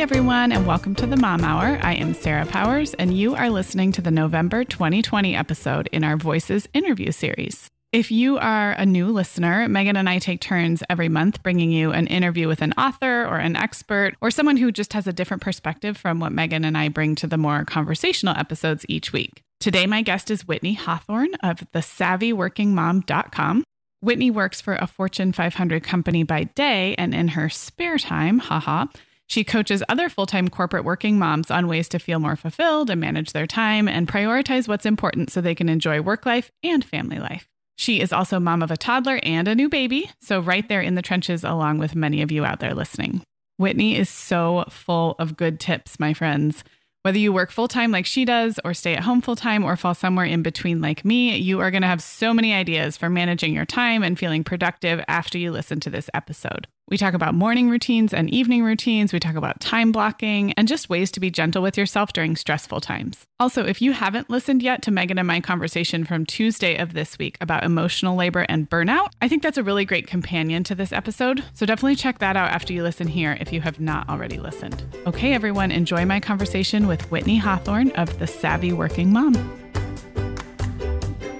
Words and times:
Everyone, 0.00 0.50
and 0.50 0.66
welcome 0.66 0.94
to 0.94 1.06
the 1.06 1.18
Mom 1.18 1.44
Hour. 1.44 1.78
I 1.82 1.92
am 1.96 2.14
Sarah 2.14 2.46
Powers, 2.46 2.94
and 2.94 3.14
you 3.14 3.34
are 3.34 3.50
listening 3.50 3.92
to 3.92 4.00
the 4.00 4.10
November 4.10 4.64
2020 4.64 5.36
episode 5.36 5.90
in 5.92 6.04
our 6.04 6.16
Voices 6.16 6.66
interview 6.72 7.12
series. 7.12 7.68
If 7.92 8.10
you 8.10 8.38
are 8.38 8.72
a 8.72 8.86
new 8.86 9.08
listener, 9.08 9.68
Megan 9.68 9.96
and 9.96 10.08
I 10.08 10.18
take 10.18 10.40
turns 10.40 10.82
every 10.88 11.10
month 11.10 11.42
bringing 11.42 11.70
you 11.70 11.92
an 11.92 12.06
interview 12.06 12.48
with 12.48 12.62
an 12.62 12.72
author 12.78 13.26
or 13.26 13.36
an 13.36 13.56
expert 13.56 14.14
or 14.22 14.30
someone 14.30 14.56
who 14.56 14.72
just 14.72 14.94
has 14.94 15.06
a 15.06 15.12
different 15.12 15.42
perspective 15.42 15.98
from 15.98 16.18
what 16.18 16.32
Megan 16.32 16.64
and 16.64 16.78
I 16.78 16.88
bring 16.88 17.14
to 17.16 17.26
the 17.26 17.36
more 17.36 17.66
conversational 17.66 18.38
episodes 18.38 18.86
each 18.88 19.12
week. 19.12 19.42
Today, 19.60 19.86
my 19.86 20.00
guest 20.00 20.30
is 20.30 20.44
Whitnee 20.48 20.78
Hawthorne 20.78 21.34
of 21.42 21.58
thesavvyworkingmom.com. 21.74 23.64
Whitnee 24.00 24.30
works 24.30 24.62
for 24.62 24.76
a 24.76 24.86
Fortune 24.86 25.32
500 25.32 25.84
company 25.84 26.22
by 26.22 26.44
day, 26.44 26.94
and 26.96 27.14
in 27.14 27.28
her 27.28 27.50
spare 27.50 27.98
time, 27.98 28.38
haha, 28.38 28.86
she 29.30 29.44
coaches 29.44 29.80
other 29.88 30.08
full 30.08 30.26
time 30.26 30.48
corporate 30.48 30.84
working 30.84 31.16
moms 31.16 31.52
on 31.52 31.68
ways 31.68 31.88
to 31.90 32.00
feel 32.00 32.18
more 32.18 32.34
fulfilled 32.34 32.90
and 32.90 33.00
manage 33.00 33.32
their 33.32 33.46
time 33.46 33.86
and 33.86 34.08
prioritize 34.08 34.66
what's 34.66 34.84
important 34.84 35.30
so 35.30 35.40
they 35.40 35.54
can 35.54 35.68
enjoy 35.68 36.00
work 36.00 36.26
life 36.26 36.50
and 36.64 36.84
family 36.84 37.20
life. 37.20 37.46
She 37.78 38.00
is 38.00 38.12
also 38.12 38.40
mom 38.40 38.60
of 38.60 38.72
a 38.72 38.76
toddler 38.76 39.20
and 39.22 39.46
a 39.46 39.54
new 39.54 39.68
baby, 39.68 40.10
so 40.20 40.40
right 40.40 40.68
there 40.68 40.80
in 40.80 40.96
the 40.96 41.00
trenches, 41.00 41.44
along 41.44 41.78
with 41.78 41.94
many 41.94 42.22
of 42.22 42.32
you 42.32 42.44
out 42.44 42.58
there 42.58 42.74
listening. 42.74 43.22
Whitnee 43.56 43.96
is 43.96 44.08
so 44.08 44.64
full 44.68 45.14
of 45.20 45.36
good 45.36 45.60
tips, 45.60 46.00
my 46.00 46.12
friends. 46.12 46.64
Whether 47.02 47.18
you 47.18 47.32
work 47.32 47.52
full 47.52 47.68
time 47.68 47.92
like 47.92 48.06
she 48.06 48.24
does, 48.24 48.58
or 48.64 48.74
stay 48.74 48.94
at 48.94 49.04
home 49.04 49.22
full 49.22 49.36
time, 49.36 49.62
or 49.62 49.76
fall 49.76 49.94
somewhere 49.94 50.26
in 50.26 50.42
between 50.42 50.80
like 50.80 51.04
me, 51.04 51.36
you 51.36 51.60
are 51.60 51.70
going 51.70 51.82
to 51.82 51.88
have 51.88 52.02
so 52.02 52.34
many 52.34 52.52
ideas 52.52 52.96
for 52.96 53.08
managing 53.08 53.54
your 53.54 53.64
time 53.64 54.02
and 54.02 54.18
feeling 54.18 54.42
productive 54.42 55.04
after 55.06 55.38
you 55.38 55.52
listen 55.52 55.78
to 55.80 55.90
this 55.90 56.10
episode. 56.14 56.66
We 56.90 56.96
talk 56.96 57.14
about 57.14 57.36
morning 57.36 57.70
routines 57.70 58.12
and 58.12 58.28
evening 58.30 58.64
routines. 58.64 59.12
We 59.12 59.20
talk 59.20 59.36
about 59.36 59.60
time 59.60 59.92
blocking 59.92 60.52
and 60.54 60.66
just 60.66 60.90
ways 60.90 61.12
to 61.12 61.20
be 61.20 61.30
gentle 61.30 61.62
with 61.62 61.78
yourself 61.78 62.12
during 62.12 62.34
stressful 62.34 62.80
times. 62.80 63.24
Also, 63.38 63.64
if 63.64 63.80
you 63.80 63.92
haven't 63.92 64.28
listened 64.28 64.60
yet 64.60 64.82
to 64.82 64.90
Megan 64.90 65.16
and 65.16 65.28
my 65.28 65.40
conversation 65.40 66.04
from 66.04 66.26
Tuesday 66.26 66.76
of 66.76 66.92
this 66.92 67.16
week 67.16 67.38
about 67.40 67.62
emotional 67.62 68.16
labor 68.16 68.44
and 68.48 68.68
burnout, 68.68 69.10
I 69.22 69.28
think 69.28 69.40
that's 69.40 69.56
a 69.56 69.62
really 69.62 69.84
great 69.84 70.08
companion 70.08 70.64
to 70.64 70.74
this 70.74 70.92
episode. 70.92 71.44
So 71.54 71.64
definitely 71.64 71.94
check 71.94 72.18
that 72.18 72.36
out 72.36 72.50
after 72.50 72.72
you 72.72 72.82
listen 72.82 73.06
here 73.06 73.38
if 73.40 73.52
you 73.52 73.60
have 73.60 73.78
not 73.78 74.08
already 74.08 74.38
listened. 74.38 74.82
Okay, 75.06 75.32
everyone, 75.32 75.70
enjoy 75.70 76.04
my 76.04 76.18
conversation 76.18 76.88
with 76.88 77.08
Whitnee 77.08 77.38
Hawthorne 77.38 77.92
of 77.92 78.18
The 78.18 78.26
Savvy 78.26 78.72
Working 78.72 79.12
Mom. 79.12 79.34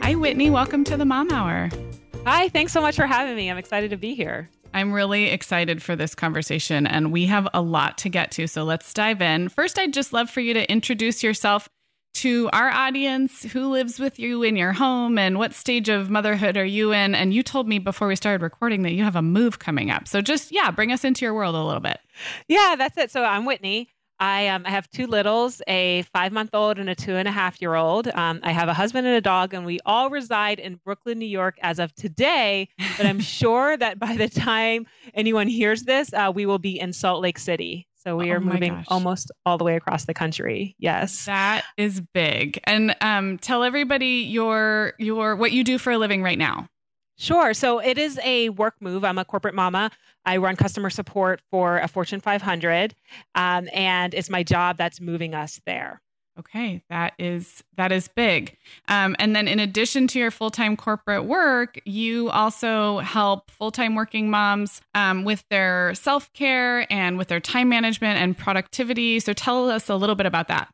Hi, 0.01 0.15
Whitnee. 0.15 0.51
Welcome 0.51 0.85
to 0.85 0.97
the 0.97 1.05
Mom 1.05 1.29
Hour. 1.33 1.71
Hi, 2.27 2.49
thanks 2.49 2.73
so 2.73 2.81
much 2.81 2.97
for 2.97 3.07
having 3.07 3.35
me. 3.35 3.51
I'm 3.51 3.59
excited 3.59 3.91
to 3.91 3.97
be 3.97 4.15
here. 4.15 4.51
I'm 4.73 4.93
really 4.93 5.27
excited 5.27 5.83
for 5.83 5.97
this 5.97 6.15
conversation, 6.15 6.87
and 6.87 7.11
we 7.13 7.27
have 7.27 7.49
a 7.55 7.61
lot 7.61 7.99
to 7.99 8.09
get 8.09 8.31
to. 8.33 8.47
So 8.47 8.63
let's 8.63 8.93
dive 8.93 9.21
in. 9.21 9.49
First, 9.49 9.79
I'd 9.79 9.93
just 9.93 10.13
love 10.13 10.31
for 10.31 10.41
you 10.41 10.55
to 10.55 10.71
introduce 10.71 11.23
yourself 11.23 11.69
to 12.15 12.51
our 12.53 12.69
audience 12.71 13.45
who 13.45 13.69
lives 13.71 13.99
with 13.99 14.19
you 14.19 14.43
in 14.43 14.57
your 14.57 14.73
home 14.73 15.17
and 15.17 15.39
what 15.39 15.55
stage 15.55 15.89
of 15.89 16.11
motherhood 16.11 16.57
are 16.57 16.65
you 16.65 16.93
in. 16.93 17.15
And 17.15 17.33
you 17.33 17.43
told 17.43 17.69
me 17.69 17.79
before 17.79 18.09
we 18.09 18.17
started 18.17 18.43
recording 18.43 18.83
that 18.83 18.93
you 18.93 19.05
have 19.05 19.17
a 19.17 19.23
move 19.23 19.59
coming 19.59 19.91
up. 19.91 20.07
So 20.07 20.21
just, 20.21 20.53
yeah, 20.53 20.71
bring 20.71 20.93
us 20.93 21.05
into 21.05 21.25
your 21.25 21.35
world 21.35 21.55
a 21.55 21.63
little 21.63 21.81
bit. 21.81 22.01
Yeah, 22.49 22.75
that's 22.77 22.97
it. 22.99 23.11
So 23.11 23.25
I'm 23.25 23.45
Whitnee. 23.45 23.89
I 24.21 24.49
um, 24.49 24.65
I 24.67 24.71
have 24.71 24.89
two 24.91 25.07
littles, 25.07 25.63
a 25.67 26.03
five 26.15 26.31
month 26.33 26.51
old 26.55 26.79
and 26.79 26.89
a 26.91 26.95
two 26.95 27.17
and 27.17 27.27
a 27.27 27.33
half 27.33 27.61
year 27.61 27.75
old. 27.75 28.09
Um, 28.09 28.41
I 28.43 28.53
have 28.53 28.69
a 28.69 28.75
husband 28.75 29.07
and 29.07 29.17
a 29.17 29.21
dog, 29.21 29.55
and 29.55 29.65
we 29.65 29.79
all 29.87 30.11
reside 30.11 30.59
in 30.61 30.77
Brooklyn, 30.85 31.19
New 31.19 31.27
York 31.27 31.59
as 31.63 31.79
of 31.79 31.95
today. 31.95 32.69
But 32.97 33.07
I'm 33.07 33.21
sure 33.41 33.77
that 33.79 33.99
by 33.99 34.17
the 34.17 34.29
time 34.29 34.87
anyone 35.15 35.49
hears 35.49 35.85
this, 35.85 36.13
uh, 36.13 36.31
we 36.35 36.45
will 36.47 36.59
be 36.59 36.79
in 36.79 36.93
Salt 36.93 37.23
Lake 37.23 37.39
City. 37.39 37.87
So 37.97 38.17
we 38.17 38.31
Oh 38.31 38.37
are 38.37 38.41
moving 38.41 38.75
gosh. 38.75 38.87
almost 38.89 39.31
all 39.45 39.59
the 39.59 39.65
way 39.65 39.77
across 39.77 40.07
the 40.07 40.15
country. 40.15 40.75
Yes. 40.79 41.27
That 41.27 41.65
is 41.77 42.01
big. 42.01 42.59
And 42.65 42.97
um, 43.03 43.39
tell 43.39 43.63
everybody 43.63 44.27
your 44.29 44.95
your 44.99 45.37
what 45.37 45.53
you 45.53 45.65
do 45.65 45.77
for 45.79 45.93
a 45.93 45.99
living 45.99 46.23
right 46.23 46.39
now. 46.39 46.69
Sure. 47.21 47.53
So 47.53 47.81
it 47.81 47.99
is 47.99 48.19
a 48.25 48.49
work 48.49 48.77
move. 48.81 49.05
I'm 49.05 49.19
a 49.19 49.27
corporate 49.27 49.55
mama. 49.55 49.91
I 50.25 50.39
run 50.39 50.57
customer 50.57 50.89
support 50.89 51.43
for 51.51 51.77
a 51.77 51.87
Fortune 51.87 52.19
500, 52.19 52.95
um, 53.35 53.69
and 53.75 54.15
it's 54.15 54.31
my 54.31 54.43
job 54.43 54.79
that's 54.79 55.03
moving 55.03 55.35
us 55.35 55.61
there. 55.67 56.01
Okay, 56.39 56.83
that 56.89 57.13
is 57.19 57.63
that 57.77 57.93
is 57.93 58.09
big. 58.09 58.57
Um, 58.89 59.15
and 59.19 59.37
then, 59.37 59.49
in 59.49 59.59
addition 59.59 60.07
to 60.09 60.19
your 60.19 60.31
full 60.31 60.49
time 60.49 60.79
corporate 60.79 61.27
work, 61.27 61.79
you 61.85 62.31
also 62.31 63.01
help 63.01 63.51
full 63.51 63.71
time 63.71 63.95
working 63.95 64.31
moms 64.31 64.81
um, 64.95 65.25
with 65.25 65.45
their 65.51 65.95
self 65.95 66.33
care 66.33 66.91
and 66.91 67.19
with 67.19 67.29
their 67.29 67.41
time 67.41 67.69
management 67.69 68.19
and 68.19 68.39
productivity. 68.39 69.21
So, 69.21 69.35
tell 69.35 69.69
us 69.69 69.91
a 69.91 69.97
little 69.97 70.15
bit 70.15 70.25
about 70.25 70.49
that. 70.49 70.73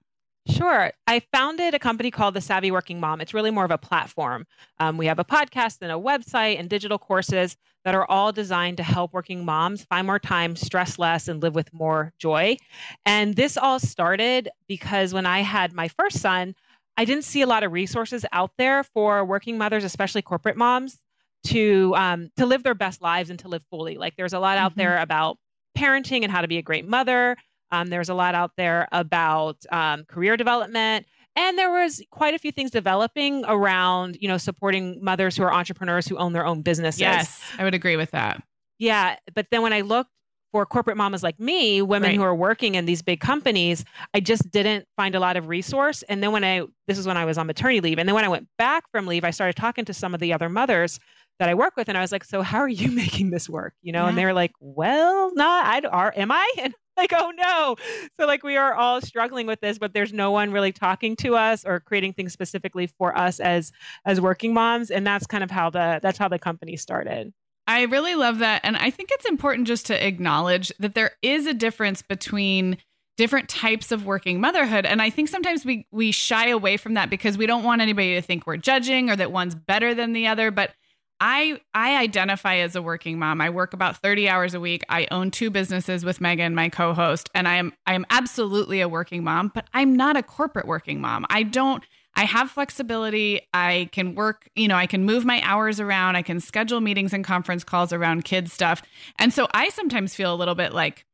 Sure. 0.49 0.93
I 1.09 1.21
founded 1.33 1.75
a 1.75 1.79
company 1.79 2.11
called 2.13 2.35
The 2.35 2.41
Savvy 2.41 2.71
Working 2.71 3.01
Mom. 3.01 3.21
It's 3.21 3.35
really 3.35 3.51
more 3.51 3.65
of 3.65 3.73
a 3.73 3.79
platform. 3.79 4.47
Um, 4.79 4.97
we 4.97 5.07
have 5.07 5.19
a 5.19 5.25
podcast 5.25 5.79
and 5.83 5.91
a 5.91 5.97
website 5.97 6.59
and 6.61 6.71
digital 6.71 6.99
courses 6.99 7.57
that 7.85 7.97
are 7.97 8.09
all 8.09 8.31
designed 8.31 8.77
to 8.77 8.85
help 8.85 9.13
working 9.13 9.45
moms 9.45 9.85
find 9.85 10.07
more 10.07 10.21
time, 10.21 10.55
stress 10.55 10.99
less, 11.01 11.27
and 11.27 11.43
live 11.43 11.55
with 11.57 11.73
more 11.73 12.13
joy. 12.19 12.57
And 13.05 13.35
this 13.35 13.57
all 13.57 13.81
started 13.81 14.49
because 14.69 15.13
when 15.13 15.27
I 15.27 15.41
had 15.41 15.73
my 15.73 15.89
first 15.89 16.21
son, 16.21 16.55
I 16.97 17.05
didn't 17.05 17.25
see 17.25 17.43
a 17.43 17.47
lot 17.47 17.65
of 17.65 17.73
resources 17.73 18.25
out 18.33 18.53
there 18.57 18.85
for 18.85 19.25
working 19.25 19.59
mothers, 19.59 19.83
especially 19.85 20.23
corporate 20.23 20.57
moms, 20.57 21.01
to 21.45 21.93
um, 21.97 22.31
to 22.37 22.47
live 22.47 22.63
their 22.63 22.75
best 22.75 23.03
lives 23.03 23.31
and 23.31 23.39
to 23.41 23.49
live 23.49 23.63
fully. 23.71 23.97
Like 23.97 24.15
there's 24.17 24.33
a 24.33 24.39
lot 24.41 24.59
out 24.59 24.73
Mhm. 24.73 24.77
there 24.77 24.99
about 24.99 25.39
parenting 25.77 26.23
and 26.23 26.31
how 26.33 26.41
to 26.41 26.49
be 26.49 26.59
a 26.59 26.63
great 26.63 26.87
mother. 26.89 27.37
Um, 27.73 27.89
there's 27.89 28.09
a 28.09 28.15
lot 28.15 28.35
out 28.35 28.53
there 28.57 28.89
about 28.93 29.57
um, 29.71 30.05
career 30.05 30.37
development, 30.37 31.07
and 31.35 31.59
there 31.59 31.71
was 31.71 32.03
quite 32.11 32.35
a 32.35 32.39
few 32.39 32.53
things 32.53 32.71
developing 32.71 33.45
around, 33.47 34.17
you 34.21 34.29
know, 34.29 34.39
supporting 34.39 35.03
mothers 35.03 35.37
who 35.37 35.43
are 35.43 35.53
entrepreneurs 35.53 36.07
who 36.07 36.17
own 36.17 36.33
their 36.33 36.47
own 36.47 36.63
businesses. 36.63 37.01
Yes, 37.01 37.41
I 37.59 37.65
would 37.65 37.75
agree 37.75 37.97
with 37.97 38.11
that. 38.13 38.43
Yeah, 38.79 39.17
but 39.35 39.47
then 39.51 39.63
when 39.63 39.73
I 39.73 39.81
looked 39.83 40.11
for 40.53 40.65
corporate 40.65 40.97
mamas 40.97 41.23
like 41.23 41.39
me, 41.41 41.83
women 41.83 42.11
Right. 42.11 42.17
who 42.17 42.23
are 42.23 42.35
working 42.35 42.77
in 42.77 42.87
these 42.87 43.03
big 43.03 43.21
companies, 43.21 43.85
I 44.15 44.21
just 44.21 44.51
didn't 44.51 44.87
find 44.97 45.15
a 45.15 45.21
lot 45.21 45.37
of 45.37 45.49
resource. 45.49 46.03
And 46.05 46.23
then 46.23 46.31
when 46.33 46.45
I, 46.45 46.63
this 46.87 46.99
is 46.99 47.07
when 47.07 47.17
I 47.17 47.25
was 47.25 47.37
on 47.37 47.47
maternity 47.47 47.81
leave. 47.81 47.99
And 47.99 48.09
then 48.09 48.15
when 48.15 48.25
I 48.25 48.29
went 48.29 48.47
back 48.57 48.85
from 48.93 49.07
leave, 49.07 49.25
I 49.25 49.31
started 49.33 49.57
talking 49.57 49.85
to 49.87 49.93
some 49.93 50.15
of 50.15 50.21
the 50.21 50.33
other 50.33 50.49
mothers 50.49 51.01
that 51.41 51.49
I 51.49 51.55
work 51.55 51.77
with. 51.77 51.89
And 51.89 51.99
I 51.99 52.01
was 52.01 52.13
like, 52.13 52.25
so 52.25 52.43
how 52.43 52.59
are 52.59 52.69
you 52.69 52.91
making 52.93 53.31
this 53.31 53.49
work? 53.49 53.75
You 53.83 53.93
know, 53.93 54.07
and 54.07 54.17
they 54.17 54.25
were 54.25 54.33
like, 54.33 54.53
well, 54.61 55.35
not, 55.35 55.67
I, 55.67 55.87
are, 55.89 56.13
am 56.17 56.31
I? 56.31 56.51
And 56.59 56.75
like, 56.99 57.13
oh 57.15 57.33
no. 57.37 57.77
So 58.19 58.27
like 58.27 58.43
we 58.43 58.57
are 58.57 58.75
all 58.75 59.01
struggling 59.01 59.47
with 59.47 59.61
this, 59.61 59.79
but 59.79 59.93
there's 59.93 60.13
no 60.13 60.31
one 60.31 60.53
really 60.53 60.73
talking 60.73 61.17
to 61.17 61.37
us 61.37 61.65
or 61.65 61.81
creating 61.81 62.15
things 62.15 62.33
specifically 62.33 62.87
for 62.87 63.17
us 63.17 63.41
as, 63.41 63.73
as 64.05 64.21
working 64.21 64.55
moms. 64.55 64.91
And 64.91 65.07
that's 65.07 65.27
kind 65.27 65.45
of 65.45 65.51
how 65.51 65.71
the, 65.71 66.01
that's 66.03 66.19
how 66.19 66.29
the 66.29 66.39
company 66.39 66.77
started. 66.77 67.33
I 67.67 67.83
really 67.83 68.15
love 68.15 68.39
that. 68.39 68.61
And 68.65 68.77
I 68.77 68.91
think 68.91 69.11
it's 69.13 69.27
important 69.27 69.67
just 69.67 69.87
to 69.87 70.07
acknowledge 70.07 70.73
that 70.79 70.95
there 70.95 71.13
is 71.23 71.47
a 71.47 71.55
difference 71.55 72.01
between 72.01 72.79
different 73.17 73.49
types 73.49 73.93
of 73.93 74.07
working 74.07 74.41
motherhood. 74.41 74.87
And 74.87 75.01
I 75.01 75.11
think 75.11 75.29
sometimes 75.29 75.65
we 75.65 75.87
we 75.91 76.13
shy 76.13 76.49
away 76.49 76.77
from 76.77 76.95
that 76.95 77.11
because 77.11 77.39
we 77.39 77.47
don't 77.47 77.65
want 77.65 77.81
anybody 77.81 78.15
to 78.15 78.23
think 78.23 78.47
we're 78.47 78.57
judging 78.57 79.11
or 79.11 79.17
that 79.17 79.33
one's 79.33 79.55
better 79.55 79.95
than 79.95 80.13
the 80.13 80.27
other. 80.27 80.51
But 80.51 80.73
I 81.21 81.61
I 81.75 81.97
identify 81.97 82.57
as 82.57 82.77
a 82.77 82.83
working 82.83 83.19
mom. 83.19 83.41
I 83.41 83.51
work 83.51 83.73
about 83.73 83.97
30 83.99 84.29
hours 84.29 84.55
a 84.55 84.61
week. 84.61 84.83
I 84.89 85.09
own 85.11 85.31
two 85.31 85.51
businesses 85.51 86.05
with 86.05 86.21
Megan, 86.21 86.55
my 86.55 86.69
co-host, 86.69 87.31
and 87.35 87.49
I 87.49 87.57
am 87.57 87.73
I 87.87 87.95
am 87.95 88.05
absolutely 88.11 88.81
a 88.81 88.89
working 88.89 89.25
mom, 89.25 89.51
but 89.55 89.67
I'm 89.73 89.97
not 89.97 90.17
a 90.17 90.23
corporate 90.23 90.67
working 90.67 91.01
mom. 91.01 91.27
I 91.31 91.43
don't 91.43 91.83
I 92.17 92.25
have 92.25 92.51
flexibility. 92.51 93.43
I 93.53 93.91
can 93.93 94.15
work, 94.15 94.49
you 94.57 94.69
know, 94.69 94.77
I 94.77 94.87
can 94.87 95.05
move 95.05 95.27
my 95.27 95.43
hours 95.43 95.81
around. 95.81 96.17
I 96.17 96.23
can 96.23 96.41
schedule 96.41 96.81
meetings 96.81 97.13
and 97.13 97.23
conference 97.23 97.63
calls 97.63 97.93
around 97.93 98.25
kids 98.25 98.55
stuff. 98.55 98.83
And 99.19 99.35
so 99.35 99.47
I 99.53 99.69
sometimes 99.69 100.15
feel 100.15 100.33
a 100.33 100.37
little 100.37 100.55
bit 100.55 100.73
like 100.73 101.05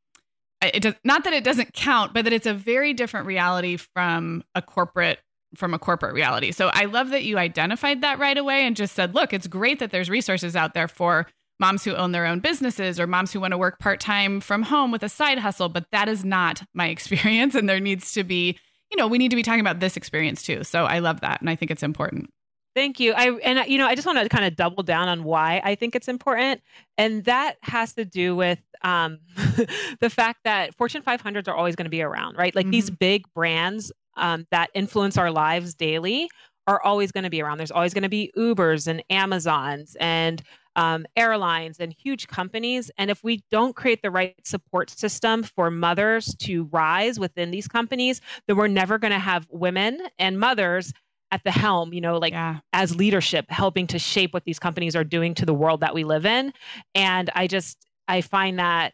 it 0.61 0.81
does 0.81 0.93
not 1.03 1.25
that 1.25 1.33
it 1.33 1.43
doesn't 1.43 1.73
count, 1.73 2.13
but 2.13 2.23
that 2.23 2.33
it's 2.33 2.47
a 2.47 2.53
very 2.53 2.93
different 2.93 3.25
reality 3.25 3.75
from 3.77 4.43
a 4.55 4.61
corporate 4.61 5.19
from 5.55 5.73
a 5.73 5.79
corporate 5.79 6.13
reality. 6.13 6.51
So 6.51 6.69
I 6.73 6.85
love 6.85 7.09
that 7.09 7.23
you 7.23 7.37
identified 7.37 8.01
that 8.01 8.19
right 8.19 8.37
away 8.37 8.65
and 8.65 8.75
just 8.75 8.95
said, 8.95 9.13
look, 9.13 9.33
it's 9.33 9.47
great 9.47 9.79
that 9.79 9.91
there's 9.91 10.09
resources 10.09 10.55
out 10.55 10.73
there 10.73 10.87
for 10.87 11.27
moms 11.59 11.83
who 11.83 11.95
own 11.95 12.11
their 12.11 12.25
own 12.25 12.39
businesses 12.39 12.99
or 12.99 13.07
moms 13.07 13.31
who 13.31 13.39
want 13.39 13.51
to 13.51 13.57
work 13.57 13.79
part-time 13.79 14.41
from 14.41 14.63
home 14.63 14.91
with 14.91 15.03
a 15.03 15.09
side 15.09 15.39
hustle, 15.39 15.69
but 15.69 15.85
that 15.91 16.07
is 16.07 16.25
not 16.25 16.63
my 16.73 16.87
experience 16.89 17.55
and 17.55 17.69
there 17.69 17.79
needs 17.79 18.13
to 18.13 18.23
be, 18.23 18.57
you 18.91 18.97
know, 18.97 19.07
we 19.07 19.17
need 19.17 19.29
to 19.29 19.35
be 19.35 19.43
talking 19.43 19.61
about 19.61 19.79
this 19.79 19.95
experience 19.95 20.43
too. 20.43 20.63
So 20.63 20.85
I 20.85 20.99
love 20.99 21.21
that 21.21 21.41
and 21.41 21.49
I 21.49 21.55
think 21.55 21.71
it's 21.71 21.83
important. 21.83 22.29
Thank 22.75 22.99
you. 22.99 23.13
I 23.13 23.29
and 23.43 23.69
you 23.69 23.77
know 23.77 23.85
I 23.85 23.93
just 23.93 24.07
want 24.07 24.17
to 24.19 24.27
kind 24.29 24.45
of 24.45 24.55
double 24.55 24.81
down 24.81 25.07
on 25.07 25.23
why 25.23 25.61
I 25.63 25.75
think 25.75 25.95
it's 25.95 26.07
important, 26.07 26.61
and 26.97 27.23
that 27.25 27.57
has 27.61 27.93
to 27.93 28.05
do 28.05 28.35
with 28.35 28.59
um, 28.81 29.19
the 29.99 30.09
fact 30.09 30.39
that 30.43 30.73
Fortune 30.73 31.03
500s 31.03 31.47
are 31.47 31.53
always 31.53 31.75
going 31.75 31.85
to 31.85 31.91
be 31.91 32.01
around, 32.01 32.35
right? 32.35 32.55
Like 32.55 32.69
these 32.69 32.89
big 32.89 33.25
brands 33.35 33.91
um, 34.15 34.45
that 34.51 34.69
influence 34.73 35.17
our 35.17 35.31
lives 35.31 35.73
daily 35.73 36.29
are 36.67 36.81
always 36.81 37.11
going 37.11 37.25
to 37.25 37.29
be 37.29 37.41
around. 37.41 37.57
There's 37.57 37.71
always 37.71 37.93
going 37.93 38.03
to 38.03 38.09
be 38.09 38.31
Ubers 38.37 38.87
and 38.87 39.03
Amazons 39.09 39.97
and 39.99 40.41
um, 40.75 41.05
airlines 41.15 41.79
and 41.79 41.93
huge 41.93 42.27
companies. 42.27 42.89
And 42.97 43.11
if 43.11 43.23
we 43.23 43.43
don't 43.51 43.75
create 43.75 44.01
the 44.01 44.09
right 44.11 44.35
support 44.45 44.89
system 44.89 45.43
for 45.43 45.69
mothers 45.69 46.33
to 46.39 46.63
rise 46.65 47.19
within 47.19 47.51
these 47.51 47.67
companies, 47.67 48.21
then 48.47 48.57
we're 48.57 48.67
never 48.67 48.97
going 48.97 49.11
to 49.11 49.19
have 49.19 49.47
women 49.51 49.99
and 50.17 50.39
mothers 50.39 50.93
at 51.31 51.43
the 51.43 51.51
helm, 51.51 51.93
you 51.93 52.01
know, 52.01 52.17
like 52.17 52.33
yeah. 52.33 52.59
as 52.73 52.95
leadership, 52.95 53.45
helping 53.49 53.85
to 53.87 53.99
shape 53.99 54.33
what 54.33 54.45
these 54.45 54.59
companies 54.59 54.95
are 54.95 55.03
doing 55.03 55.33
to 55.35 55.45
the 55.45 55.53
world 55.53 55.81
that 55.81 55.93
we 55.93 56.03
live 56.03 56.25
in. 56.25 56.53
And 56.95 57.29
I 57.35 57.47
just, 57.47 57.85
I 58.07 58.21
find 58.21 58.57
that 58.59 58.93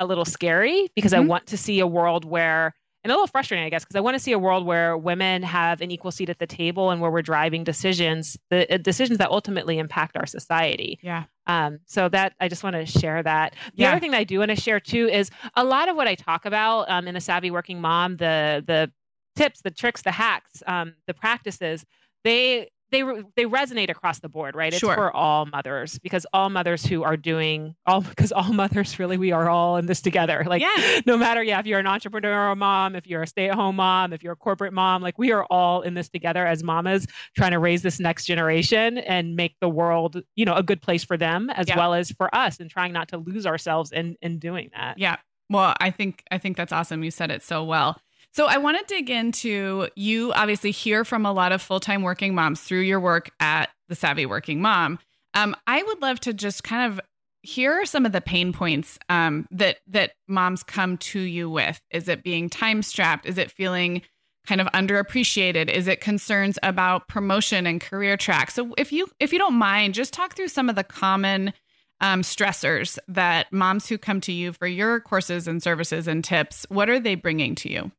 a 0.00 0.06
little 0.06 0.24
scary 0.24 0.88
because 0.94 1.12
I 1.12 1.20
Mhm. 1.20 1.28
want 1.28 1.46
to 1.46 1.56
see 1.56 1.80
a 1.80 1.86
world 1.86 2.24
where, 2.24 2.74
and 3.06 3.12
a 3.12 3.14
little 3.14 3.28
frustrating, 3.28 3.64
I 3.64 3.70
guess, 3.70 3.84
because 3.84 3.94
I 3.94 4.00
want 4.00 4.16
to 4.16 4.18
see 4.18 4.32
a 4.32 4.38
world 4.38 4.66
where 4.66 4.96
women 4.98 5.44
have 5.44 5.80
an 5.80 5.92
equal 5.92 6.10
seat 6.10 6.28
at 6.28 6.40
the 6.40 6.46
table 6.46 6.90
and 6.90 7.00
where 7.00 7.08
we're 7.08 7.22
driving 7.22 7.62
decisions, 7.62 8.36
the 8.50 8.72
uh, 8.74 8.78
decisions 8.78 9.18
that 9.18 9.30
ultimately 9.30 9.78
impact 9.78 10.16
our 10.16 10.26
society. 10.26 10.98
Yeah. 11.02 11.24
Um, 11.46 11.78
so 11.86 12.08
that 12.08 12.34
I 12.40 12.48
just 12.48 12.64
want 12.64 12.74
to 12.74 12.84
share 12.84 13.22
that. 13.22 13.54
The 13.76 13.82
Yeah. 13.82 13.90
other 13.92 14.00
thing 14.00 14.10
that 14.10 14.18
I 14.18 14.24
do 14.24 14.40
want 14.40 14.48
to 14.50 14.56
share 14.60 14.80
too 14.80 15.06
is 15.06 15.30
a 15.54 15.62
lot 15.62 15.88
of 15.88 15.94
what 15.94 16.08
I 16.08 16.16
talk 16.16 16.46
about 16.46 16.90
um, 16.90 17.06
in 17.06 17.14
the 17.14 17.20
Savvy 17.20 17.52
Working 17.52 17.80
Mom, 17.80 18.16
the 18.16 18.64
the 18.66 18.90
tips, 19.36 19.60
the 19.62 19.70
tricks, 19.70 20.02
the 20.02 20.10
hacks, 20.10 20.64
um, 20.66 20.94
the 21.06 21.14
practices, 21.14 21.84
they 22.24 22.68
they 22.92 23.02
re- 23.02 23.24
they 23.34 23.44
resonate 23.44 23.90
across 23.90 24.20
the 24.20 24.28
board, 24.28 24.54
right? 24.54 24.72
It's 24.72 24.78
Sure. 24.80 24.94
for 24.94 25.14
all 25.14 25.46
mothers 25.46 25.98
because 25.98 26.24
all 26.32 26.50
mothers 26.50 26.84
who 26.86 27.02
are 27.02 27.16
doing 27.16 27.74
all 27.86 28.00
because 28.16 28.30
all 28.32 28.52
mothers 28.52 28.98
really 28.98 29.16
we 29.18 29.32
are 29.32 29.48
all 29.48 29.76
in 29.76 29.86
this 29.86 30.00
together. 30.00 30.44
Like 30.46 30.62
Yeah. 30.62 31.00
no 31.06 31.16
matter 31.16 31.42
yeah, 31.42 31.58
if 31.58 31.66
you're 31.66 31.80
an 31.80 31.86
entrepreneurial 31.86 32.56
mom, 32.56 32.94
if 32.94 33.06
you're 33.06 33.22
a 33.22 33.26
stay-at-home 33.26 33.76
mom, 33.76 34.12
if 34.12 34.22
you're 34.22 34.34
a 34.34 34.36
corporate 34.36 34.72
mom, 34.72 35.02
like 35.02 35.18
we 35.18 35.32
are 35.32 35.44
all 35.50 35.82
in 35.82 35.94
this 35.94 36.08
together 36.08 36.46
as 36.46 36.62
mamas 36.62 37.06
trying 37.36 37.52
to 37.52 37.58
raise 37.58 37.82
this 37.82 37.98
next 37.98 38.24
generation 38.26 38.98
and 38.98 39.34
make 39.36 39.56
the 39.60 39.68
world, 39.68 40.22
you 40.36 40.44
know, 40.44 40.54
a 40.54 40.62
good 40.62 40.80
place 40.80 41.02
for 41.04 41.16
them 41.16 41.50
as 41.50 41.68
Yeah. 41.68 41.76
well 41.76 41.92
as 41.94 42.10
for 42.12 42.32
us 42.34 42.60
and 42.60 42.70
trying 42.70 42.92
not 42.92 43.08
to 43.08 43.18
lose 43.18 43.46
ourselves 43.46 43.90
in 43.92 44.16
in 44.22 44.38
doing 44.38 44.70
that. 44.74 44.98
Yeah. 44.98 45.16
Well, 45.50 45.74
I 45.80 45.90
think 45.90 46.22
I 46.30 46.38
think 46.38 46.56
that's 46.56 46.72
awesome. 46.72 47.04
You 47.04 47.10
said 47.10 47.30
it 47.30 47.42
so 47.42 47.62
well. 47.64 48.00
So 48.36 48.44
I 48.44 48.58
want 48.58 48.76
to 48.76 48.94
dig 48.94 49.08
into 49.08 49.88
you 49.96 50.30
obviously 50.34 50.70
hear 50.70 51.06
from 51.06 51.24
a 51.24 51.32
lot 51.32 51.52
of 51.52 51.62
full-time 51.62 52.02
working 52.02 52.34
moms 52.34 52.60
through 52.60 52.82
your 52.82 53.00
work 53.00 53.30
at 53.40 53.70
the 53.88 53.94
Savvy 53.94 54.26
Working 54.26 54.60
Mom. 54.60 54.98
Um, 55.32 55.56
I 55.66 55.82
would 55.82 56.02
love 56.02 56.20
to 56.20 56.34
just 56.34 56.62
kind 56.62 56.92
of 56.92 57.00
hear 57.40 57.86
some 57.86 58.04
of 58.04 58.12
the 58.12 58.20
pain 58.20 58.52
points 58.52 58.98
um, 59.08 59.46
that 59.52 59.78
that 59.86 60.12
moms 60.28 60.62
come 60.62 60.98
to 60.98 61.18
you 61.18 61.48
with. 61.48 61.80
Is 61.90 62.08
it 62.08 62.22
being 62.22 62.50
time 62.50 62.82
strapped? 62.82 63.24
Is 63.24 63.38
it 63.38 63.50
feeling 63.50 64.02
kind 64.46 64.60
of 64.60 64.66
underappreciated? 64.66 65.70
Is 65.70 65.88
it 65.88 66.02
concerns 66.02 66.58
about 66.62 67.08
promotion 67.08 67.66
and 67.66 67.80
career 67.80 68.18
track? 68.18 68.50
So 68.50 68.74
if 68.76 68.92
you 68.92 69.08
if 69.18 69.32
you 69.32 69.38
don't 69.38 69.54
mind, 69.54 69.94
just 69.94 70.12
talk 70.12 70.36
through 70.36 70.48
some 70.48 70.68
of 70.68 70.76
the 70.76 70.84
common 70.84 71.54
um, 72.02 72.20
stressors 72.20 72.98
that 73.08 73.50
moms 73.50 73.88
who 73.88 73.96
come 73.96 74.20
to 74.20 74.32
you 74.32 74.52
for 74.52 74.66
your 74.66 75.00
courses 75.00 75.48
and 75.48 75.62
services 75.62 76.06
and 76.06 76.22
tips, 76.22 76.66
what 76.68 76.90
are 76.90 77.00
they 77.00 77.14
bringing 77.14 77.54
to 77.54 77.72
you? 77.72 77.92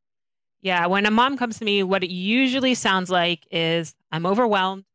Yeah, 0.61 0.85
when 0.87 1.05
a 1.05 1.11
mom 1.11 1.37
comes 1.37 1.59
to 1.59 1.65
me, 1.65 1.83
what 1.83 2.03
it 2.03 2.09
usually 2.09 2.73
sounds 2.73 3.09
like 3.09 3.47
is 3.51 3.95
I'm 4.11 4.25
overwhelmed, 4.25 4.85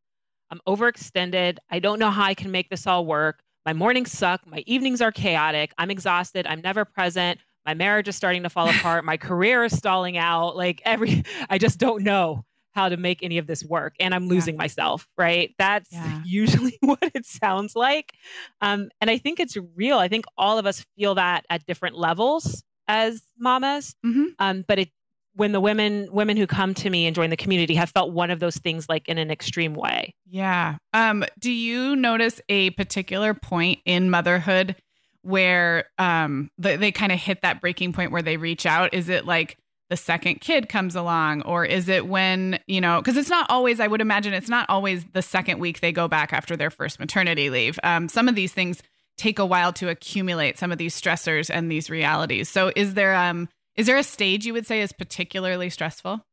I'm 0.50 0.60
overextended, 0.66 1.58
I 1.70 1.78
don't 1.78 1.98
know 1.98 2.10
how 2.10 2.24
I 2.24 2.34
can 2.34 2.50
make 2.50 2.68
this 2.68 2.86
all 2.86 3.06
work. 3.06 3.42
My 3.64 3.72
mornings 3.72 4.10
suck, 4.10 4.44
my 4.46 4.64
evenings 4.66 5.00
are 5.00 5.12
chaotic, 5.12 5.72
I'm 5.78 5.90
exhausted, 5.90 6.46
I'm 6.46 6.60
never 6.60 6.84
present, 6.84 7.38
my 7.64 7.74
marriage 7.74 8.08
is 8.08 8.16
starting 8.16 8.42
to 8.42 8.50
fall 8.50 8.68
apart, 8.76 9.04
my 9.04 9.16
career 9.16 9.64
is 9.64 9.76
stalling 9.76 10.18
out, 10.18 10.56
like 10.56 10.82
every 10.84 11.22
I 11.48 11.58
just 11.58 11.78
don't 11.78 12.02
know 12.02 12.44
how 12.74 12.88
to 12.88 12.96
make 12.96 13.22
any 13.22 13.38
of 13.38 13.46
this 13.46 13.62
work 13.64 13.94
and 14.00 14.14
I'm 14.14 14.28
losing 14.28 14.56
myself, 14.56 15.06
right? 15.18 15.54
That's 15.58 15.92
Yeah. 15.92 16.22
usually 16.26 16.78
what 16.80 16.98
it 17.14 17.26
sounds 17.26 17.76
like. 17.76 18.14
Um, 18.60 18.88
and 19.00 19.10
I 19.10 19.18
think 19.18 19.40
it's 19.40 19.56
real. 19.76 19.98
I 19.98 20.08
think 20.08 20.24
all 20.38 20.58
of 20.58 20.66
us 20.66 20.84
feel 20.96 21.14
that 21.16 21.44
at 21.50 21.66
different 21.66 21.98
levels 21.98 22.64
as 22.88 23.22
mamas. 23.38 23.94
Mm-hmm. 24.04 24.24
Um, 24.38 24.64
but 24.66 24.78
it 24.78 24.88
when 25.34 25.52
the 25.52 25.60
women 25.60 26.08
women 26.12 26.36
who 26.36 26.46
come 26.46 26.74
to 26.74 26.90
me 26.90 27.06
and 27.06 27.14
join 27.14 27.30
the 27.30 27.36
community 27.36 27.74
have 27.74 27.90
felt 27.90 28.12
one 28.12 28.30
of 28.30 28.40
those 28.40 28.56
things 28.56 28.88
like 28.88 29.08
in 29.08 29.18
an 29.18 29.30
extreme 29.30 29.74
way. 29.74 30.14
Yeah. 30.26 30.76
Um, 30.92 31.24
do 31.38 31.50
you 31.50 31.96
notice 31.96 32.40
a 32.48 32.70
particular 32.70 33.34
point 33.34 33.80
in 33.84 34.10
motherhood 34.10 34.76
where 35.22 35.86
um, 35.98 36.50
they, 36.58 36.76
they 36.76 36.92
kind 36.92 37.12
of 37.12 37.18
hit 37.18 37.42
that 37.42 37.60
breaking 37.60 37.92
point 37.92 38.12
where 38.12 38.22
they 38.22 38.36
reach 38.36 38.66
out? 38.66 38.92
Is 38.92 39.08
it 39.08 39.24
like 39.24 39.56
the 39.88 39.96
second 39.96 40.40
kid 40.40 40.68
comes 40.70 40.96
along, 40.96 41.42
or 41.42 41.66
is 41.66 41.88
it 41.88 42.06
when, 42.06 42.58
you 42.66 42.80
know, 42.80 42.98
because 43.00 43.16
it's 43.18 43.28
not 43.28 43.50
always, 43.50 43.78
I 43.78 43.86
would 43.86 44.00
imagine 44.00 44.32
it's 44.32 44.48
not 44.48 44.64
always 44.70 45.04
the 45.12 45.20
second 45.20 45.58
week 45.58 45.80
they 45.80 45.92
go 45.92 46.08
back 46.08 46.32
after 46.32 46.56
their 46.56 46.70
first 46.70 46.98
maternity 46.98 47.50
leave. 47.50 47.78
Um, 47.82 48.08
some 48.08 48.26
of 48.26 48.34
these 48.34 48.54
things 48.54 48.82
take 49.18 49.38
a 49.38 49.44
while 49.44 49.72
to 49.74 49.90
accumulate, 49.90 50.58
some 50.58 50.72
of 50.72 50.78
these 50.78 50.98
stressors 50.98 51.50
and 51.52 51.70
these 51.70 51.90
realities. 51.90 52.48
So 52.48 52.72
is 52.74 52.94
there, 52.94 53.14
um, 53.14 53.50
is 53.76 53.86
there 53.86 53.96
a 53.96 54.02
stage 54.02 54.44
you 54.46 54.52
would 54.52 54.66
say 54.66 54.80
is 54.82 54.92
particularly 54.92 55.70
stressful? 55.70 56.24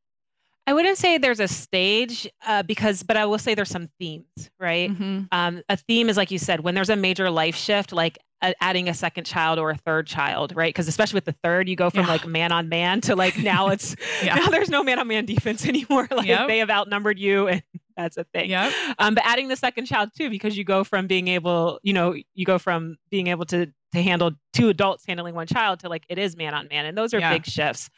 I 0.68 0.74
wouldn't 0.74 0.98
say 1.00 1.18
there's 1.18 1.40
a 1.40 1.48
stage 1.48 2.30
uh, 2.46 2.62
because, 2.62 3.02
but 3.02 3.18
I 3.18 3.26
will 3.26 3.40
say 3.40 3.56
there's 3.56 3.70
some 3.72 3.90
themes, 4.00 4.52
right? 4.60 4.92
Mm-hmm. 4.92 5.22
Um, 5.32 5.64
a 5.68 5.78
theme 5.78 6.10
is 6.10 6.18
like 6.18 6.30
you 6.30 6.38
said, 6.38 6.60
when 6.60 6.76
there's 6.76 6.90
a 6.92 6.96
major 6.96 7.32
life 7.32 7.56
shift, 7.56 7.92
like 7.92 8.20
uh, 8.44 8.54
adding 8.62 8.88
a 8.88 8.94
second 8.94 9.24
child 9.24 9.58
or 9.58 9.72
a 9.72 9.76
third 9.78 10.06
child, 10.06 10.56
right? 10.56 10.70
Because 10.72 10.88
especially 10.88 11.18
with 11.18 11.26
the 11.26 11.36
third, 11.44 11.68
you 11.68 11.76
go 11.76 11.90
from 11.90 12.02
Yeah. 12.06 12.12
like 12.12 12.28
man 12.28 12.52
on 12.52 12.70
man 12.70 13.02
to 13.02 13.16
like 13.16 13.38
now 13.40 13.68
it's 13.70 13.96
Yeah. 14.24 14.36
now 14.36 14.48
there's 14.50 14.70
no 14.70 14.84
man 14.84 15.00
on 15.00 15.08
man 15.08 15.26
defense 15.26 15.66
anymore. 15.68 16.08
Like 16.12 16.28
Yep. 16.28 16.48
they 16.48 16.60
have 16.60 16.70
outnumbered 16.70 17.18
you, 17.18 17.48
and 17.48 17.64
that's 17.98 18.18
a 18.18 18.24
thing. 18.26 18.52
Yep. 18.52 18.72
Um, 19.00 19.16
but 19.16 19.26
adding 19.26 19.48
the 19.48 19.56
second 19.56 19.88
child 19.88 20.12
too, 20.16 20.30
because 20.30 20.56
you 20.56 20.64
go 20.64 20.84
from 20.84 21.08
being 21.08 21.30
able, 21.30 21.80
you 21.82 21.94
know, 21.94 22.14
you 22.36 22.46
go 22.46 22.60
from 22.60 22.98
being 23.10 23.26
able 23.28 23.46
to 23.48 23.72
to 23.94 24.02
handle 24.02 24.32
two 24.54 24.70
adults 24.70 25.06
handling 25.08 25.36
one 25.36 25.48
child 25.48 25.80
to 25.82 25.90
like 25.90 26.06
it 26.10 26.18
is 26.18 26.36
man 26.38 26.54
on 26.54 26.68
man, 26.70 26.86
and 26.86 26.98
those 26.98 27.14
are 27.14 27.20
Yeah. 27.20 27.34
big 27.34 27.46
shifts. 27.46 27.90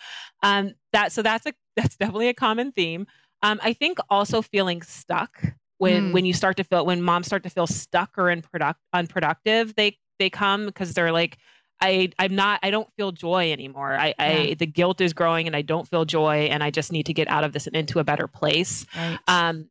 Um, 0.43 0.73
that 0.93 1.11
so 1.11 1.21
that's 1.21 1.45
a 1.45 1.53
that's 1.75 1.95
definitely 1.97 2.27
a 2.29 2.33
common 2.33 2.71
theme. 2.71 3.07
Um, 3.43 3.59
I 3.63 3.73
think 3.73 3.97
also 4.09 4.41
feeling 4.41 4.81
stuck 4.81 5.41
when 5.77 6.09
Mm. 6.09 6.11
when 6.13 6.25
you 6.25 6.33
start 6.33 6.57
to 6.57 6.63
feel 6.63 6.85
when 6.85 7.01
moms 7.01 7.25
start 7.27 7.43
to 7.43 7.49
feel 7.49 7.67
stuck 7.67 8.11
or 8.17 8.29
in 8.29 8.41
product 8.41 8.79
unproductive, 8.93 9.75
they 9.75 9.97
they 10.19 10.29
come 10.29 10.65
because 10.65 10.93
they're 10.93 11.11
like. 11.11 11.37
I 11.83 12.11
I'm 12.19 12.35
not 12.35 12.59
I 12.61 12.69
don't 12.69 12.87
feel 12.95 13.11
joy 13.11 13.51
anymore. 13.51 13.95
I, 13.95 14.09
yeah. 14.09 14.13
I 14.19 14.53
the 14.53 14.67
guilt 14.67 15.01
is 15.01 15.13
growing 15.13 15.47
and 15.47 15.55
I 15.55 15.63
don't 15.63 15.87
feel 15.87 16.05
joy 16.05 16.47
and 16.51 16.63
I 16.63 16.69
just 16.69 16.91
need 16.91 17.07
to 17.07 17.13
get 17.15 17.27
out 17.27 17.43
of 17.43 17.53
this 17.53 17.65
and 17.65 17.75
into 17.75 17.97
a 17.97 18.03
better 18.03 18.27
place. 18.27 18.85
Right. 18.95 19.17
Um, 19.27 19.67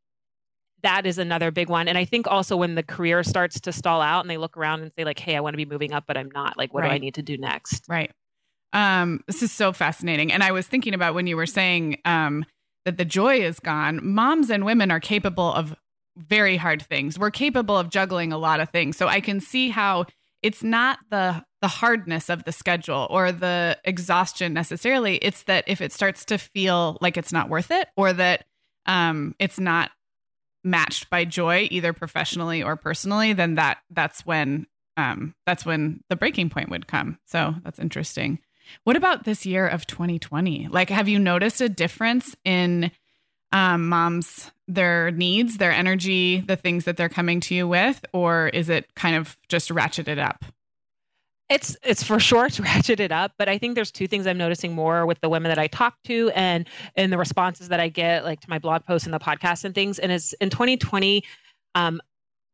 that 0.83 1.07
is 1.07 1.19
another 1.19 1.51
big 1.51 1.69
one. 1.69 1.89
And 1.89 1.99
I 1.99 2.05
think 2.05 2.27
also 2.27 2.57
when 2.57 2.75
the 2.75 2.83
career 2.83 3.23
starts 3.23 3.61
to 3.61 3.73
stall 3.73 4.01
out 4.01 4.21
and 4.21 4.31
they 4.31 4.37
look 4.37 4.57
around 4.57 4.83
and 4.83 4.93
say 4.97 5.05
like, 5.05 5.19
"Hey, 5.19 5.37
I 5.37 5.41
want 5.41 5.55
to 5.55 5.59
be 5.59 5.65
moving 5.65 5.93
up, 5.93 6.05
but 6.07 6.17
I'm 6.17 6.31
not. 6.31 6.57
Like, 6.57 6.73
what 6.75 6.83
right. 6.83 6.91
do 6.91 6.95
I 6.95 6.99
need 6.99 7.15
to 7.15 7.23
do 7.23 7.37
next?" 7.37 7.87
Right. 7.89 8.11
Um, 8.73 9.23
this 9.27 9.43
is 9.43 9.51
so 9.53 9.73
fascinating. 9.73 10.33
And 10.33 10.43
I 10.43 10.53
was 10.53 10.67
thinking 10.67 10.95
about 10.95 11.15
when 11.15 11.27
you 11.27 11.37
were 11.37 11.47
saying 11.47 11.99
um, 12.05 12.45
that 12.85 12.99
the 12.99 13.05
joy 13.05 13.41
is 13.41 13.59
gone. 13.59 14.01
Moms 14.03 14.51
and 14.51 14.65
women 14.65 14.91
are 14.91 15.01
capable 15.01 15.53
of 15.53 15.75
very 16.17 16.57
hard 16.57 16.83
things. 16.83 17.19
We're 17.19 17.31
capable 17.31 17.77
of 17.77 17.91
juggling 17.91 18.33
a 18.33 18.39
lot 18.39 18.61
of 18.61 18.71
things. 18.71 18.97
So 18.97 19.09
I 19.09 19.21
can 19.21 19.41
see 19.41 19.71
how 19.71 20.07
it's 20.43 20.63
not 20.63 20.99
the 21.11 21.45
the 21.61 21.69
hardness 21.69 22.31
of 22.31 22.45
the 22.45 22.53
schedule 22.53 23.07
or 23.11 23.33
the 23.33 23.77
exhaustion 23.85 24.55
necessarily 24.55 25.17
it's 25.17 25.43
that 25.43 25.63
if 25.67 25.83
it 25.83 25.93
starts 25.93 26.25
to 26.25 26.39
feel 26.39 26.97
like 27.03 27.19
it's 27.19 27.35
not 27.35 27.51
worth 27.51 27.71
it 27.71 27.89
or 27.97 28.15
that 28.15 28.47
um, 28.87 29.35
it's 29.39 29.61
not 29.61 29.91
matched 30.63 31.09
by 31.11 31.25
joy 31.25 31.69
either 31.71 31.93
professionally 31.93 32.63
or 32.63 32.77
personally 32.77 33.33
then 33.33 33.55
that 33.55 33.79
that's 33.91 34.27
when 34.27 34.67
um, 34.97 35.35
that's 35.47 35.65
when 35.65 36.03
the 36.11 36.17
breaking 36.17 36.51
point 36.51 36.69
would 36.69 36.87
come. 36.87 37.19
So 37.25 37.55
that's 37.63 37.79
interesting. 37.79 38.39
What 38.85 38.97
about 38.97 39.25
this 39.25 39.47
year 39.47 39.67
of 39.67 39.87
2020 39.87 40.69
like 40.69 40.91
have 40.91 41.09
you 41.09 41.19
noticed 41.19 41.61
a 41.61 41.69
difference 41.69 42.37
in 42.45 42.91
um, 43.53 43.89
moms 43.89 44.51
their 44.69 45.11
needs 45.11 45.57
their 45.57 45.73
energy 45.73 46.41
the 46.41 46.55
things 46.55 46.85
that 46.85 46.97
they're 46.97 47.09
coming 47.09 47.41
to 47.41 47.55
you 47.55 47.67
with 47.67 48.05
or 48.13 48.47
is 48.49 48.69
it 48.69 48.95
kind 48.95 49.17
of 49.17 49.37
just 49.49 49.71
ratcheted 49.71 50.25
up 50.25 50.45
it's 51.51 51.77
it's 51.83 52.03
for 52.03 52.19
sure 52.21 52.49
to 52.49 52.63
ratchet 52.63 53.01
it 53.01 53.13
up, 53.13 53.33
but 53.37 53.49
I 53.49 53.59
think 53.59 53.75
there's 53.75 53.91
two 53.91 54.07
things 54.07 54.27
I'm 54.27 54.39
noticing 54.39 54.75
more 54.75 55.05
with 55.05 55.21
the 55.21 55.29
women 55.29 55.51
that 55.51 55.59
I 55.59 55.67
talk 55.67 55.97
to 56.05 56.31
and 56.35 56.67
in 56.97 57.11
the 57.11 57.19
responses 57.19 57.69
that 57.69 57.81
I 57.81 57.89
get, 57.89 58.25
like 58.25 58.41
to 58.41 58.49
my 58.49 58.59
blog 58.59 58.85
posts 58.85 59.07
and 59.07 59.13
the 59.13 59.19
podcast 59.19 59.65
and 59.65 59.75
things. 59.75 59.99
And 59.99 60.13
it's 60.13 60.33
in 60.35 60.49
2020, 60.49 61.25
um, 61.75 62.01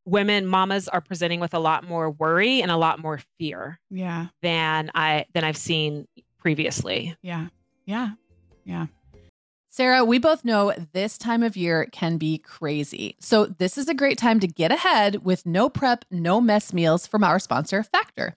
women, 0.07 0.47
mamas 0.47 0.89
are 0.89 1.01
presenting 1.01 1.41
with 1.41 1.53
a 1.53 1.59
lot 1.59 1.85
more 1.85 2.11
worry 2.11 2.63
and 2.63 2.71
a 2.71 2.77
lot 2.77 2.99
more 2.99 3.21
fear. 3.39 3.79
Yeah. 3.91 4.29
Than 4.43 4.91
I 4.95 5.27
than 5.35 5.45
I've 5.45 5.59
seen 5.59 6.09
previously. 6.39 7.15
Yeah. 7.23 7.49
Yeah. 7.85 8.11
Yeah. 8.65 8.87
Sarah, 9.69 10.07
we 10.07 10.19
both 10.19 10.43
know 10.43 10.73
this 10.95 11.19
time 11.19 11.43
of 11.43 11.55
year 11.55 11.87
can 11.93 12.17
be 12.17 12.39
crazy. 12.39 13.15
So, 13.21 13.45
this 13.45 13.77
is 13.77 13.89
a 13.91 13.95
great 13.95 14.17
time 14.17 14.41
to 14.41 14.47
get 14.47 14.73
ahead 14.73 15.23
with 15.23 15.45
no 15.45 15.69
prep, 15.69 16.07
no 16.11 16.41
mess 16.41 16.73
meals 16.73 17.07
from 17.07 17.23
our 17.23 17.39
sponsor, 17.39 17.83
Factor. 17.83 18.37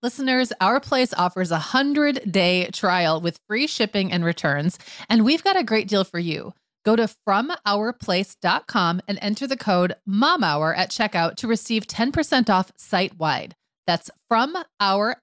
Listeners, 0.00 0.52
Our 0.60 0.78
Place 0.78 1.12
offers 1.12 1.50
a 1.50 1.54
100 1.54 2.30
day 2.30 2.68
trial 2.70 3.20
with 3.20 3.40
free 3.48 3.66
shipping 3.66 4.12
and 4.12 4.24
returns, 4.24 4.78
and 5.08 5.24
we've 5.24 5.42
got 5.42 5.58
a 5.58 5.64
great 5.64 5.88
deal 5.88 6.04
for 6.04 6.20
you. 6.20 6.54
Go 6.84 6.94
to 6.94 7.10
FromOurPlace.com 7.28 9.00
and 9.08 9.18
enter 9.20 9.48
the 9.48 9.56
code 9.56 9.94
MOMHOUR 10.08 10.76
at 10.76 10.92
checkout 10.92 11.34
to 11.36 11.48
receive 11.48 11.88
10% 11.88 12.48
off 12.48 12.70
site 12.76 13.18
wide. 13.18 13.56
That's 13.88 14.08
from 14.28 14.56
our 14.78 15.16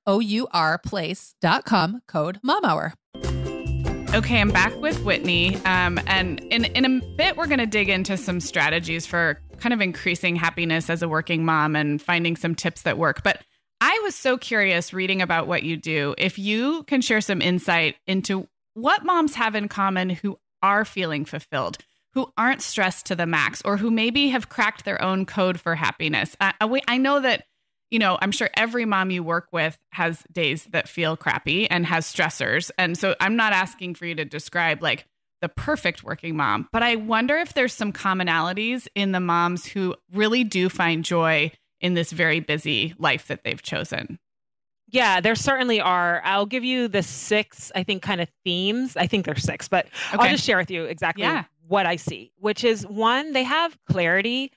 place.com 0.85 2.01
code 2.05 2.39
MOMHOUR. 2.43 2.93
Okay, 4.13 4.41
I'm 4.41 4.51
back 4.51 4.75
with 4.81 4.97
Whitnee. 5.05 5.55
Um, 5.65 6.01
and 6.05 6.41
in, 6.51 6.65
in 6.65 6.83
a 6.85 7.01
bit, 7.15 7.37
we're 7.37 7.47
going 7.47 7.59
to 7.59 7.65
dig 7.65 7.87
into 7.87 8.17
some 8.17 8.41
strategies 8.41 9.05
for 9.05 9.41
kind 9.57 9.73
of 9.73 9.79
increasing 9.79 10.35
happiness 10.35 10.89
as 10.89 11.01
a 11.01 11.07
working 11.07 11.45
mom 11.45 11.77
and 11.77 12.01
finding 12.01 12.35
some 12.35 12.55
tips 12.55 12.81
that 12.81 12.97
work. 12.97 13.23
But 13.23 13.41
I 13.81 13.99
was 14.03 14.15
so 14.15 14.37
curious 14.37 14.93
reading 14.93 15.21
about 15.21 15.47
what 15.47 15.63
you 15.63 15.77
do. 15.77 16.15
If 16.17 16.39
you 16.39 16.83
can 16.83 17.01
share 17.01 17.21
some 17.21 17.41
insight 17.41 17.95
into 18.07 18.47
what 18.73 19.03
moms 19.03 19.35
have 19.35 19.55
in 19.55 19.67
common 19.67 20.09
who 20.09 20.39
are 20.61 20.85
feeling 20.85 21.25
fulfilled, 21.25 21.77
who 22.13 22.31
aren't 22.37 22.61
stressed 22.61 23.07
to 23.07 23.15
the 23.15 23.25
max, 23.25 23.61
or 23.65 23.77
who 23.77 23.91
maybe 23.91 24.29
have 24.29 24.49
cracked 24.49 24.85
their 24.85 25.01
own 25.01 25.25
code 25.25 25.59
for 25.59 25.75
happiness. 25.75 26.35
I, 26.39 26.53
I 26.87 26.97
know 26.97 27.19
that, 27.19 27.45
you 27.91 27.99
know, 27.99 28.17
I'm 28.21 28.31
sure 28.31 28.49
every 28.55 28.85
mom 28.85 29.11
you 29.11 29.23
work 29.23 29.47
with 29.51 29.77
has 29.91 30.23
days 30.31 30.65
that 30.71 30.87
feel 30.87 31.17
crappy 31.17 31.69
and 31.69 31.85
has 31.85 32.05
stressors. 32.05 32.71
And 32.77 32.97
so 32.97 33.15
I'm 33.19 33.35
not 33.35 33.53
asking 33.53 33.95
for 33.95 34.05
you 34.05 34.15
to 34.15 34.25
describe 34.25 34.81
like 34.81 35.05
the 35.41 35.49
perfect 35.49 36.03
working 36.03 36.37
mom, 36.37 36.67
but 36.71 36.81
I 36.81 36.95
wonder 36.95 37.37
if 37.37 37.53
there's 37.53 37.73
some 37.73 37.91
commonalities 37.91 38.87
in 38.95 39.11
the 39.11 39.19
moms 39.19 39.65
who 39.65 39.95
really 40.13 40.43
do 40.43 40.69
find 40.69 41.03
joy 41.03 41.51
in 41.85 41.93
this 41.93 42.11
very 42.11 42.39
busy 42.39 42.95
life 42.97 43.27
that 43.27 43.43
they've 43.43 43.61
chosen? 43.61 44.17
Yeah, 44.87 45.21
there 45.21 45.35
certainly 45.35 45.79
are. 45.79 46.19
I'll 46.25 46.47
give 46.47 46.63
you 46.63 46.87
the 46.87 47.03
six, 47.03 47.71
I 47.75 47.83
think, 47.83 48.01
kind 48.01 48.21
of 48.21 48.29
themes. 48.43 48.97
I 48.97 49.05
think 49.05 49.25
there's 49.25 49.43
six, 49.43 49.67
but 49.67 49.85
okay. 50.11 50.17
I'll 50.23 50.31
just 50.31 50.43
share 50.43 50.57
with 50.57 50.71
you 50.71 50.85
exactly 50.85 51.23
yeah. 51.23 51.43
what 51.67 51.85
I 51.85 51.95
see, 51.95 52.31
which 52.39 52.63
is 52.63 52.87
one, 52.87 53.33
they 53.33 53.43
have 53.43 53.77
clarity 53.85 54.51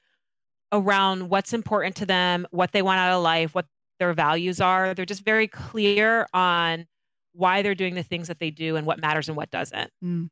around 0.73 1.28
what's 1.28 1.52
important 1.52 1.97
to 1.97 2.06
them, 2.06 2.47
what 2.50 2.73
they 2.73 2.80
want 2.80 2.99
out 2.99 3.14
of 3.14 3.23
life, 3.23 3.54
what 3.54 3.66
their 3.99 4.14
values 4.14 4.58
are. 4.58 4.94
They're 4.94 5.04
just 5.04 5.25
very 5.25 5.49
clear 5.49 6.26
on 6.32 6.87
why 7.32 7.61
they're 7.61 7.75
doing 7.75 7.94
the 7.94 8.02
things 8.02 8.28
that 8.28 8.38
they 8.38 8.50
do 8.50 8.76
and 8.76 8.87
what 8.87 9.02
matters 9.02 9.28
and 9.28 9.37
what 9.37 9.50
doesn't. 9.50 9.90
Mm. 10.02 10.30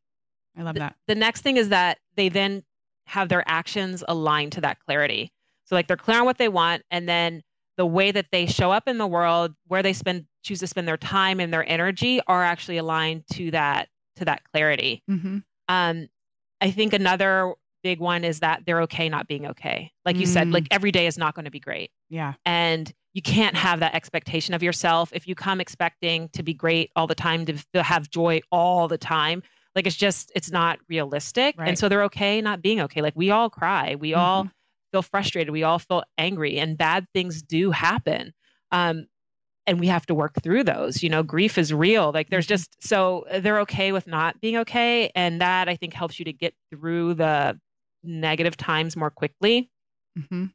I 0.56 0.62
love 0.62 0.76
that. 0.76 0.96
The 1.08 1.14
next 1.14 1.42
thing 1.42 1.58
is 1.58 1.68
that 1.68 1.98
they 2.16 2.30
then 2.30 2.62
have 3.04 3.28
their 3.28 3.44
actions 3.46 4.02
aligned 4.08 4.52
to 4.52 4.62
that 4.62 4.80
clarity. 4.80 5.30
So 5.66 5.74
like 5.74 5.86
they're 5.88 5.96
clear 5.96 6.18
on 6.18 6.24
what 6.24 6.38
they 6.38 6.48
want 6.48 6.82
and 6.90 7.08
then 7.08 7.42
the 7.76 7.86
way 7.86 8.10
that 8.10 8.26
they 8.32 8.46
show 8.46 8.70
up 8.72 8.88
in 8.88 8.96
the 8.98 9.06
world, 9.06 9.54
where 9.66 9.82
they 9.82 9.92
spend 9.92 10.24
choose 10.42 10.60
to 10.60 10.66
spend 10.66 10.86
their 10.88 10.96
time 10.96 11.40
and 11.40 11.52
their 11.52 11.68
energy 11.68 12.20
are 12.26 12.42
actually 12.42 12.78
aligned 12.78 13.24
to 13.34 13.50
that 13.50 13.88
to 14.16 14.24
that 14.24 14.42
clarity. 14.52 15.02
Mm-hmm. 15.10 15.38
Um, 15.68 16.08
I 16.60 16.70
think 16.70 16.92
another 16.94 17.52
big 17.82 18.00
one 18.00 18.24
is 18.24 18.40
that 18.40 18.62
they're 18.64 18.80
okay 18.82 19.08
not 19.08 19.28
being 19.28 19.46
okay. 19.46 19.92
Like 20.06 20.16
you 20.16 20.24
said, 20.26 20.48
Mm. 20.48 20.54
like 20.54 20.66
every 20.70 20.90
day 20.90 21.06
is 21.06 21.18
not 21.18 21.34
going 21.34 21.44
to 21.44 21.50
be 21.50 21.60
great. 21.60 21.90
Yeah. 22.08 22.32
And 22.46 22.90
you 23.12 23.20
can't 23.22 23.54
have 23.56 23.80
that 23.80 23.94
expectation 23.94 24.54
of 24.54 24.62
yourself. 24.62 25.10
If 25.12 25.28
you 25.28 25.34
come 25.34 25.60
expecting 25.60 26.28
to 26.30 26.42
be 26.42 26.54
great 26.54 26.90
all 26.96 27.06
the 27.06 27.14
time, 27.14 27.44
to, 27.46 27.54
to 27.74 27.82
have 27.82 28.08
joy 28.10 28.40
all 28.50 28.88
the 28.88 28.98
time, 28.98 29.42
like 29.74 29.86
it's 29.86 29.96
just, 29.96 30.32
it's 30.34 30.50
not 30.50 30.78
realistic. 30.88 31.54
Right. 31.58 31.68
And 31.68 31.78
so 31.78 31.88
they're 31.88 32.04
okay 32.04 32.40
not 32.40 32.62
being 32.62 32.80
okay. 32.80 33.02
Like 33.02 33.14
we 33.16 33.30
all 33.30 33.50
cry, 33.50 33.96
we 33.96 34.14
all 34.14 34.44
Mhm. 34.44 34.50
Feel 34.92 35.02
frustrated, 35.02 35.50
we 35.52 35.62
all 35.62 35.78
feel 35.78 36.04
angry, 36.18 36.58
and 36.58 36.76
bad 36.78 37.06
things 37.14 37.42
do 37.42 37.70
happen. 37.70 38.32
Um, 38.70 39.06
and 39.66 39.80
we 39.80 39.88
have 39.88 40.06
to 40.06 40.14
work 40.14 40.40
through 40.42 40.64
those. 40.64 41.02
You 41.02 41.10
know, 41.10 41.22
grief 41.22 41.58
is 41.58 41.72
real. 41.74 42.12
Like 42.12 42.30
there's 42.30 42.46
Mhm. 42.46 42.50
just 42.50 42.76
so 42.86 43.26
they're 43.40 43.60
okay 43.60 43.92
with 43.92 44.06
not 44.06 44.40
being 44.40 44.56
okay. 44.58 45.10
And 45.14 45.40
that 45.40 45.68
I 45.68 45.76
think 45.76 45.92
helps 45.92 46.18
you 46.18 46.24
to 46.26 46.32
get 46.32 46.54
through 46.70 47.14
the 47.14 47.58
negative 48.04 48.56
times 48.56 48.96
more 48.96 49.10
quickly. 49.10 49.70
Mm-hmm. 50.18 50.46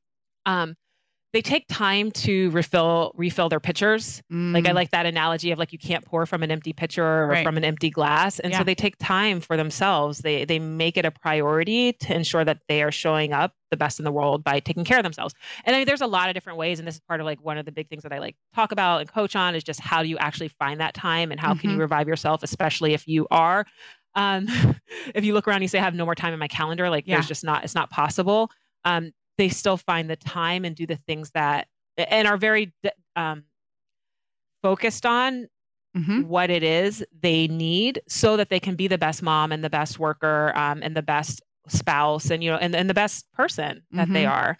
Um, 0.45 0.75
they 1.33 1.41
take 1.41 1.65
time 1.69 2.11
to 2.11 2.50
refill 2.50 3.13
refill 3.15 3.47
their 3.47 3.61
pitchers. 3.61 4.21
Like 4.29 4.67
I 4.67 4.73
like 4.73 4.91
that 4.91 5.05
analogy 5.05 5.51
of 5.51 5.59
like 5.59 5.71
you 5.71 5.79
can't 5.79 6.03
pour 6.03 6.25
from 6.25 6.43
an 6.43 6.51
empty 6.51 6.73
pitcher 6.73 7.03
or 7.05 7.27
Mm. 7.27 7.29
Right. 7.29 7.43
from 7.45 7.55
an 7.55 7.63
empty 7.63 7.89
glass. 7.89 8.39
And 8.39 8.51
Yeah. 8.51 8.57
so 8.57 8.63
they 8.65 8.75
take 8.75 8.97
time 8.97 9.39
for 9.39 9.55
themselves. 9.55 10.19
They 10.19 10.43
they 10.43 10.59
make 10.59 10.97
it 10.97 11.05
a 11.05 11.11
priority 11.11 11.93
to 11.93 12.13
ensure 12.13 12.43
that 12.43 12.59
they 12.67 12.83
are 12.83 12.91
showing 12.91 13.31
up 13.31 13.53
the 13.69 13.77
best 13.77 13.97
in 14.00 14.03
the 14.03 14.11
world 14.11 14.43
by 14.43 14.59
taking 14.59 14.83
care 14.83 14.97
of 15.00 15.03
themselves. 15.03 15.33
And 15.63 15.73
I 15.73 15.79
mean, 15.79 15.85
there's 15.85 16.01
a 16.01 16.07
lot 16.07 16.27
of 16.27 16.33
different 16.33 16.59
ways, 16.59 16.79
and 16.79 16.88
this 16.88 16.95
is 16.95 17.01
part 17.07 17.21
of 17.21 17.25
like 17.25 17.39
one 17.41 17.57
of 17.57 17.65
the 17.65 17.71
big 17.71 17.88
things 17.88 18.03
that 18.03 18.11
I 18.11 18.19
like 18.19 18.35
talk 18.53 18.73
about 18.73 19.00
and 19.00 19.09
coach 19.09 19.33
on 19.35 19.55
is 19.55 19.63
just 19.63 19.79
how 19.79 20.03
do 20.03 20.09
you 20.09 20.17
actually 20.17 20.50
find 20.50 20.81
that 20.81 20.93
time 20.93 21.31
and 21.31 21.39
how 21.39 21.53
can 21.53 21.69
you 21.69 21.77
Mhm. 21.77 21.81
revive 21.81 22.07
yourself, 22.09 22.43
especially 22.43 22.93
if 22.93 23.07
you 23.07 23.25
are 23.31 23.65
um, 24.15 24.45
if 25.15 25.23
you 25.23 25.33
look 25.33 25.47
around 25.47 25.55
and 25.57 25.63
you 25.63 25.69
say 25.69 25.79
I 25.79 25.83
have 25.83 25.95
no 25.95 26.03
more 26.03 26.15
time 26.15 26.33
in 26.33 26.39
my 26.39 26.50
calendar, 26.50 26.89
like 26.89 27.05
Yeah. 27.07 27.15
there's 27.15 27.27
just 27.29 27.45
not 27.45 27.63
it's 27.63 27.75
not 27.75 27.89
possible. 27.89 28.51
Um, 28.83 29.11
they 29.38 29.50
still 29.50 29.77
find 29.77 30.09
the 30.09 30.15
time 30.15 30.65
and 30.65 30.75
do 30.75 30.85
the 30.85 30.95
things 30.95 31.31
that 31.31 31.67
and 31.97 32.27
are 32.27 32.38
very 32.38 32.73
um, 33.15 33.43
focused 34.61 35.05
on 35.05 35.47
Mm-hmm. 35.97 36.21
what 36.21 36.50
it 36.50 36.63
is 36.63 37.03
they 37.21 37.47
need 37.47 38.01
so 38.07 38.35
that 38.38 38.50
they 38.50 38.59
can 38.59 38.75
be 38.75 38.88
the 38.88 38.97
best 38.97 39.21
mom 39.21 39.51
and 39.51 39.63
the 39.63 39.69
best 39.69 40.00
worker 40.00 40.51
um, 40.55 40.81
and 40.83 40.95
the 40.95 41.01
best 41.01 41.41
spouse 41.67 42.29
and 42.29 42.43
you 42.43 42.51
know 42.51 42.57
and, 42.57 42.75
and 42.75 42.89
the 42.89 42.93
best 42.93 43.31
person 43.33 43.83
that 43.95 44.11
they 44.13 44.25
Mhm. 44.25 44.25
are 44.25 44.57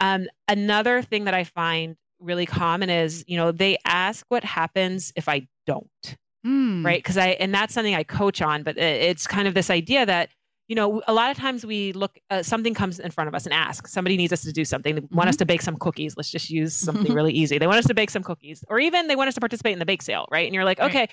um, 0.00 0.26
another 0.48 1.02
thing 1.02 1.24
that 1.24 1.34
i 1.34 1.44
find 1.44 1.96
really 2.20 2.46
common 2.46 2.90
is 2.90 3.24
you 3.26 3.36
know 3.36 3.50
they 3.52 3.76
ask 3.84 4.24
what 4.28 4.44
happens 4.44 5.12
if 5.16 5.28
i 5.28 5.46
don't 5.66 6.16
Mm. 6.46 6.84
right 6.84 6.98
because 7.02 7.16
i 7.16 7.28
and 7.28 7.54
that's 7.54 7.74
something 7.74 7.94
i 7.94 8.02
coach 8.02 8.42
on 8.42 8.62
but 8.62 8.76
it's 8.78 9.26
kind 9.26 9.46
of 9.48 9.54
this 9.54 9.70
idea 9.70 10.04
that 10.06 10.30
you 10.70 10.76
know 10.76 11.02
a 11.08 11.12
lot 11.12 11.30
of 11.32 11.36
times 11.36 11.66
we 11.66 11.92
look 11.92 12.18
uh, 12.30 12.42
something 12.42 12.74
comes 12.74 13.00
in 13.00 13.10
front 13.10 13.28
of 13.28 13.34
us 13.34 13.44
and 13.44 13.52
ask 13.52 13.88
somebody 13.88 14.16
needs 14.16 14.32
us 14.32 14.42
to 14.44 14.52
do 14.52 14.64
something. 14.64 14.94
They 14.94 15.02
want 15.10 15.28
us 15.28 15.36
to 15.36 15.44
bake 15.44 15.62
some 15.62 15.76
cookies. 15.76 16.16
Let's 16.16 16.30
just 16.30 16.48
use 16.48 16.72
something 16.74 17.12
really 17.18 17.32
easy. 17.32 17.58
They 17.58 17.66
want 17.66 17.78
us 17.80 17.86
to 17.86 17.94
bake 17.94 18.10
some 18.10 18.22
cookies 18.22 18.64
or 18.68 18.78
even 18.78 19.08
they 19.08 19.16
want 19.16 19.28
us 19.28 19.34
to 19.34 19.40
participate 19.40 19.72
in 19.74 19.80
the 19.80 19.84
bake 19.86 20.00
sale 20.02 20.26
right? 20.30 20.46
And 20.46 20.54
you're 20.54 20.64
like 20.64 20.78
Right. 20.78 20.90
okay. 20.90 21.08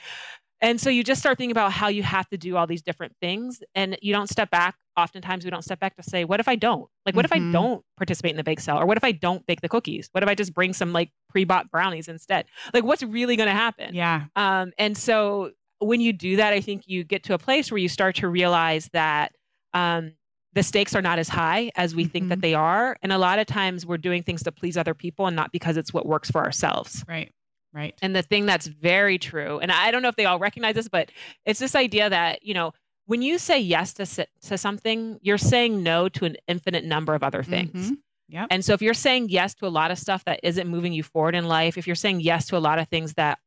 And 0.59 0.81
so 0.81 0.89
you 0.89 1.03
just 1.03 1.19
start 1.21 1.37
thinking 1.37 1.51
about 1.51 1.71
how 1.71 1.87
you 1.87 2.01
have 2.03 2.27
to 2.29 2.37
do 2.37 2.55
all 2.57 2.65
these 2.67 2.81
different 2.81 3.13
things 3.21 3.61
and 3.75 3.97
you 4.01 4.13
don't 4.13 4.29
step 4.29 4.49
back. 4.51 4.75
Oftentimes 4.95 5.43
we 5.43 5.51
don't 5.51 5.63
step 5.63 5.79
back 5.79 5.95
to 5.97 6.03
say 6.03 6.23
what 6.23 6.39
if 6.39 6.47
i 6.47 6.55
don't? 6.55 6.87
Like 7.05 7.15
what 7.15 7.25
if 7.25 7.31
Mhm. 7.31 7.49
i 7.49 7.51
don't 7.51 7.83
participate 7.97 8.31
in 8.31 8.37
the 8.37 8.43
bake 8.43 8.59
sale? 8.59 8.77
Or 8.79 8.85
what 8.85 8.97
if 8.97 9.03
i 9.03 9.11
don't 9.11 9.43
bake 9.47 9.61
the 9.61 9.69
cookies? 9.69 10.09
What 10.11 10.23
if 10.23 10.29
i 10.29 10.35
just 10.35 10.53
bring 10.53 10.73
some 10.73 10.93
like 10.93 11.09
pre-bought 11.29 11.71
brownies 11.71 12.07
instead? 12.07 12.45
Like 12.75 12.83
what's 12.83 13.01
really 13.03 13.35
going 13.35 13.49
to 13.49 13.53
happen? 13.55 13.95
Yeah. 13.95 14.25
um, 14.35 14.71
and 14.77 14.95
so 14.97 15.51
when 15.79 16.01
you 16.01 16.11
do 16.13 16.37
that, 16.37 16.53
I 16.53 16.61
think 16.61 16.83
you 16.87 17.03
get 17.03 17.23
to 17.25 17.33
a 17.35 17.37
place 17.37 17.71
where 17.71 17.77
you 17.77 17.89
start 17.89 18.15
to 18.17 18.27
realize 18.27 18.89
that 18.93 19.31
um, 19.77 20.13
the 20.53 20.63
stakes 20.63 20.95
are 20.95 21.01
not 21.01 21.19
as 21.19 21.29
high 21.29 21.71
as 21.75 21.93
we 21.93 22.05
think 22.05 22.29
that 22.29 22.39
Mhm. 22.39 22.41
they 22.41 22.53
are. 22.53 22.97
And 23.03 23.11
a 23.11 23.17
lot 23.17 23.37
of 23.37 23.45
times 23.45 23.85
we're 23.85 23.97
doing 23.97 24.23
things 24.23 24.41
to 24.43 24.51
please 24.51 24.75
other 24.77 24.93
people 24.95 25.27
and 25.27 25.35
not 25.35 25.51
because 25.51 25.77
it's 25.77 25.93
what 25.93 26.05
works 26.05 26.31
for 26.31 26.43
ourselves. 26.43 27.03
Right. 27.07 27.31
Right. 27.73 27.93
And 28.01 28.15
the 28.15 28.23
thing 28.23 28.45
that's 28.47 28.65
very 28.65 29.19
true, 29.19 29.59
and 29.59 29.71
I 29.71 29.91
don't 29.91 30.01
know 30.01 30.07
if 30.09 30.15
they 30.15 30.25
all 30.25 30.39
recognize 30.39 30.73
this, 30.73 30.87
but 30.87 31.11
it's 31.45 31.59
this 31.59 31.75
idea 31.75 32.09
that, 32.09 32.41
you 32.43 32.53
know, 32.55 32.71
when 33.05 33.21
you 33.21 33.37
say 33.37 33.59
yes 33.59 33.93
to, 33.95 34.05
to 34.47 34.57
something, 34.57 35.19
you're 35.21 35.37
saying 35.37 35.83
no 35.83 36.09
to 36.09 36.25
an 36.25 36.37
infinite 36.47 36.85
number 36.85 37.13
of 37.13 37.23
other 37.23 37.43
things. 37.43 37.91
Mhm. 37.91 37.97
Yep. 38.29 38.47
And 38.49 38.65
so 38.65 38.73
if 38.73 38.81
you're 38.81 38.93
saying 38.95 39.29
yes 39.29 39.53
to 39.55 39.67
a 39.67 39.69
lot 39.69 39.91
of 39.91 39.99
stuff 39.99 40.25
that 40.25 40.39
isn't 40.43 40.67
moving 40.67 40.91
you 40.91 41.03
forward 41.03 41.35
in 41.35 41.47
life, 41.47 41.77
if 41.77 41.85
you're 41.85 41.95
saying 41.95 42.21
yes 42.21 42.47
to 42.47 42.57
a 42.57 42.59
lot 42.59 42.79
of 42.79 42.87
things 42.89 43.13
that 43.13 43.37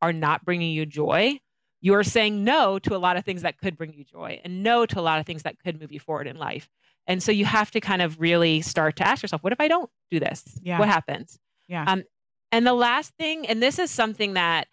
are 0.00 0.12
not 0.12 0.44
bringing 0.44 0.70
you 0.70 0.86
joy, 0.86 1.38
you 1.80 1.94
are 1.94 2.02
saying 2.04 2.44
no 2.44 2.78
to 2.80 2.96
a 2.96 2.98
lot 2.98 3.16
of 3.16 3.24
things 3.24 3.42
that 3.42 3.58
could 3.58 3.76
bring 3.76 3.92
you 3.92 4.04
joy 4.04 4.40
and 4.44 4.62
no 4.62 4.86
to 4.86 4.98
a 4.98 5.02
lot 5.02 5.20
of 5.20 5.26
things 5.26 5.42
that 5.42 5.58
could 5.62 5.80
move 5.80 5.92
you 5.92 6.00
forward 6.00 6.26
in 6.26 6.36
life. 6.36 6.68
And 7.06 7.22
so 7.22 7.32
you 7.32 7.44
have 7.44 7.70
to 7.70 7.80
kind 7.80 8.02
of 8.02 8.20
really 8.20 8.60
start 8.60 8.96
to 8.96 9.06
ask 9.06 9.22
yourself, 9.22 9.42
what 9.42 9.52
if 9.52 9.60
I 9.60 9.68
don't 9.68 9.90
do 10.10 10.20
this? 10.20 10.44
Yeah. 10.62 10.78
What 10.78 10.88
happens? 10.88 11.38
Yeah. 11.68 11.84
Um, 11.86 12.04
and 12.52 12.66
the 12.66 12.74
last 12.74 13.14
thing, 13.18 13.46
and 13.46 13.62
this 13.62 13.78
is 13.78 13.90
something 13.90 14.34
that 14.34 14.68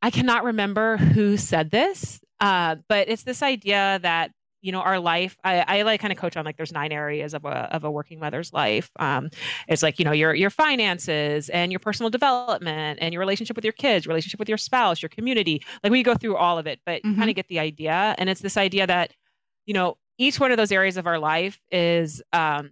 I 0.00 0.10
cannot 0.10 0.44
remember 0.44 0.96
who 0.96 1.36
said 1.36 1.70
this, 1.70 2.20
uh, 2.40 2.76
but 2.88 3.08
it's 3.08 3.22
this 3.22 3.42
idea 3.42 3.98
that 4.02 4.32
you 4.62 4.72
know 4.72 4.80
our 4.80 4.98
life. 5.00 5.36
I, 5.44 5.80
I 5.80 5.82
like 5.82 6.00
kind 6.00 6.12
of 6.12 6.18
coach 6.18 6.36
on 6.36 6.44
like 6.44 6.56
there's 6.56 6.72
nine 6.72 6.92
areas 6.92 7.34
of 7.34 7.44
a 7.44 7.72
of 7.74 7.84
a 7.84 7.90
working 7.90 8.18
mother's 8.20 8.52
life. 8.52 8.90
Um, 8.98 9.30
it's 9.68 9.82
like 9.82 9.98
you 9.98 10.04
know 10.04 10.12
your 10.12 10.34
your 10.34 10.50
finances 10.50 11.50
and 11.50 11.72
your 11.72 11.80
personal 11.80 12.10
development 12.10 12.98
and 13.02 13.12
your 13.12 13.20
relationship 13.20 13.56
with 13.56 13.64
your 13.64 13.72
kids, 13.74 14.06
relationship 14.06 14.38
with 14.38 14.48
your 14.48 14.58
spouse, 14.58 15.02
your 15.02 15.08
community. 15.10 15.62
Like 15.82 15.92
we 15.92 16.02
go 16.02 16.14
through 16.14 16.36
all 16.36 16.58
of 16.58 16.66
it, 16.66 16.80
but 16.86 17.02
you 17.04 17.12
Mhm. 17.12 17.16
kind 17.16 17.30
of 17.30 17.36
get 17.36 17.48
the 17.48 17.58
idea. 17.58 18.14
And 18.18 18.30
it's 18.30 18.40
this 18.40 18.56
idea 18.56 18.86
that 18.86 19.12
you 19.66 19.74
know 19.74 19.96
each 20.18 20.38
one 20.40 20.50
of 20.50 20.56
those 20.56 20.72
areas 20.72 20.96
of 20.96 21.06
our 21.06 21.18
life 21.18 21.60
is 21.70 22.22
um, 22.32 22.70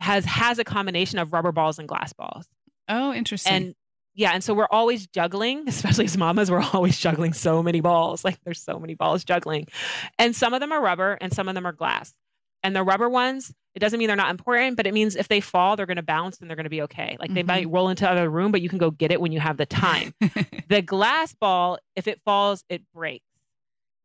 has 0.00 0.24
has 0.24 0.58
a 0.58 0.64
combination 0.64 1.18
of 1.18 1.32
rubber 1.32 1.52
balls 1.52 1.78
and 1.78 1.88
glass 1.88 2.12
balls. 2.12 2.46
oh, 2.88 3.12
interesting. 3.14 3.52
And 3.52 3.74
yeah, 4.20 4.32
and 4.34 4.44
so 4.44 4.52
we're 4.52 4.68
always 4.70 5.06
juggling, 5.06 5.64
especially 5.66 6.04
as 6.04 6.16
mamas, 6.16 6.50
we're 6.50 6.62
always 6.74 6.98
juggling 6.98 7.32
so 7.32 7.62
many 7.62 7.80
balls. 7.80 8.22
Like 8.22 8.38
there's 8.44 8.62
so 8.62 8.78
many 8.78 8.94
balls 8.94 9.24
juggling. 9.24 9.66
And 10.18 10.36
some 10.36 10.52
of 10.52 10.60
them 10.60 10.72
are 10.72 10.80
rubber 10.82 11.16
and 11.22 11.32
some 11.32 11.48
of 11.48 11.54
them 11.54 11.66
are 11.66 11.72
glass. 11.72 12.14
And 12.62 12.76
the 12.76 12.82
rubber 12.82 13.08
ones, 13.08 13.54
it 13.74 13.78
doesn't 13.78 13.98
mean 13.98 14.08
they're 14.08 14.16
not 14.16 14.30
important, 14.30 14.76
but 14.76 14.86
it 14.86 14.92
means 14.92 15.16
if 15.16 15.28
they 15.28 15.40
fall, 15.40 15.74
they're 15.74 15.86
going 15.86 15.96
to 15.96 16.02
bounce 16.02 16.38
and 16.38 16.50
they're 16.50 16.56
going 16.56 16.64
to 16.64 16.70
be 16.70 16.82
okay. 16.82 17.16
Like 17.18 17.32
they 17.32 17.42
Mhm. 17.42 17.46
might 17.46 17.70
roll 17.70 17.88
into 17.88 18.04
another 18.10 18.28
room, 18.28 18.52
but 18.52 18.60
you 18.60 18.68
can 18.68 18.76
go 18.78 18.90
get 18.90 19.10
it 19.10 19.22
when 19.22 19.32
you 19.32 19.40
have 19.40 19.56
the 19.56 19.64
time. 19.64 20.12
the 20.68 20.82
glass 20.82 21.34
ball, 21.34 21.78
if 21.96 22.06
it 22.06 22.20
falls, 22.26 22.62
it 22.68 22.82
breaks. 22.92 23.24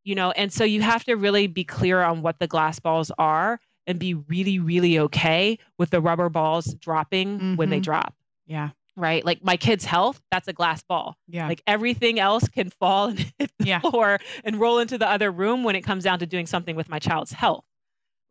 You 0.05 0.15
know, 0.15 0.31
and 0.31 0.53
so 0.53 0.63
you 0.63 0.81
have 0.81 1.03
to 1.05 1.15
really 1.15 1.47
be 1.47 1.65
clear 1.65 2.01
on 2.01 2.21
what 2.21 2.39
the 2.39 2.47
glass 2.47 2.79
balls 2.79 3.11
are 3.17 3.59
and 3.85 3.99
be 3.99 4.13
really, 4.13 4.59
really 4.59 4.97
okay 4.99 5.59
with 5.77 5.89
the 5.89 5.99
rubber 5.99 6.29
balls 6.29 6.73
dropping 6.75 7.57
when 7.57 7.69
they 7.69 7.79
Mhm. 7.79 7.83
drop 7.83 8.15
yeah. 8.47 8.69
Right? 8.95 9.23
Like 9.25 9.43
my 9.43 9.57
kid's 9.57 9.85
health, 9.85 10.21
that's 10.31 10.47
a 10.47 10.53
glass 10.53 10.83
ball. 10.83 11.17
Yeah. 11.27 11.47
Like 11.47 11.61
everything 11.67 12.19
else 12.19 12.47
can 12.47 12.69
fall 12.69 13.07
and 13.09 13.19
hit 13.37 13.51
the 13.59 13.65
Yeah. 13.65 13.79
floor 13.79 14.19
and 14.43 14.59
roll 14.59 14.79
into 14.79 14.97
the 14.97 15.09
other 15.09 15.31
room 15.31 15.63
when 15.63 15.75
it 15.75 15.81
comes 15.81 16.03
down 16.03 16.19
to 16.19 16.25
doing 16.25 16.45
something 16.45 16.75
with 16.75 16.89
my 16.89 16.99
child's 16.99 17.31
health, 17.31 17.65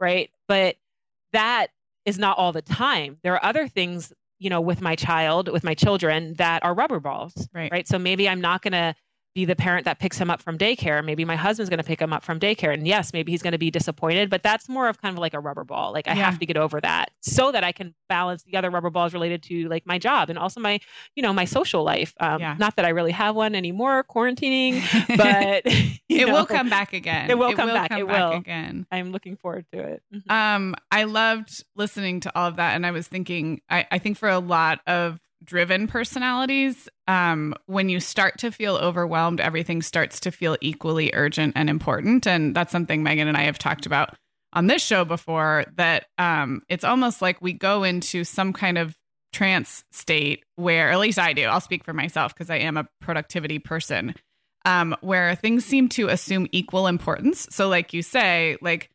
right? 0.01 0.31
But 0.49 0.77
that 1.33 1.69
is 2.05 2.19
not 2.19 2.39
all 2.39 2.53
the 2.53 2.63
time. 2.63 3.19
There 3.23 3.35
are 3.35 3.45
other 3.45 3.67
things, 3.69 4.13
you 4.39 4.51
know, 4.51 4.61
with 4.61 4.81
my 4.81 4.95
child, 4.97 5.49
with 5.49 5.65
my 5.65 5.75
children 5.75 6.35
that 6.35 6.65
are 6.65 6.75
rubber 6.75 7.01
balls, 7.01 7.49
Right. 7.53 7.71
right? 7.73 7.89
So 7.89 7.99
maybe 7.99 8.29
I'm 8.29 8.41
not 8.41 8.63
going 8.63 8.73
to 8.73 8.95
be 9.35 9.45
the 9.45 9.57
parent 9.57 9.85
that 9.85 9.99
picks 9.99 10.17
him 10.17 10.31
up 10.31 10.41
from 10.41 10.57
daycare. 10.57 11.05
Maybe 11.05 11.25
my 11.25 11.35
husband's 11.35 11.69
going 11.69 11.79
to 11.79 11.85
pick 11.85 12.01
him 12.01 12.13
up 12.13 12.23
from 12.23 12.39
daycare. 12.39 12.73
And 12.73 12.87
yes, 12.87 13.13
maybe 13.13 13.33
he's 13.33 13.43
going 13.43 13.53
to 13.53 13.59
be 13.59 13.71
disappointed, 13.71 14.31
but 14.31 14.43
that's 14.45 14.69
more 14.69 14.89
of 14.89 15.03
kind 15.03 15.13
of 15.13 15.19
like 15.19 15.35
a 15.35 15.41
rubber 15.41 15.65
ball. 15.65 15.93
Like 15.93 16.07
I 16.07 16.13
Yeah. 16.15 16.25
have 16.25 16.39
to 16.39 16.47
get 16.47 16.57
over 16.57 16.81
that 16.81 17.11
so 17.21 17.51
that 17.51 17.65
I 17.65 17.73
can 17.73 17.95
balance 18.09 18.45
the 18.45 18.57
other 18.57 18.71
rubber 18.71 18.91
balls 18.91 19.13
related 19.13 19.43
to 19.45 19.69
like 19.69 19.85
my 19.87 19.99
job 19.99 20.31
and 20.31 20.39
also 20.39 20.61
my, 20.61 20.79
you 21.17 21.23
know, 21.23 21.33
my 21.33 21.45
social 21.47 21.83
life. 21.83 22.15
Um, 22.21 22.41
Yeah. 22.41 22.55
Not 22.59 22.77
that 22.77 22.85
I 22.85 22.91
really 22.91 23.11
have 23.13 23.35
one 23.35 23.57
anymore, 23.57 24.05
quarantining, 24.05 24.81
but 25.17 25.63
it 26.09 26.27
will 26.29 26.47
come 26.47 26.71
back 26.71 26.93
again. 26.93 27.29
It 27.29 27.37
will 27.37 27.55
come 27.55 27.69
back. 27.71 27.91
It 27.91 28.07
will. 28.07 28.33
again. 28.33 28.87
I'm 28.93 29.11
looking 29.11 29.37
forward 29.37 29.67
to 29.73 29.81
it. 29.81 30.03
Mhm. 30.15 30.31
Um, 30.31 30.75
I 30.93 31.05
loved 31.05 31.65
listening 31.75 32.21
to 32.21 32.39
all 32.39 32.47
of 32.49 32.57
that, 32.57 32.75
and 32.77 32.87
I 32.87 32.93
was 32.93 33.09
thinking, 33.09 33.61
I, 33.69 33.87
I 33.91 33.99
think 33.99 34.17
for 34.17 34.29
a 34.29 34.39
lot 34.39 34.81
of 34.87 35.19
driven 35.45 35.87
personalities, 35.87 36.89
um, 37.07 37.55
when 37.67 37.89
you 37.89 38.01
start 38.01 38.39
to 38.39 38.51
feel 38.51 38.77
overwhelmed, 38.77 39.41
everything 39.41 39.83
starts 39.83 40.21
to 40.21 40.31
feel 40.31 40.57
equally 40.61 41.11
urgent 41.13 41.53
and 41.57 41.69
important, 41.69 42.27
and 42.27 42.55
that's 42.57 42.73
something 42.73 43.03
Megan 43.03 43.29
and 43.29 43.37
I 43.37 43.43
have 43.43 43.59
talked 43.59 43.87
about 43.87 44.17
on 44.53 44.67
this 44.67 44.83
show 44.83 45.05
before. 45.05 45.65
That 45.77 46.07
um, 46.19 46.63
it's 46.69 46.85
almost 46.85 47.21
like 47.21 47.43
we 47.43 47.53
go 47.53 47.85
into 47.85 48.25
some 48.25 48.53
kind 48.53 48.79
of 48.79 48.97
trance 49.33 49.85
state 49.93 50.45
where, 50.57 50.91
at 50.91 50.99
least 51.01 51.19
I 51.19 51.33
do. 51.33 51.45
I'll 51.45 51.61
speak 51.61 51.85
for 51.85 51.93
myself 51.93 52.33
because 52.35 52.51
I 52.51 52.59
am 52.59 52.77
a 52.77 52.89
productivity 53.01 53.59
person. 53.59 54.15
um, 54.65 54.97
where 55.01 55.35
things 55.35 55.65
seem 55.65 55.89
to 55.91 56.09
assume 56.09 56.47
equal 56.53 56.87
importance. 56.87 57.47
So, 57.51 57.69
like 57.69 57.93
you 57.93 58.03
say, 58.03 58.57
like 58.61 58.91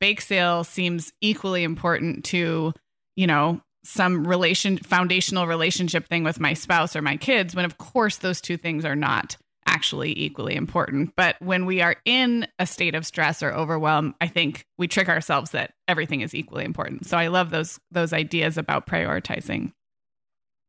bake 0.00 0.20
sale 0.20 0.64
seems 0.64 1.12
equally 1.20 1.64
important 1.64 2.24
to, 2.26 2.72
you 3.16 3.26
know, 3.26 3.60
some 3.84 4.26
relation 4.26 4.78
foundational 4.78 5.46
relationship 5.46 6.08
thing 6.08 6.24
with 6.24 6.40
my 6.40 6.54
spouse 6.54 6.96
or 6.96 7.02
my 7.02 7.16
kids 7.16 7.54
when 7.54 7.64
of 7.64 7.78
course 7.78 8.16
those 8.16 8.40
two 8.40 8.56
things 8.56 8.84
are 8.84 8.96
not 8.96 9.36
actually 9.66 10.18
equally 10.18 10.54
important. 10.54 11.12
But 11.16 11.36
when 11.40 11.66
we 11.66 11.80
are 11.80 11.96
in 12.04 12.46
a 12.58 12.66
state 12.66 12.94
of 12.94 13.06
stress 13.06 13.42
or 13.42 13.52
overwhelm 13.52 14.14
i 14.20 14.26
think 14.26 14.66
we 14.78 14.88
trick 14.88 15.08
ourselves 15.08 15.52
that 15.52 15.74
everything 15.86 16.22
is 16.22 16.34
equally 16.34 16.64
important. 16.64 17.06
So 17.06 17.16
i 17.16 17.28
love 17.28 17.50
those 17.50 17.78
those 17.90 18.12
ideas 18.12 18.58
about 18.58 18.86
prioritizing. 18.86 19.72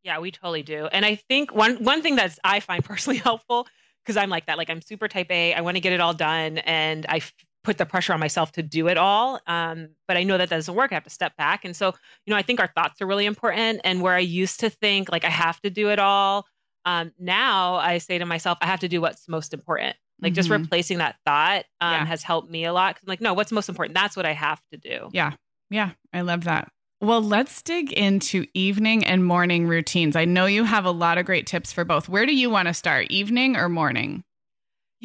Yeah 0.03 0.19
we 0.19 0.31
totally 0.31 0.63
do. 0.63 0.87
And 0.87 1.05
i 1.05 1.15
think 1.15 1.53
one 1.53 1.83
one 1.83 2.01
thing 2.01 2.15
that's 2.15 2.39
i 2.43 2.59
find 2.59 2.83
personally 2.91 3.19
helpful 3.19 3.67
because 4.03 4.17
i'm 4.17 4.29
like 4.29 4.45
that 4.45 4.57
like 4.57 4.69
i'm 4.69 4.81
super 4.81 5.07
type 5.07 5.31
a 5.31 5.53
i 5.53 5.61
want 5.61 5.77
to 5.77 5.81
get 5.81 5.93
it 5.93 5.99
all 5.99 6.13
done 6.13 6.59
and 6.59 7.05
i 7.09 7.21
put 7.65 7.77
the 7.77 7.85
pressure 7.85 8.13
on 8.13 8.19
myself 8.19 8.51
to 8.53 8.63
do 8.63 8.87
it 8.87 8.97
all. 8.97 9.41
Um, 9.47 9.89
but 10.07 10.15
I 10.15 10.23
know 10.23 10.37
that 10.37 10.49
doesn't 10.49 10.73
work. 10.73 10.91
I 10.91 10.95
have 10.95 11.03
to 11.03 11.09
step 11.09 11.35
back. 11.35 11.65
And 11.65 11.75
so, 11.75 11.87
you 12.25 12.31
know, 12.31 12.37
I 12.37 12.43
think 12.43 12.59
our 12.59 12.71
thoughts 12.75 13.01
are 13.01 13.07
really 13.07 13.25
important. 13.25 13.81
And 13.83 14.01
where 14.01 14.13
I 14.13 14.19
used 14.19 14.59
to 14.61 14.69
think 14.69 15.11
like 15.11 15.25
I 15.25 15.29
have 15.29 15.59
to 15.61 15.69
do 15.69 15.89
it 15.89 15.99
all, 15.99 16.45
um, 16.85 17.11
now 17.19 17.75
I 17.75 17.97
say 17.97 18.19
to 18.19 18.25
myself, 18.25 18.59
I 18.61 18.67
have 18.67 18.81
to 18.81 18.87
do 18.87 19.01
what's 19.01 19.27
most 19.27 19.53
important. 19.53 19.95
Like 20.21 20.31
mm-hmm. 20.31 20.35
just 20.35 20.49
replacing 20.49 20.99
that 20.99 21.17
thought 21.25 21.65
um, 21.81 21.91
yeah. 21.91 22.05
has 22.05 22.23
helped 22.23 22.49
me 22.49 22.65
a 22.65 22.71
lot. 22.71 22.97
Like, 23.05 23.19
no, 23.19 23.33
what's 23.33 23.51
most 23.51 23.67
important? 23.67 23.95
That's 23.95 24.15
what 24.15 24.25
I 24.25 24.31
have 24.31 24.61
to 24.71 24.77
do. 24.77 25.09
Yeah. 25.11 25.33
Yeah. 25.69 25.91
I 26.13 26.21
love 26.21 26.43
that. 26.45 26.71
Well, 27.01 27.21
let's 27.21 27.61
dig 27.61 27.91
into 27.91 28.45
evening 28.53 29.03
and 29.03 29.25
morning 29.25 29.67
routines. 29.67 30.15
I 30.15 30.25
know 30.25 30.45
you 30.45 30.63
have 30.63 30.85
a 30.85 30.91
lot 30.91 31.17
of 31.17 31.25
great 31.25 31.45
tips 31.45 31.73
for 31.73 31.83
both. 31.83 32.07
Where 32.07 32.25
do 32.25 32.33
you 32.33 32.49
want 32.49 32.67
to 32.67 32.73
start, 32.73 33.07
evening 33.09 33.57
or 33.57 33.67
morning? 33.67 34.23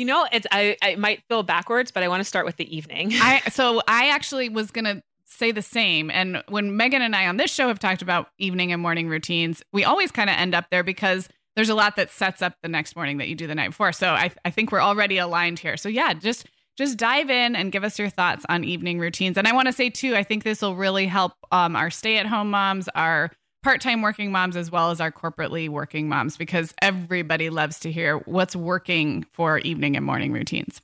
You 0.01 0.07
know, 0.07 0.27
it's 0.33 0.47
I, 0.51 0.79
I 0.83 0.97
might 0.97 1.23
feel 1.29 1.43
backwards, 1.43 1.91
but 1.91 2.03
I 2.03 2.09
want 2.09 2.21
to 2.21 2.25
start 2.25 2.47
with 2.47 2.57
the 2.57 2.75
evening. 2.75 3.11
I 3.17 3.41
so 3.51 3.83
I 3.87 4.09
actually 4.09 4.49
was 4.49 4.71
gonna 4.71 5.03
say 5.27 5.53
the 5.53 5.61
same. 5.61 6.11
And 6.11 6.43
when 6.49 6.75
Megan 6.75 7.03
and 7.03 7.15
I 7.15 7.27
on 7.27 7.37
this 7.37 7.53
show 7.53 7.69
have 7.69 7.79
talked 7.79 8.01
about 8.01 8.29
evening 8.39 8.73
and 8.73 8.81
morning 8.81 9.11
routines, 9.11 9.63
we 9.75 9.85
always 9.85 10.11
kind 10.11 10.31
of 10.31 10.37
end 10.37 10.55
up 10.55 10.71
there 10.71 10.83
because 10.83 11.29
there's 11.55 11.69
a 11.69 11.75
lot 11.75 11.97
that 11.97 12.09
sets 12.09 12.41
up 12.41 12.55
the 12.63 12.69
next 12.71 12.97
morning 12.97 13.19
that 13.19 13.29
you 13.29 13.35
do 13.35 13.47
the 13.47 13.55
night 13.55 13.69
before. 13.69 13.93
So 13.93 14.09
I 14.09 14.31
I 14.43 14.49
think 14.49 14.73
we're 14.73 14.81
already 14.81 15.19
aligned 15.19 15.59
here. 15.59 15.77
So 15.77 15.91
yeah, 15.91 16.15
just 16.15 16.47
just 16.79 16.97
dive 16.97 17.29
in 17.29 17.55
and 17.55 17.71
give 17.71 17.85
us 17.85 17.99
your 17.99 18.09
thoughts 18.09 18.47
on 18.49 18.65
evening 18.65 19.01
routines. 19.01 19.37
And 19.37 19.47
I 19.47 19.53
want 19.53 19.67
to 19.67 19.73
say 19.73 19.91
too, 19.91 20.17
I 20.17 20.23
think 20.23 20.45
this 20.45 20.63
will 20.63 20.77
really 20.77 21.05
help 21.09 21.35
um, 21.53 21.77
our 21.77 21.91
stay 21.91 22.17
at 22.17 22.25
home 22.25 22.51
moms, 22.51 22.89
our 22.95 23.33
part 23.63 23.81
time 23.81 24.03
working 24.03 24.33
moms 24.33 24.57
as 24.57 24.71
well 24.71 24.91
as 24.91 25.01
our 25.01 25.13
corporately 25.13 25.69
working 25.69 26.09
moms 26.09 26.37
because 26.37 26.75
everybody 26.81 27.51
loves 27.51 27.79
to 27.81 27.93
hear 27.93 28.19
what's 28.19 28.57
working 28.57 29.25
for 29.33 29.59
evening 29.59 29.97
and 29.97 30.05
morning 30.05 30.33
routines. 30.33 30.81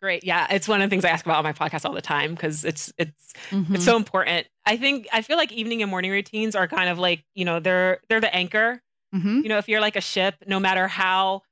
Great. 0.00 0.22
Yeah, 0.22 0.46
it's 0.50 0.68
one 0.68 0.80
of 0.80 0.88
the 0.88 0.94
things 0.94 1.04
I 1.04 1.08
ask 1.08 1.24
about 1.24 1.38
on 1.38 1.44
my 1.44 1.52
podcast 1.52 1.84
all 1.84 1.92
the 1.92 2.00
time 2.00 2.34
because 2.34 2.64
it's 2.64 2.92
it's 2.98 3.32
mm-hmm. 3.50 3.74
it's 3.74 3.84
so 3.84 3.96
important. 3.96 4.46
I 4.64 4.76
think 4.76 5.08
I 5.12 5.22
feel 5.22 5.36
like 5.36 5.50
evening 5.50 5.82
and 5.82 5.90
morning 5.90 6.12
routines 6.12 6.54
are 6.54 6.68
kind 6.68 6.88
of 6.88 6.98
like, 6.98 7.24
you 7.34 7.44
know, 7.44 7.58
they're 7.58 7.98
they're 8.08 8.20
the 8.20 8.32
anchor. 8.32 8.80
Mm-hmm. 9.12 9.40
You 9.40 9.48
know, 9.48 9.58
if 9.58 9.68
you're 9.68 9.80
like 9.80 9.96
a 9.96 10.00
ship, 10.00 10.36
no 10.46 10.60
matter 10.60 10.86
how 10.86 11.42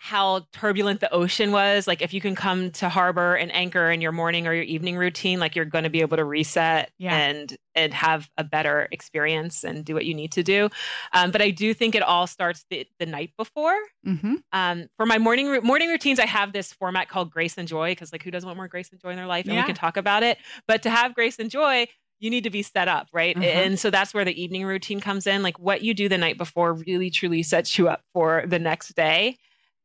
how 0.00 0.46
turbulent 0.52 1.00
the 1.00 1.12
ocean 1.12 1.50
was 1.50 1.86
like 1.86 2.00
if 2.00 2.14
you 2.14 2.20
can 2.20 2.34
come 2.34 2.70
to 2.70 2.88
harbor 2.88 3.34
and 3.34 3.52
anchor 3.54 3.90
in 3.90 4.00
your 4.00 4.12
morning 4.12 4.46
or 4.46 4.54
your 4.54 4.64
evening 4.64 4.96
routine 4.96 5.40
like 5.40 5.56
you're 5.56 5.64
going 5.64 5.84
to 5.84 5.90
be 5.90 6.00
able 6.00 6.16
to 6.16 6.24
reset 6.24 6.90
yeah. 6.98 7.16
and 7.16 7.56
and 7.74 7.92
have 7.92 8.28
a 8.38 8.44
better 8.44 8.88
experience 8.92 9.64
and 9.64 9.84
do 9.84 9.94
what 9.94 10.04
you 10.04 10.14
need 10.14 10.30
to 10.32 10.42
do 10.42 10.68
um, 11.12 11.30
but 11.30 11.42
i 11.42 11.50
do 11.50 11.74
think 11.74 11.94
it 11.94 12.02
all 12.02 12.26
starts 12.26 12.64
the, 12.70 12.86
the 12.98 13.06
night 13.06 13.32
before 13.36 13.76
mm-hmm. 14.06 14.36
um, 14.52 14.86
for 14.96 15.04
my 15.04 15.18
morning 15.18 15.60
morning 15.62 15.88
routines 15.88 16.18
i 16.18 16.26
have 16.26 16.52
this 16.52 16.72
format 16.72 17.08
called 17.08 17.30
grace 17.30 17.58
and 17.58 17.68
joy 17.68 17.90
because 17.90 18.12
like 18.12 18.22
who 18.22 18.30
doesn't 18.30 18.46
want 18.46 18.56
more 18.56 18.68
grace 18.68 18.90
and 18.90 19.00
joy 19.00 19.10
in 19.10 19.16
their 19.16 19.26
life 19.26 19.46
and 19.46 19.54
yeah. 19.54 19.62
we 19.62 19.66
can 19.66 19.74
talk 19.74 19.96
about 19.96 20.22
it 20.22 20.38
but 20.66 20.82
to 20.82 20.90
have 20.90 21.14
grace 21.14 21.38
and 21.38 21.50
joy 21.50 21.86
you 22.20 22.30
need 22.30 22.44
to 22.44 22.50
be 22.50 22.62
set 22.62 22.88
up, 22.88 23.06
right? 23.12 23.36
Mm-hmm. 23.36 23.44
And 23.44 23.78
so 23.78 23.90
that's 23.90 24.12
where 24.12 24.24
the 24.24 24.42
evening 24.42 24.64
routine 24.64 25.00
comes 25.00 25.24
in. 25.24 25.42
Like 25.42 25.58
what 25.60 25.82
you 25.82 25.94
do 25.94 26.08
the 26.08 26.18
night 26.18 26.36
before 26.36 26.72
really 26.72 27.10
truly 27.10 27.44
sets 27.44 27.78
you 27.78 27.88
up 27.88 28.02
for 28.12 28.44
the 28.44 28.58
next 28.58 28.96
day. 28.96 29.36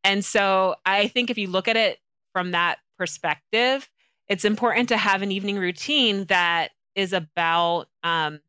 And 0.03 0.23
so 0.23 0.75
I 0.85 1.07
think 1.07 1.29
if 1.29 1.37
you 1.37 1.47
look 1.47 1.67
at 1.67 1.77
it 1.77 1.99
from 2.33 2.51
that 2.51 2.79
perspective, 2.97 3.89
it's 4.27 4.45
important 4.45 4.89
to 4.89 4.97
have 4.97 5.21
an 5.21 5.31
evening 5.31 5.57
routine 5.57 6.25
that 6.25 6.71
is 6.95 7.13
about 7.13 7.87
um, 8.03 8.39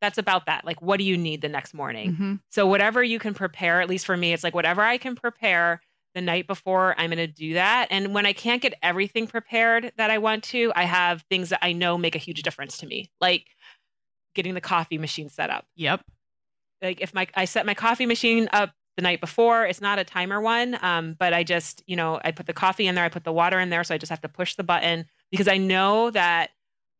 that's 0.00 0.18
about 0.18 0.46
that. 0.46 0.64
Like, 0.64 0.82
what 0.82 0.98
do 0.98 1.04
you 1.04 1.16
need 1.16 1.42
the 1.42 1.48
next 1.48 1.74
morning? 1.74 2.12
Mm-hmm. 2.12 2.34
So 2.50 2.66
whatever 2.66 3.02
you 3.02 3.18
can 3.18 3.34
prepare, 3.34 3.80
at 3.80 3.88
least 3.88 4.04
for 4.04 4.16
me, 4.16 4.32
it's 4.32 4.42
like 4.42 4.54
whatever 4.54 4.82
I 4.82 4.98
can 4.98 5.14
prepare 5.14 5.80
the 6.14 6.20
night 6.20 6.46
before, 6.46 6.94
I'm 6.98 7.10
going 7.10 7.18
to 7.18 7.26
do 7.26 7.54
that. 7.54 7.86
And 7.90 8.12
when 8.12 8.26
I 8.26 8.32
can't 8.32 8.60
get 8.60 8.74
everything 8.82 9.26
prepared 9.26 9.92
that 9.96 10.10
I 10.10 10.18
want 10.18 10.44
to, 10.44 10.72
I 10.74 10.84
have 10.84 11.22
things 11.30 11.48
that 11.50 11.60
I 11.62 11.72
know 11.72 11.96
make 11.96 12.14
a 12.14 12.18
huge 12.18 12.42
difference 12.42 12.76
to 12.78 12.86
me, 12.86 13.10
like 13.20 13.46
getting 14.34 14.54
the 14.54 14.60
coffee 14.60 14.98
machine 14.98 15.28
set 15.28 15.50
up. 15.50 15.64
Yep. 15.76 16.02
Like 16.82 17.00
if 17.00 17.14
my 17.14 17.28
I 17.34 17.44
set 17.44 17.64
my 17.64 17.74
coffee 17.74 18.06
machine 18.06 18.48
up 18.52 18.72
the 18.96 19.02
night 19.02 19.20
before. 19.20 19.64
It's 19.64 19.80
not 19.80 19.98
a 19.98 20.04
timer 20.04 20.40
one, 20.40 20.78
um, 20.82 21.16
but 21.18 21.32
I 21.32 21.44
just, 21.44 21.82
you 21.86 21.96
know, 21.96 22.20
I 22.24 22.30
put 22.30 22.46
the 22.46 22.52
coffee 22.52 22.86
in 22.86 22.94
there, 22.94 23.04
I 23.04 23.08
put 23.08 23.24
the 23.24 23.32
water 23.32 23.58
in 23.58 23.70
there, 23.70 23.84
so 23.84 23.94
I 23.94 23.98
just 23.98 24.10
have 24.10 24.20
to 24.22 24.28
push 24.28 24.54
the 24.54 24.64
button 24.64 25.06
because 25.30 25.48
I 25.48 25.56
know 25.56 26.10
that 26.10 26.50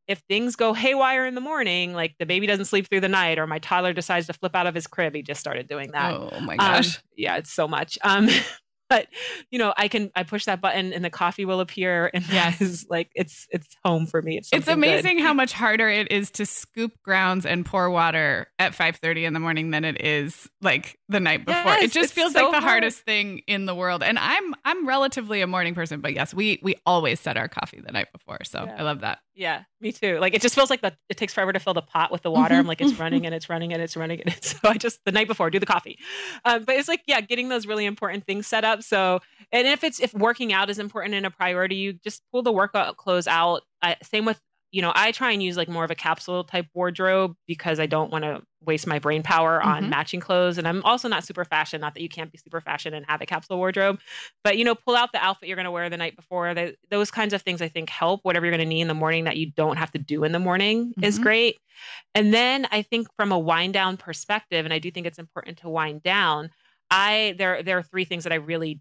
if 0.08 0.18
things 0.28 0.56
go 0.56 0.72
haywire 0.72 1.26
in 1.26 1.34
the 1.34 1.40
morning, 1.40 1.92
like 1.92 2.14
the 2.18 2.26
baby 2.26 2.46
doesn't 2.46 2.64
sleep 2.64 2.88
through 2.88 3.00
the 3.00 3.08
night, 3.08 3.38
or 3.38 3.46
my 3.46 3.58
toddler 3.58 3.92
decides 3.92 4.26
to 4.26 4.32
flip 4.32 4.56
out 4.56 4.66
of 4.66 4.74
his 4.74 4.86
crib, 4.86 5.14
he 5.14 5.22
just 5.22 5.40
started 5.40 5.68
doing 5.68 5.90
that. 5.92 6.14
Oh 6.14 6.40
my 6.40 6.56
gosh! 6.56 6.96
Um, 6.96 7.02
yeah, 7.16 7.36
it's 7.36 7.52
so 7.52 7.68
much. 7.68 7.98
Um, 8.02 8.28
but 8.92 9.08
you 9.50 9.58
know 9.58 9.72
i 9.78 9.88
can 9.88 10.10
i 10.14 10.22
push 10.22 10.44
that 10.44 10.60
button 10.60 10.92
and 10.92 11.02
the 11.02 11.10
coffee 11.10 11.46
will 11.46 11.60
appear 11.60 12.10
and 12.12 12.28
yes 12.30 12.84
like 12.90 13.10
it's 13.14 13.46
it's 13.50 13.74
home 13.84 14.06
for 14.06 14.20
me 14.20 14.36
it's, 14.36 14.50
it's 14.52 14.68
amazing 14.68 15.16
good. 15.16 15.22
how 15.22 15.32
much 15.32 15.52
harder 15.52 15.88
it 15.88 16.10
is 16.12 16.30
to 16.30 16.44
scoop 16.44 16.92
grounds 17.02 17.46
and 17.46 17.64
pour 17.64 17.88
water 17.88 18.48
at 18.58 18.74
5 18.74 18.96
30 18.96 19.24
in 19.24 19.32
the 19.32 19.40
morning 19.40 19.70
than 19.70 19.84
it 19.84 20.04
is 20.04 20.48
like 20.60 20.98
the 21.08 21.20
night 21.20 21.46
before 21.46 21.72
yes, 21.72 21.84
it 21.84 21.92
just 21.92 22.12
feels 22.12 22.32
so 22.32 22.42
like 22.42 22.50
the 22.50 22.60
hard. 22.60 22.70
hardest 22.70 23.00
thing 23.00 23.40
in 23.46 23.64
the 23.64 23.74
world 23.74 24.02
and 24.02 24.18
i'm 24.18 24.54
i'm 24.64 24.86
relatively 24.86 25.40
a 25.40 25.46
morning 25.46 25.74
person 25.74 26.00
but 26.00 26.12
yes 26.12 26.34
we 26.34 26.60
we 26.62 26.74
always 26.84 27.18
set 27.18 27.38
our 27.38 27.48
coffee 27.48 27.80
the 27.80 27.92
night 27.92 28.08
before 28.12 28.38
so 28.44 28.64
yeah. 28.64 28.76
i 28.78 28.82
love 28.82 29.00
that 29.00 29.20
yeah, 29.34 29.62
me 29.80 29.92
too. 29.92 30.18
Like 30.18 30.34
it 30.34 30.42
just 30.42 30.54
feels 30.54 30.68
like 30.68 30.82
the 30.82 30.92
it 31.08 31.16
takes 31.16 31.32
forever 31.32 31.52
to 31.52 31.58
fill 31.58 31.74
the 31.74 31.82
pot 31.82 32.12
with 32.12 32.22
the 32.22 32.30
water. 32.30 32.54
I'm 32.54 32.66
like 32.66 32.80
it's 32.80 32.92
running 33.00 33.24
and 33.24 33.34
it's 33.34 33.48
running 33.48 33.72
and 33.72 33.80
it's 33.82 33.96
running 33.96 34.20
and 34.20 34.34
it's 34.34 34.50
so 34.60 34.68
I 34.68 34.76
just 34.76 35.00
the 35.04 35.12
night 35.12 35.26
before 35.26 35.50
do 35.50 35.58
the 35.58 35.66
coffee. 35.66 35.98
Um, 36.44 36.64
but 36.64 36.76
it's 36.76 36.88
like 36.88 37.02
yeah, 37.06 37.20
getting 37.20 37.48
those 37.48 37.66
really 37.66 37.86
important 37.86 38.26
things 38.26 38.46
set 38.46 38.64
up. 38.64 38.82
So 38.82 39.20
and 39.50 39.66
if 39.66 39.84
it's 39.84 40.00
if 40.00 40.12
working 40.12 40.52
out 40.52 40.68
is 40.68 40.78
important 40.78 41.14
and 41.14 41.24
a 41.24 41.30
priority, 41.30 41.76
you 41.76 41.94
just 41.94 42.22
pull 42.30 42.42
the 42.42 42.52
workout 42.52 42.96
clothes 42.96 43.26
out. 43.26 43.62
I, 43.80 43.96
same 44.02 44.24
with 44.24 44.40
you 44.72 44.80
know, 44.80 44.90
I 44.94 45.12
try 45.12 45.32
and 45.32 45.42
use 45.42 45.58
like 45.58 45.68
more 45.68 45.84
of 45.84 45.90
a 45.90 45.94
capsule 45.94 46.44
type 46.44 46.66
wardrobe 46.72 47.36
because 47.46 47.78
I 47.78 47.84
don't 47.84 48.10
want 48.10 48.24
to 48.24 48.40
waste 48.64 48.86
my 48.86 48.98
brain 48.98 49.22
power 49.22 49.62
on 49.62 49.82
mm-hmm. 49.82 49.90
matching 49.90 50.18
clothes. 50.18 50.56
And 50.56 50.66
I'm 50.66 50.82
also 50.82 51.08
not 51.08 51.24
super 51.24 51.44
fashion, 51.44 51.82
not 51.82 51.92
that 51.92 52.00
you 52.00 52.08
can't 52.08 52.32
be 52.32 52.38
super 52.38 52.60
fashion 52.62 52.94
and 52.94 53.04
have 53.06 53.20
a 53.20 53.26
capsule 53.26 53.58
wardrobe, 53.58 54.00
but 54.42 54.56
you 54.56 54.64
know, 54.64 54.74
pull 54.74 54.96
out 54.96 55.12
the 55.12 55.22
outfit 55.22 55.48
you're 55.48 55.56
going 55.56 55.66
to 55.66 55.70
wear 55.70 55.90
the 55.90 55.98
night 55.98 56.16
before. 56.16 56.54
They, 56.54 56.74
those 56.90 57.10
kinds 57.10 57.34
of 57.34 57.42
things 57.42 57.60
I 57.60 57.68
think 57.68 57.90
help. 57.90 58.20
Whatever 58.22 58.46
you're 58.46 58.56
going 58.56 58.66
to 58.66 58.74
need 58.74 58.80
in 58.80 58.88
the 58.88 58.94
morning 58.94 59.24
that 59.24 59.36
you 59.36 59.50
don't 59.50 59.76
have 59.76 59.92
to 59.92 59.98
do 59.98 60.24
in 60.24 60.32
the 60.32 60.38
morning 60.38 60.86
mm-hmm. 60.86 61.04
is 61.04 61.18
great. 61.18 61.58
And 62.14 62.32
then 62.32 62.66
I 62.70 62.80
think 62.80 63.08
from 63.14 63.30
a 63.30 63.38
wind 63.38 63.74
down 63.74 63.98
perspective, 63.98 64.64
and 64.64 64.72
I 64.72 64.78
do 64.78 64.90
think 64.90 65.06
it's 65.06 65.18
important 65.18 65.58
to 65.58 65.68
wind 65.68 66.02
down. 66.02 66.48
I 66.90 67.34
there 67.36 67.62
there 67.62 67.76
are 67.76 67.82
three 67.82 68.04
things 68.04 68.24
that 68.24 68.32
I 68.32 68.36
really 68.36 68.80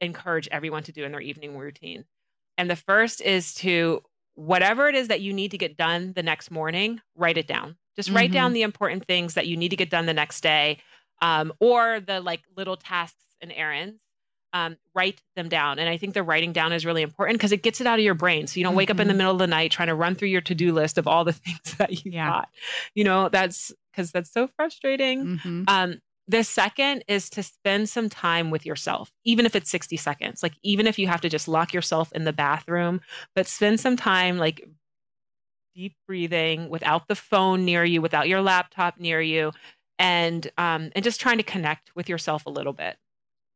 encourage 0.00 0.48
everyone 0.52 0.84
to 0.84 0.92
do 0.92 1.04
in 1.04 1.10
their 1.10 1.20
evening 1.20 1.58
routine. 1.58 2.04
And 2.56 2.70
the 2.70 2.76
first 2.76 3.20
is 3.20 3.54
to 3.54 4.02
whatever 4.38 4.88
it 4.88 4.94
is 4.94 5.08
that 5.08 5.20
you 5.20 5.32
need 5.32 5.50
to 5.50 5.58
get 5.58 5.76
done 5.76 6.12
the 6.14 6.22
next 6.22 6.50
morning, 6.50 7.00
write 7.16 7.36
it 7.36 7.48
down. 7.48 7.76
Just 7.96 8.10
write 8.10 8.26
mm-hmm. 8.26 8.34
down 8.34 8.52
the 8.52 8.62
important 8.62 9.04
things 9.04 9.34
that 9.34 9.48
you 9.48 9.56
need 9.56 9.70
to 9.70 9.76
get 9.76 9.90
done 9.90 10.06
the 10.06 10.14
next 10.14 10.42
day, 10.42 10.78
um, 11.20 11.52
or 11.58 11.98
the 11.98 12.20
like 12.20 12.42
little 12.56 12.76
tasks 12.76 13.16
and 13.40 13.52
errands. 13.52 14.00
Um, 14.54 14.78
write 14.94 15.20
them 15.36 15.50
down. 15.50 15.78
And 15.78 15.90
I 15.90 15.98
think 15.98 16.14
the 16.14 16.22
writing 16.22 16.52
down 16.54 16.72
is 16.72 16.86
really 16.86 17.02
important 17.02 17.38
because 17.38 17.52
it 17.52 17.62
gets 17.62 17.82
it 17.82 17.86
out 17.86 17.98
of 17.98 18.04
your 18.04 18.14
brain. 18.14 18.46
So 18.46 18.58
you 18.58 18.64
don't 18.64 18.70
mm-hmm. 18.70 18.78
wake 18.78 18.90
up 18.90 18.98
in 18.98 19.06
the 19.06 19.12
mm-hmm. 19.12 19.18
middle 19.18 19.32
of 19.32 19.38
the 19.38 19.46
night 19.46 19.72
trying 19.72 19.88
to 19.88 19.94
run 19.94 20.14
through 20.14 20.28
your 20.28 20.40
to 20.40 20.54
do 20.54 20.72
list 20.72 20.96
of 20.96 21.06
all 21.06 21.24
the 21.24 21.32
things 21.34 21.74
that 21.76 22.04
you 22.04 22.12
yeah. 22.12 22.30
got. 22.30 22.48
You 22.94 23.04
know, 23.04 23.28
that's 23.28 23.72
because 23.90 24.10
that's 24.10 24.32
so 24.32 24.46
frustrating. 24.46 25.26
Mm-hmm. 25.26 25.64
Um, 25.68 26.00
the 26.28 26.44
second 26.44 27.04
is 27.08 27.30
to 27.30 27.42
spend 27.42 27.88
some 27.88 28.10
time 28.10 28.50
with 28.50 28.66
yourself, 28.66 29.10
even 29.24 29.46
if 29.46 29.56
it's 29.56 29.70
60 29.70 29.96
seconds. 29.96 30.42
Like, 30.42 30.52
even 30.62 30.86
if 30.86 30.98
you 30.98 31.08
have 31.08 31.22
to 31.22 31.28
just 31.30 31.48
lock 31.48 31.72
yourself 31.72 32.12
in 32.12 32.24
the 32.24 32.34
bathroom, 32.34 33.00
but 33.34 33.46
spend 33.46 33.80
some 33.80 33.96
time 33.96 34.36
like 34.36 34.68
deep 35.74 35.94
breathing 36.06 36.68
without 36.68 37.08
the 37.08 37.14
phone 37.14 37.64
near 37.64 37.82
you, 37.82 38.02
without 38.02 38.28
your 38.28 38.42
laptop 38.42 39.00
near 39.00 39.22
you, 39.22 39.52
and 39.98 40.50
um, 40.58 40.90
and 40.94 41.02
just 41.02 41.20
trying 41.20 41.38
to 41.38 41.42
connect 41.42 41.96
with 41.96 42.10
yourself 42.10 42.44
a 42.44 42.50
little 42.50 42.74
bit. 42.74 42.96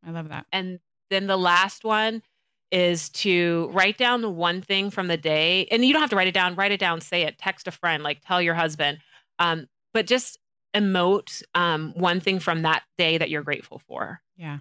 I 0.05 0.11
love 0.11 0.31
that. 0.31 0.47
And 0.51 0.81
then 1.11 1.27
the 1.27 1.37
last 1.37 1.85
one 1.85 2.23
is 2.71 3.11
to 3.11 3.69
write 3.75 3.99
down 3.99 4.23
the 4.23 4.31
one 4.31 4.63
thing 4.63 4.91
from 4.91 5.09
the 5.09 5.19
day, 5.19 5.67
and 5.71 5.85
you 5.85 5.93
don't 5.93 6.01
have 6.01 6.11
to 6.11 6.17
write 6.17 6.29
it 6.29 6.35
down. 6.35 6.55
Write 6.55 6.73
it 6.73 6.81
down, 6.81 7.03
say 7.03 7.23
it, 7.23 7.37
text 7.37 7.69
a 7.69 7.71
friend, 7.71 8.03
like 8.03 8.23
tell 8.27 8.41
your 8.41 8.55
husband. 8.55 8.99
Um, 9.39 9.67
but 9.93 10.07
just 10.07 10.39
emote 10.75 11.43
um, 11.55 11.93
one 11.97 12.21
thing 12.21 12.39
from 12.39 12.63
that 12.63 12.83
day 12.99 13.19
that 13.19 13.31
you're 13.31 13.43
grateful 13.43 13.81
for. 13.87 14.21
Yeah. 14.37 14.59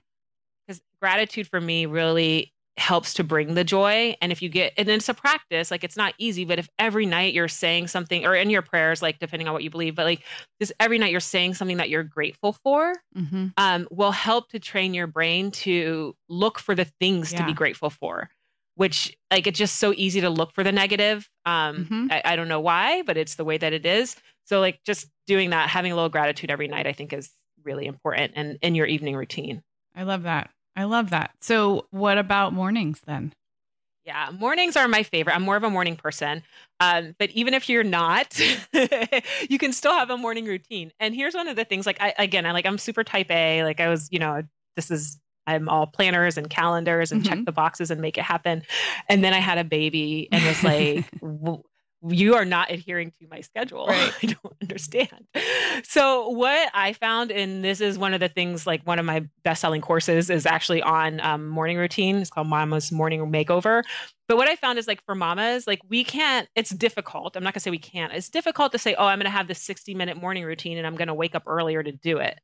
Because 0.68 0.82
gratitude 1.00 1.48
for 1.48 1.62
me 1.62 1.86
really 1.86 2.54
helps 2.78 3.14
to 3.16 3.24
bring 3.24 3.54
the 3.54 3.64
joy. 3.64 4.16
And 4.22 4.32
if 4.32 4.42
you 4.42 4.50
get, 4.50 4.74
and 4.78 4.90
it's 4.90 5.10
a 5.10 5.14
practice, 5.14 5.72
like 5.72 5.84
it's 5.84 5.98
not 5.98 6.14
easy, 6.18 6.46
but 6.46 6.58
if 6.58 6.70
every 6.80 7.06
night 7.06 7.34
you're 7.34 7.48
saying 7.48 7.88
something, 7.88 8.26
or 8.26 8.36
in 8.36 8.50
your 8.50 8.62
prayers, 8.62 9.02
like 9.02 9.20
depending 9.20 9.48
on 9.48 9.54
what 9.54 9.64
you 9.64 9.70
believe, 9.70 9.96
but 9.96 10.06
like 10.06 10.24
just 10.60 10.72
every 10.80 10.98
night 10.98 11.12
you're 11.12 11.20
saying 11.20 11.54
something 11.54 11.78
that 11.78 11.90
you're 11.90 12.04
grateful 12.04 12.54
for, 12.54 12.96
mm-hmm. 13.16 13.48
um, 13.58 13.88
will 13.92 14.12
help 14.12 14.50
to 14.50 14.60
train 14.60 14.94
your 14.94 15.08
brain 15.08 15.52
to 15.52 16.16
look 16.30 16.60
for 16.60 16.74
the 16.74 16.86
things 16.86 17.32
yeah. 17.32 17.40
to 17.40 17.46
be 17.46 17.54
grateful 17.54 17.90
for. 17.90 18.30
Which 18.82 19.16
like 19.30 19.46
it's 19.46 19.60
just 19.60 19.78
so 19.78 19.94
easy 19.96 20.22
to 20.22 20.30
look 20.32 20.54
for 20.56 20.64
the 20.64 20.72
negative. 20.72 21.30
Um, 21.46 21.86
mm-hmm. 21.86 22.08
I, 22.10 22.22
I 22.26 22.36
don't 22.36 22.48
know 22.48 22.60
why, 22.60 23.04
but 23.04 23.16
it's 23.16 23.36
the 23.36 23.46
way 23.46 23.60
that 23.60 23.74
it 23.74 23.86
is. 23.86 24.16
So 24.46 24.60
like 24.60 24.80
just 24.84 25.08
doing 25.28 25.52
that, 25.52 25.70
having 25.70 25.92
a 25.92 25.96
little 25.96 26.10
gratitude 26.10 26.50
every 26.50 26.68
night, 26.68 26.88
I 26.88 26.94
think 26.94 27.14
is 27.14 27.30
really 27.64 27.86
important 27.86 28.34
and 28.36 28.58
in 28.64 28.74
your 28.74 28.88
evening 28.88 29.16
routine. 29.16 29.62
I 29.96 30.02
love 30.02 30.24
that. 30.24 30.50
I 30.76 30.86
love 30.86 31.12
that. 31.12 31.30
So, 31.42 31.86
what 31.92 32.18
about 32.18 32.54
mornings 32.54 33.02
then? 33.06 33.34
Yeah, 34.04 34.32
mornings 34.32 34.76
are 34.76 34.88
my 34.88 35.04
favorite. 35.04 35.36
I'm 35.36 35.44
more 35.44 35.58
of 35.58 35.64
a 35.64 35.70
morning 35.70 35.96
person. 35.96 36.42
Um, 36.80 37.14
but 37.20 37.30
even 37.32 37.54
if 37.54 37.70
you're 37.70 37.84
not, 37.84 38.40
you 39.50 39.60
can 39.60 39.74
still 39.74 39.94
have 39.94 40.10
a 40.10 40.18
morning 40.18 40.46
routine. 40.46 40.92
And 41.00 41.14
here's 41.14 41.36
one 41.36 41.48
of 41.48 41.56
the 41.56 41.66
things 41.66 41.86
like, 41.86 42.02
I, 42.02 42.16
again, 42.18 42.48
I 42.48 42.52
like, 42.52 42.66
I'm 42.66 42.80
super 42.80 43.04
type 43.04 43.30
A. 43.30 43.64
Like, 43.64 43.80
I 43.80 43.90
was, 43.90 44.10
you 44.12 44.18
know, 44.18 44.42
this 44.76 44.90
is, 44.90 45.20
I'm 45.52 45.70
all 45.70 45.88
planners 45.88 46.38
and 46.38 46.50
calendars 46.50 47.12
and 47.12 47.22
mm-hmm. 47.22 47.34
check 47.34 47.46
the 47.46 47.52
boxes 47.52 47.92
and 47.92 48.02
make 48.02 48.18
it 48.18 48.24
happen. 48.24 48.64
And 49.10 49.24
then 49.24 49.34
I 49.34 49.40
had 49.40 49.58
a 49.58 49.64
baby 49.64 50.28
and 50.32 50.44
was 50.46 50.64
like, 50.64 51.06
you 52.08 52.34
are 52.36 52.46
not 52.46 52.72
adhering 52.72 53.12
to 53.20 53.28
my 53.30 53.42
schedule. 53.42 53.88
Right. 53.92 54.14
I 54.24 54.28
don't 54.28 54.56
understand. 54.62 55.28
So 55.84 56.30
what 56.30 56.72
I 56.74 56.94
found, 56.94 57.32
and 57.32 57.64
this 57.64 57.82
is 57.82 57.98
one 57.98 58.14
of 58.14 58.20
the 58.20 58.30
things, 58.30 58.66
like 58.66 58.86
one 58.88 59.00
of 59.00 59.06
my 59.06 59.26
best-selling 59.44 59.82
courses 59.82 60.30
is 60.30 60.46
actually 60.46 60.82
on 60.82 61.20
um, 61.20 61.48
morning 61.48 61.78
routine. 61.78 62.18
It's 62.18 62.30
called 62.30 62.48
Mama's 62.48 62.92
Morning 62.92 63.20
Makeover. 63.32 63.84
But 64.28 64.38
what 64.38 64.48
I 64.48 64.56
found 64.56 64.80
is 64.80 64.88
like 64.88 65.04
for 65.04 65.14
mamas, 65.14 65.68
like 65.68 65.82
we 65.90 66.06
can't. 66.06 66.48
It's 66.56 66.70
difficult. 66.70 67.36
I'm 67.36 67.44
not 67.44 67.54
gonna 67.54 67.62
say 67.62 67.70
we 67.72 67.78
can't. 67.78 68.14
It's 68.14 68.30
difficult 68.30 68.72
to 68.72 68.78
say, 68.78 68.96
oh, 68.96 69.06
I'm 69.06 69.20
gonna 69.20 69.30
have 69.30 69.48
this 69.48 69.60
60 69.62 69.94
minute 69.94 70.16
morning 70.16 70.46
routine, 70.46 70.78
and 70.78 70.88
I'm 70.88 70.96
gonna 70.96 71.14
wake 71.14 71.36
up 71.36 71.44
earlier 71.48 71.84
to 71.84 71.92
do 71.92 72.18
it. 72.20 72.40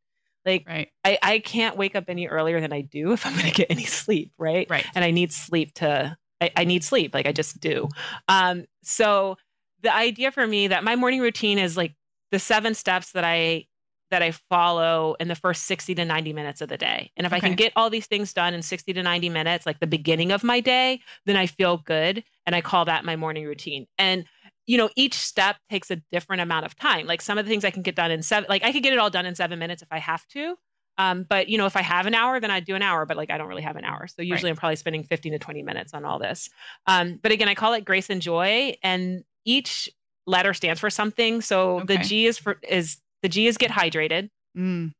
Like 0.47 0.65
right. 0.67 0.89
I, 1.03 1.19
I 1.21 1.39
can't 1.39 1.77
wake 1.77 1.95
up 1.95 2.05
any 2.07 2.27
earlier 2.27 2.62
than 2.62 2.73
I 2.73 2.81
do 2.81 3.12
if 3.12 3.25
I'm 3.25 3.36
gonna 3.36 3.51
get 3.51 3.67
any 3.69 3.83
sleep, 3.86 4.31
right? 4.38 4.65
Right. 4.69 4.86
And 4.95 5.03
I 5.03 5.12
need 5.12 5.33
sleep 5.33 5.73
to 5.75 6.17
I, 6.39 6.51
I, 6.55 6.63
need 6.65 6.83
sleep, 6.83 7.13
like 7.13 7.25
I 7.25 7.31
just 7.31 7.60
do. 7.60 7.89
Um, 8.27 8.65
so 8.83 9.38
the 9.81 9.93
idea 9.93 10.31
for 10.31 10.45
me 10.45 10.67
that 10.67 10.83
my 10.83 10.95
morning 10.95 11.19
routine 11.19 11.57
is 11.57 11.75
like 11.75 11.95
the 12.31 12.39
seven 12.39 12.73
steps 12.73 13.12
that 13.13 13.23
I 13.23 13.65
that 14.10 14.21
I 14.21 14.31
follow 14.31 15.15
in 15.19 15.27
the 15.27 15.36
first 15.36 15.63
60 15.63 15.95
to 15.95 16.05
90 16.05 16.31
minutes 16.31 16.62
of 16.62 16.69
the 16.69 16.77
day. 16.77 17.12
And 17.17 17.27
if 17.27 17.33
okay. 17.33 17.38
I 17.38 17.39
can 17.41 17.55
get 17.55 17.73
all 17.75 17.89
these 17.89 18.07
things 18.07 18.33
done 18.33 18.53
in 18.53 18.62
60 18.62 18.93
to 18.93 19.03
90 19.03 19.29
minutes, 19.29 19.65
like 19.65 19.81
the 19.81 19.88
beginning 19.88 20.31
of 20.31 20.45
my 20.45 20.62
day, 20.62 21.01
then 21.25 21.36
I 21.36 21.45
feel 21.45 21.77
good. 21.79 22.23
And 22.45 22.55
I 22.55 22.62
call 22.62 22.86
that 22.86 23.03
my 23.03 23.17
morning 23.17 23.45
routine. 23.45 23.86
And, 23.97 24.23
you 24.67 24.77
know, 24.77 24.89
each 24.95 25.15
step 25.15 25.56
takes 25.71 25.89
a 25.89 25.95
different 26.12 26.41
amount 26.41 26.65
of 26.65 26.75
time. 26.75 27.08
Like 27.08 27.21
some 27.21 27.38
of 27.38 27.45
the 27.45 27.49
things 27.49 27.65
I 27.65 27.71
can 27.71 27.82
get 27.82 27.95
done 27.95 28.12
in 28.12 28.21
seven, 28.21 28.47
like 28.49 28.63
I 28.63 28.71
could 28.71 28.84
get 28.84 28.93
it 28.93 28.99
all 28.99 29.10
done 29.10 29.25
in 29.25 29.34
seven 29.34 29.58
minutes 29.58 29.82
if 29.82 29.88
I 29.91 29.97
have 29.97 30.27
to. 30.27 30.56
Um, 30.97 31.25
but 31.30 31.47
you 31.47 31.58
know, 31.58 31.65
if 31.65 31.77
I 31.77 31.82
have 31.82 32.06
an 32.06 32.13
hour, 32.13 32.39
then 32.39 32.51
I 32.51 32.60
do 32.60 32.75
an 32.75 32.82
hour, 32.82 33.06
but 33.06 33.17
like 33.17 33.32
I 33.32 33.38
don't 33.38 33.47
really 33.47 33.62
have 33.62 33.77
an 33.77 33.86
hour. 33.86 34.08
So 34.08 34.21
usually 34.21 34.49
right. 34.49 34.56
I'm 34.56 34.58
probably 34.58 34.75
spending 34.75 35.03
15 35.03 35.32
to 35.32 35.39
20 35.39 35.63
minutes 35.63 35.93
on 35.93 36.06
all 36.06 36.19
this. 36.19 36.49
Um, 36.86 37.19
but 37.21 37.32
again, 37.32 37.47
I 37.47 37.56
call 37.56 37.73
it 37.73 37.86
grace 37.86 38.10
and 38.10 38.21
joy. 38.21 38.75
And 38.84 39.23
each 39.45 39.89
letter 40.25 40.53
stands 40.53 40.82
for 40.82 40.89
something. 40.89 41.41
So 41.41 41.80
okay. 41.80 41.95
the 41.95 42.03
G 42.03 42.25
is 42.25 42.38
for 42.38 42.60
is 42.67 42.97
the 43.21 43.30
G 43.30 43.47
is 43.47 43.58
get 43.58 43.71
hydrated, 43.71 44.30
mm. 44.58 44.91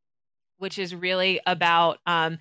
which 0.58 0.80
is 0.80 0.96
really 0.96 1.42
about 1.46 1.98
um, 2.06 2.38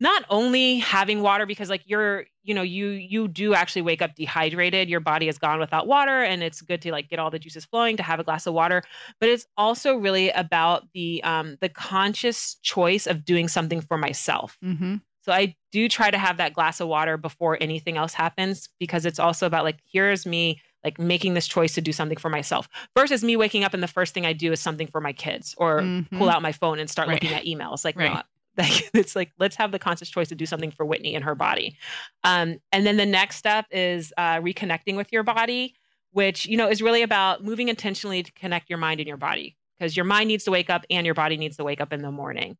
not 0.00 0.24
only 0.30 0.78
having 0.78 1.20
water 1.20 1.44
because 1.44 1.68
like 1.68 1.82
you're 1.84 2.24
you 2.42 2.54
know 2.54 2.62
you 2.62 2.88
you 2.88 3.28
do 3.28 3.54
actually 3.54 3.82
wake 3.82 4.02
up 4.02 4.14
dehydrated 4.14 4.88
your 4.88 5.00
body 5.00 5.28
is 5.28 5.38
gone 5.38 5.58
without 5.58 5.86
water 5.86 6.22
and 6.22 6.42
it's 6.42 6.60
good 6.60 6.82
to 6.82 6.90
like 6.90 7.08
get 7.08 7.18
all 7.18 7.30
the 7.30 7.38
juices 7.38 7.64
flowing 7.64 7.96
to 7.96 8.02
have 8.02 8.20
a 8.20 8.24
glass 8.24 8.46
of 8.46 8.54
water 8.54 8.82
but 9.20 9.28
it's 9.28 9.46
also 9.56 9.96
really 9.96 10.30
about 10.30 10.84
the 10.92 11.22
um 11.24 11.56
the 11.60 11.68
conscious 11.68 12.56
choice 12.62 13.06
of 13.06 13.24
doing 13.24 13.48
something 13.48 13.80
for 13.80 13.96
myself 13.96 14.58
mm-hmm. 14.64 14.96
so 15.22 15.32
i 15.32 15.54
do 15.70 15.88
try 15.88 16.10
to 16.10 16.18
have 16.18 16.36
that 16.36 16.52
glass 16.52 16.80
of 16.80 16.88
water 16.88 17.16
before 17.16 17.58
anything 17.60 17.96
else 17.96 18.14
happens 18.14 18.68
because 18.78 19.06
it's 19.06 19.18
also 19.18 19.46
about 19.46 19.64
like 19.64 19.78
here's 19.90 20.26
me 20.26 20.60
like 20.84 20.98
making 20.98 21.34
this 21.34 21.46
choice 21.46 21.74
to 21.74 21.80
do 21.80 21.92
something 21.92 22.18
for 22.18 22.28
myself 22.28 22.68
versus 22.96 23.22
me 23.22 23.36
waking 23.36 23.64
up 23.64 23.74
and 23.74 23.82
the 23.82 23.88
first 23.88 24.14
thing 24.14 24.26
I 24.26 24.32
do 24.32 24.52
is 24.52 24.60
something 24.60 24.86
for 24.86 25.00
my 25.00 25.12
kids 25.12 25.54
or 25.58 25.80
mm-hmm. 25.80 26.18
pull 26.18 26.28
out 26.28 26.42
my 26.42 26.52
phone 26.52 26.78
and 26.78 26.90
start 26.90 27.08
right. 27.08 27.22
looking 27.22 27.36
at 27.36 27.44
emails. 27.44 27.84
Like, 27.84 27.96
right. 27.96 28.14
no, 28.14 28.22
like 28.58 28.90
it's 28.92 29.16
like 29.16 29.32
let's 29.38 29.56
have 29.56 29.72
the 29.72 29.78
conscious 29.78 30.10
choice 30.10 30.28
to 30.28 30.34
do 30.34 30.44
something 30.46 30.70
for 30.70 30.84
Whitnee 30.84 31.14
and 31.14 31.24
her 31.24 31.34
body. 31.34 31.76
Um, 32.24 32.58
and 32.70 32.86
then 32.86 32.96
the 32.96 33.06
next 33.06 33.36
step 33.36 33.66
is 33.70 34.12
uh, 34.18 34.36
reconnecting 34.36 34.96
with 34.96 35.12
your 35.12 35.22
body, 35.22 35.74
which 36.10 36.46
you 36.46 36.56
know 36.56 36.68
is 36.68 36.82
really 36.82 37.02
about 37.02 37.42
moving 37.42 37.68
intentionally 37.68 38.22
to 38.22 38.32
connect 38.32 38.68
your 38.68 38.78
mind 38.78 39.00
and 39.00 39.08
your 39.08 39.16
body 39.16 39.56
because 39.78 39.96
your 39.96 40.04
mind 40.04 40.28
needs 40.28 40.44
to 40.44 40.50
wake 40.50 40.70
up 40.70 40.84
and 40.90 41.06
your 41.06 41.14
body 41.14 41.36
needs 41.36 41.56
to 41.56 41.64
wake 41.64 41.80
up 41.80 41.92
in 41.92 42.02
the 42.02 42.10
morning. 42.10 42.56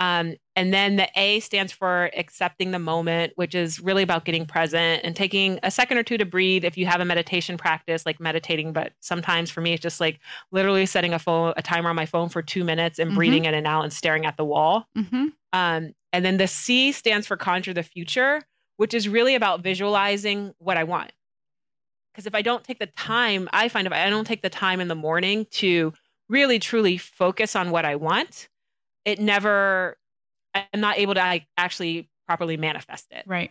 Um, 0.00 0.36
and 0.54 0.72
then 0.72 0.96
the 0.96 1.08
A 1.16 1.40
stands 1.40 1.72
for 1.72 2.10
accepting 2.16 2.70
the 2.70 2.78
moment, 2.78 3.32
which 3.36 3.54
is 3.54 3.80
really 3.80 4.02
about 4.02 4.24
getting 4.24 4.46
present 4.46 5.02
and 5.04 5.16
taking 5.16 5.58
a 5.62 5.70
second 5.70 5.98
or 5.98 6.02
two 6.02 6.18
to 6.18 6.24
breathe. 6.24 6.64
If 6.64 6.76
you 6.76 6.86
have 6.86 7.00
a 7.00 7.04
meditation 7.04 7.56
practice, 7.56 8.06
like 8.06 8.20
meditating, 8.20 8.72
but 8.72 8.92
sometimes 9.00 9.50
for 9.50 9.60
me, 9.60 9.72
it's 9.72 9.82
just 9.82 10.00
like 10.00 10.20
literally 10.52 10.86
setting 10.86 11.14
a 11.14 11.18
phone, 11.18 11.52
a 11.56 11.62
timer 11.62 11.90
on 11.90 11.96
my 11.96 12.06
phone 12.06 12.28
for 12.28 12.42
two 12.42 12.62
minutes 12.64 12.98
and 12.98 13.08
mm-hmm. 13.08 13.16
breathing 13.16 13.44
in 13.44 13.54
and 13.54 13.66
out 13.66 13.82
and 13.82 13.92
staring 13.92 14.24
at 14.24 14.36
the 14.36 14.44
wall. 14.44 14.86
Mm-hmm. 14.96 15.26
Um, 15.52 15.92
and 16.12 16.24
then 16.24 16.36
the 16.36 16.46
C 16.46 16.92
stands 16.92 17.26
for 17.26 17.36
conjure 17.36 17.74
the 17.74 17.82
future, 17.82 18.42
which 18.76 18.94
is 18.94 19.08
really 19.08 19.34
about 19.34 19.62
visualizing 19.62 20.54
what 20.58 20.76
I 20.76 20.84
want. 20.84 21.12
Because 22.12 22.26
if 22.26 22.34
I 22.34 22.42
don't 22.42 22.64
take 22.64 22.78
the 22.78 22.86
time, 22.86 23.48
I 23.52 23.68
find 23.68 23.86
if 23.86 23.92
I 23.92 24.08
don't 24.10 24.26
take 24.26 24.42
the 24.42 24.50
time 24.50 24.80
in 24.80 24.88
the 24.88 24.94
morning 24.94 25.46
to 25.52 25.92
really 26.28 26.58
truly 26.58 26.98
focus 26.98 27.56
on 27.56 27.70
what 27.70 27.84
I 27.84 27.96
want, 27.96 28.48
it 29.08 29.18
never 29.18 29.96
i'm 30.54 30.80
not 30.80 30.98
able 30.98 31.14
to 31.14 31.40
actually 31.56 32.08
properly 32.26 32.56
manifest 32.56 33.06
it 33.10 33.24
right 33.26 33.50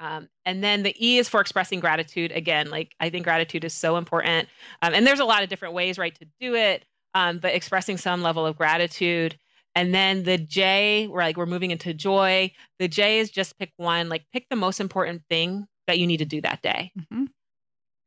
um, 0.00 0.30
and 0.46 0.64
then 0.64 0.82
the 0.82 0.96
E 0.98 1.18
is 1.18 1.28
for 1.28 1.40
expressing 1.40 1.78
gratitude. 1.78 2.32
Again, 2.32 2.70
like 2.70 2.94
I 3.00 3.10
think 3.10 3.24
gratitude 3.24 3.64
is 3.64 3.74
so 3.74 3.98
important. 3.98 4.48
Um, 4.80 4.94
and 4.94 5.06
there's 5.06 5.20
a 5.20 5.26
lot 5.26 5.42
of 5.42 5.50
different 5.50 5.74
ways, 5.74 5.98
right, 5.98 6.18
to 6.18 6.26
do 6.40 6.54
it, 6.54 6.86
um, 7.14 7.38
but 7.38 7.54
expressing 7.54 7.98
some 7.98 8.22
level 8.22 8.46
of 8.46 8.56
gratitude. 8.56 9.38
And 9.74 9.94
then 9.94 10.24
the 10.24 10.38
J, 10.38 11.06
we're 11.08 11.20
like, 11.20 11.36
we're 11.36 11.46
moving 11.46 11.70
into 11.70 11.92
joy. 11.92 12.50
The 12.78 12.88
J 12.88 13.18
is 13.18 13.30
just 13.30 13.58
pick 13.58 13.72
one, 13.76 14.08
like 14.08 14.24
pick 14.32 14.46
the 14.48 14.56
most 14.56 14.80
important 14.80 15.22
thing 15.28 15.66
that 15.86 15.98
you 15.98 16.06
need 16.06 16.16
to 16.16 16.24
do 16.24 16.40
that 16.40 16.62
day. 16.62 16.92
Mm-hmm. 16.98 17.24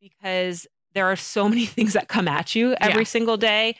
Because 0.01 0.67
there 0.93 1.05
are 1.05 1.15
so 1.15 1.47
many 1.47 1.65
things 1.67 1.93
that 1.93 2.07
come 2.07 2.27
at 2.27 2.55
you 2.55 2.75
every 2.81 3.03
yeah. 3.03 3.07
single 3.07 3.37
day 3.37 3.75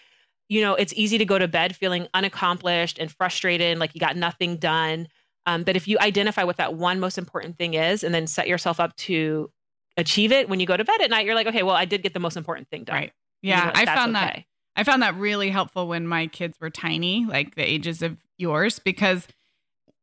you 0.53 0.61
know, 0.61 0.75
it's 0.75 0.93
easy 0.95 1.17
to 1.17 1.25
go 1.25 1.39
to 1.39 1.47
bed 1.47 1.75
feeling 1.75 2.07
unaccomplished 2.13 2.99
and 2.99 3.11
frustrated, 3.11 3.79
like 3.79 3.95
you 3.95 3.99
got 3.99 4.15
nothing 4.15 4.57
done. 4.57 5.07
Um, 5.47 5.63
but 5.63 5.75
if 5.75 5.87
you 5.87 5.97
identify 5.99 6.43
what 6.43 6.57
that 6.57 6.75
one 6.75 6.99
most 6.99 7.17
important 7.17 7.57
thing 7.57 7.73
is 7.73 8.03
and 8.03 8.13
then 8.13 8.27
set 8.27 8.47
yourself 8.47 8.79
up 8.79 8.95
to 8.97 9.49
achieve 9.97 10.31
it 10.31 10.47
when 10.49 10.59
you 10.59 10.67
go 10.67 10.77
to 10.77 10.83
bed 10.83 11.01
at 11.01 11.09
night, 11.09 11.25
you're 11.25 11.33
like, 11.33 11.47
okay, 11.47 11.63
well, 11.63 11.75
I 11.75 11.85
did 11.85 12.03
get 12.03 12.13
the 12.13 12.19
most 12.19 12.37
important 12.37 12.69
thing 12.69 12.83
done. 12.83 12.95
Right. 12.95 13.13
Yeah. 13.41 13.59
You 13.59 13.65
know, 13.65 13.71
I 13.73 13.85
found 13.85 14.15
okay. 14.15 14.25
that. 14.25 14.43
I 14.75 14.83
found 14.83 15.01
that 15.01 15.15
really 15.15 15.49
helpful 15.49 15.87
when 15.87 16.07
my 16.07 16.27
kids 16.27 16.55
were 16.61 16.69
tiny, 16.69 17.25
like 17.25 17.55
the 17.55 17.63
ages 17.63 18.03
of 18.03 18.17
yours, 18.37 18.77
because 18.77 19.27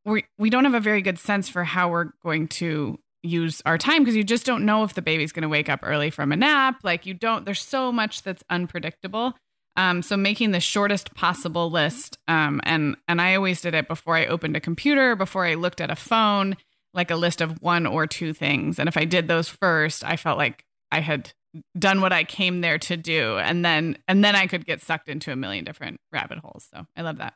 we 0.03 0.25
we 0.37 0.49
don't 0.49 0.65
have 0.65 0.73
a 0.73 0.81
very 0.81 1.01
good 1.01 1.17
sense 1.17 1.47
for 1.47 1.63
how 1.63 1.89
we're 1.89 2.11
going 2.23 2.47
to 2.49 2.99
use 3.23 3.61
our 3.65 3.77
time 3.77 4.03
because 4.03 4.15
you 4.15 4.23
just 4.23 4.45
don't 4.45 4.65
know 4.65 4.83
if 4.83 4.95
the 4.95 5.01
baby's 5.01 5.31
going 5.31 5.43
to 5.43 5.49
wake 5.49 5.69
up 5.69 5.79
early 5.83 6.09
from 6.09 6.33
a 6.33 6.35
nap. 6.35 6.79
Like 6.83 7.05
you 7.05 7.13
don't. 7.13 7.45
There's 7.45 7.61
so 7.61 7.91
much 7.91 8.23
that's 8.23 8.43
unpredictable. 8.49 9.33
Um, 9.77 10.01
so 10.01 10.17
making 10.17 10.51
the 10.51 10.59
shortest 10.59 11.13
possible 11.15 11.71
list, 11.71 12.17
um, 12.27 12.59
and 12.63 12.97
and 13.07 13.21
I 13.21 13.35
always 13.35 13.61
did 13.61 13.73
it 13.73 13.87
before 13.87 14.17
I 14.17 14.25
opened 14.25 14.57
a 14.57 14.59
computer, 14.59 15.15
before 15.15 15.45
I 15.45 15.53
looked 15.53 15.79
at 15.79 15.89
a 15.89 15.95
phone, 15.95 16.57
like 16.93 17.09
a 17.09 17.15
list 17.15 17.39
of 17.39 17.61
one 17.61 17.85
or 17.85 18.05
two 18.05 18.33
things. 18.33 18.79
And 18.79 18.89
if 18.89 18.97
I 18.97 19.05
did 19.05 19.27
those 19.27 19.47
first, 19.47 20.03
I 20.03 20.17
felt 20.17 20.37
like 20.37 20.65
I 20.91 20.99
had 20.99 21.31
done 21.77 22.01
what 22.01 22.11
I 22.11 22.23
came 22.25 22.59
there 22.61 22.77
to 22.79 22.97
do, 22.97 23.37
and 23.37 23.63
then 23.63 23.97
and 24.09 24.23
then 24.23 24.35
I 24.35 24.47
could 24.47 24.65
get 24.65 24.81
sucked 24.81 25.07
into 25.07 25.31
a 25.31 25.37
million 25.37 25.63
different 25.63 26.01
rabbit 26.11 26.39
holes. 26.39 26.67
So 26.73 26.85
I 26.97 27.01
love 27.01 27.19
that. 27.19 27.33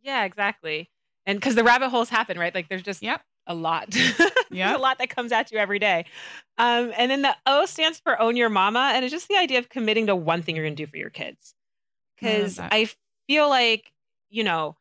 Yeah, 0.00 0.24
exactly. 0.24 0.90
And 1.26 1.38
because 1.38 1.56
the 1.56 1.64
rabbit 1.64 1.90
holes 1.90 2.08
happen, 2.08 2.38
right? 2.38 2.54
Like 2.54 2.68
there's 2.70 2.82
just 2.82 3.02
yep. 3.02 3.20
a 3.46 3.54
lot. 3.54 3.94
yeah, 4.50 4.74
a 4.74 4.78
lot 4.78 4.98
that 4.98 5.10
comes 5.10 5.30
at 5.30 5.52
you 5.52 5.58
every 5.58 5.78
day. 5.78 6.06
Um, 6.56 6.92
and 6.96 7.10
then 7.10 7.20
the 7.20 7.36
O 7.44 7.66
stands 7.66 7.98
for 7.98 8.18
own 8.18 8.36
your 8.36 8.48
mama, 8.48 8.92
and 8.94 9.04
it's 9.04 9.12
just 9.12 9.28
the 9.28 9.36
idea 9.36 9.58
of 9.58 9.68
committing 9.68 10.06
to 10.06 10.16
one 10.16 10.40
thing 10.40 10.56
you're 10.56 10.64
going 10.64 10.76
to 10.76 10.82
do 10.82 10.90
for 10.90 10.96
your 10.96 11.10
kids 11.10 11.54
because 12.18 12.58
I, 12.58 12.68
I 12.72 12.88
feel 13.26 13.48
like, 13.48 13.92
you 14.30 14.44
know, 14.44 14.76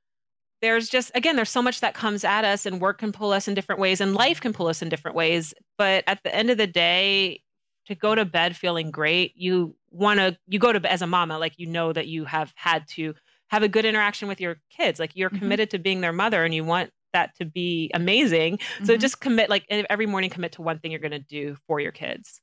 there's 0.62 0.90
just 0.90 1.12
again 1.14 1.36
there's 1.36 1.50
so 1.50 1.62
much 1.62 1.82
that 1.82 1.94
comes 1.94 2.24
at 2.24 2.44
us 2.44 2.66
and 2.66 2.82
work 2.82 2.98
can 2.98 3.12
pull 3.12 3.32
us 3.32 3.48
in 3.48 3.54
different 3.54 3.80
ways 3.80 4.02
and 4.02 4.16
life 4.16 4.42
can 4.42 4.54
pull 4.54 4.68
us 4.68 4.82
in 4.82 4.90
different 4.90 5.16
ways 5.16 5.54
but 5.78 6.04
at 6.08 6.24
the 6.24 6.34
end 6.34 6.50
of 6.50 6.58
the 6.58 6.66
day 6.66 7.40
to 7.86 7.94
go 7.94 8.16
to 8.16 8.26
bed 8.26 8.56
feeling 8.56 8.90
great 8.90 9.34
you 9.36 9.76
want 9.92 10.18
to 10.18 10.36
you 10.48 10.58
go 10.58 10.72
to 10.72 10.80
bed 10.80 10.92
as 10.92 11.02
a 11.02 11.08
mama 11.08 11.38
like 11.38 11.54
you 11.58 11.68
know 11.68 11.94
that 11.94 12.08
you 12.08 12.26
have 12.26 12.52
had 12.56 12.88
to 12.88 13.14
have 13.50 13.62
a 13.64 13.68
good 13.68 13.86
interaction 13.86 14.28
with 14.28 14.42
your 14.42 14.56
kids 14.72 15.00
like 15.00 15.12
you're 15.14 15.30
mm-hmm. 15.30 15.40
committed 15.40 15.70
to 15.70 15.78
being 15.78 16.02
their 16.02 16.14
mother 16.14 16.44
and 16.44 16.56
you 16.56 16.64
want 16.64 16.90
that 17.16 17.36
to 17.38 17.46
be 17.46 17.90
amazing. 17.94 18.58
Mm-hmm. 18.58 18.86
So 18.86 18.98
just 18.98 19.22
commit, 19.22 19.50
like 19.50 19.66
every 19.70 20.06
morning, 20.06 20.30
commit 20.30 20.52
to 20.54 20.62
one 20.62 20.80
thing 20.80 20.92
you're 20.92 21.00
going 21.00 21.12
to 21.12 21.20
do 21.20 21.56
for 21.66 21.80
your 21.80 21.94
kids. 21.94 22.42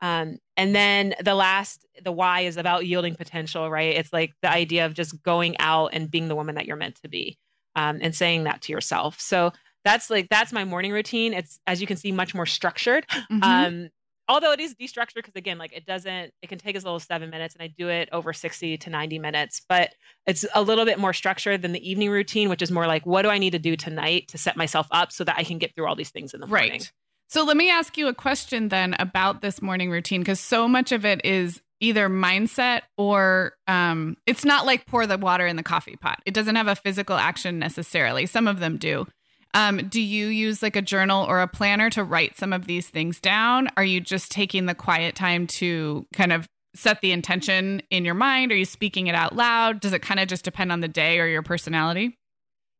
Um, 0.00 0.38
and 0.56 0.74
then 0.74 1.14
the 1.22 1.34
last, 1.34 1.86
the 2.02 2.12
Y 2.12 2.40
is 2.42 2.56
about 2.56 2.86
yielding 2.86 3.14
potential, 3.14 3.70
right? 3.70 3.96
It's 3.96 4.12
like 4.12 4.32
the 4.42 4.50
idea 4.50 4.86
of 4.86 4.94
just 4.94 5.22
going 5.22 5.56
out 5.58 5.90
and 5.92 6.10
being 6.10 6.28
the 6.28 6.36
woman 6.36 6.54
that 6.56 6.66
you're 6.66 6.76
meant 6.76 7.00
to 7.02 7.08
be 7.08 7.38
um, 7.74 7.98
and 8.02 8.14
saying 8.14 8.44
that 8.44 8.62
to 8.62 8.72
yourself. 8.72 9.20
So 9.20 9.52
that's 9.84 10.10
like, 10.10 10.28
that's 10.28 10.52
my 10.52 10.64
morning 10.64 10.92
routine. 10.92 11.32
It's, 11.32 11.58
as 11.66 11.80
you 11.80 11.86
can 11.86 11.96
see, 11.96 12.12
much 12.12 12.34
more 12.34 12.46
structured. 12.46 13.06
Mm-hmm. 13.08 13.42
Um, 13.42 13.88
although 14.28 14.52
it 14.52 14.60
is 14.60 14.74
destructured 14.74 15.16
because 15.16 15.34
again 15.36 15.58
like 15.58 15.72
it 15.72 15.86
doesn't 15.86 16.32
it 16.42 16.48
can 16.48 16.58
take 16.58 16.76
as 16.76 16.84
little 16.84 16.96
as 16.96 17.04
seven 17.04 17.30
minutes 17.30 17.54
and 17.54 17.62
i 17.62 17.72
do 17.78 17.88
it 17.88 18.08
over 18.12 18.32
60 18.32 18.76
to 18.76 18.90
90 18.90 19.18
minutes 19.18 19.62
but 19.68 19.94
it's 20.26 20.44
a 20.54 20.62
little 20.62 20.84
bit 20.84 20.98
more 20.98 21.12
structured 21.12 21.62
than 21.62 21.72
the 21.72 21.88
evening 21.90 22.10
routine 22.10 22.48
which 22.48 22.62
is 22.62 22.70
more 22.70 22.86
like 22.86 23.06
what 23.06 23.22
do 23.22 23.28
i 23.28 23.38
need 23.38 23.50
to 23.50 23.58
do 23.58 23.76
tonight 23.76 24.28
to 24.28 24.38
set 24.38 24.56
myself 24.56 24.86
up 24.90 25.12
so 25.12 25.24
that 25.24 25.36
i 25.38 25.44
can 25.44 25.58
get 25.58 25.74
through 25.74 25.86
all 25.86 25.96
these 25.96 26.10
things 26.10 26.34
in 26.34 26.40
the 26.40 26.46
morning 26.46 26.72
right 26.72 26.92
so 27.28 27.44
let 27.44 27.56
me 27.56 27.70
ask 27.70 27.96
you 27.96 28.08
a 28.08 28.14
question 28.14 28.68
then 28.68 28.94
about 28.98 29.42
this 29.42 29.60
morning 29.60 29.90
routine 29.90 30.20
because 30.20 30.40
so 30.40 30.68
much 30.68 30.92
of 30.92 31.04
it 31.04 31.24
is 31.24 31.60
either 31.80 32.08
mindset 32.08 32.82
or 32.96 33.52
um, 33.66 34.16
it's 34.26 34.44
not 34.44 34.64
like 34.64 34.86
pour 34.86 35.06
the 35.06 35.18
water 35.18 35.46
in 35.46 35.56
the 35.56 35.62
coffee 35.62 35.96
pot. 35.96 36.20
It 36.24 36.34
doesn't 36.34 36.56
have 36.56 36.68
a 36.68 36.76
physical 36.76 37.16
action 37.16 37.58
necessarily. 37.58 38.26
Some 38.26 38.48
of 38.48 38.60
them 38.60 38.76
do. 38.78 39.06
Um, 39.54 39.88
do 39.88 40.00
you 40.00 40.26
use 40.26 40.62
like 40.62 40.76
a 40.76 40.82
journal 40.82 41.24
or 41.24 41.40
a 41.40 41.48
planner 41.48 41.88
to 41.90 42.04
write 42.04 42.36
some 42.36 42.52
of 42.52 42.66
these 42.66 42.88
things 42.88 43.20
down? 43.20 43.68
Are 43.76 43.84
you 43.84 44.00
just 44.00 44.30
taking 44.30 44.66
the 44.66 44.74
quiet 44.74 45.14
time 45.14 45.46
to 45.48 46.06
kind 46.12 46.32
of 46.32 46.46
set 46.74 47.00
the 47.00 47.12
intention 47.12 47.82
in 47.90 48.04
your 48.04 48.14
mind? 48.14 48.52
Are 48.52 48.56
you 48.56 48.66
speaking 48.66 49.06
it 49.06 49.14
out 49.14 49.34
loud? 49.34 49.80
Does 49.80 49.92
it 49.92 50.02
kind 50.02 50.20
of 50.20 50.28
just 50.28 50.44
depend 50.44 50.72
on 50.72 50.80
the 50.80 50.88
day 50.88 51.20
or 51.20 51.26
your 51.26 51.42
personality? 51.42 52.18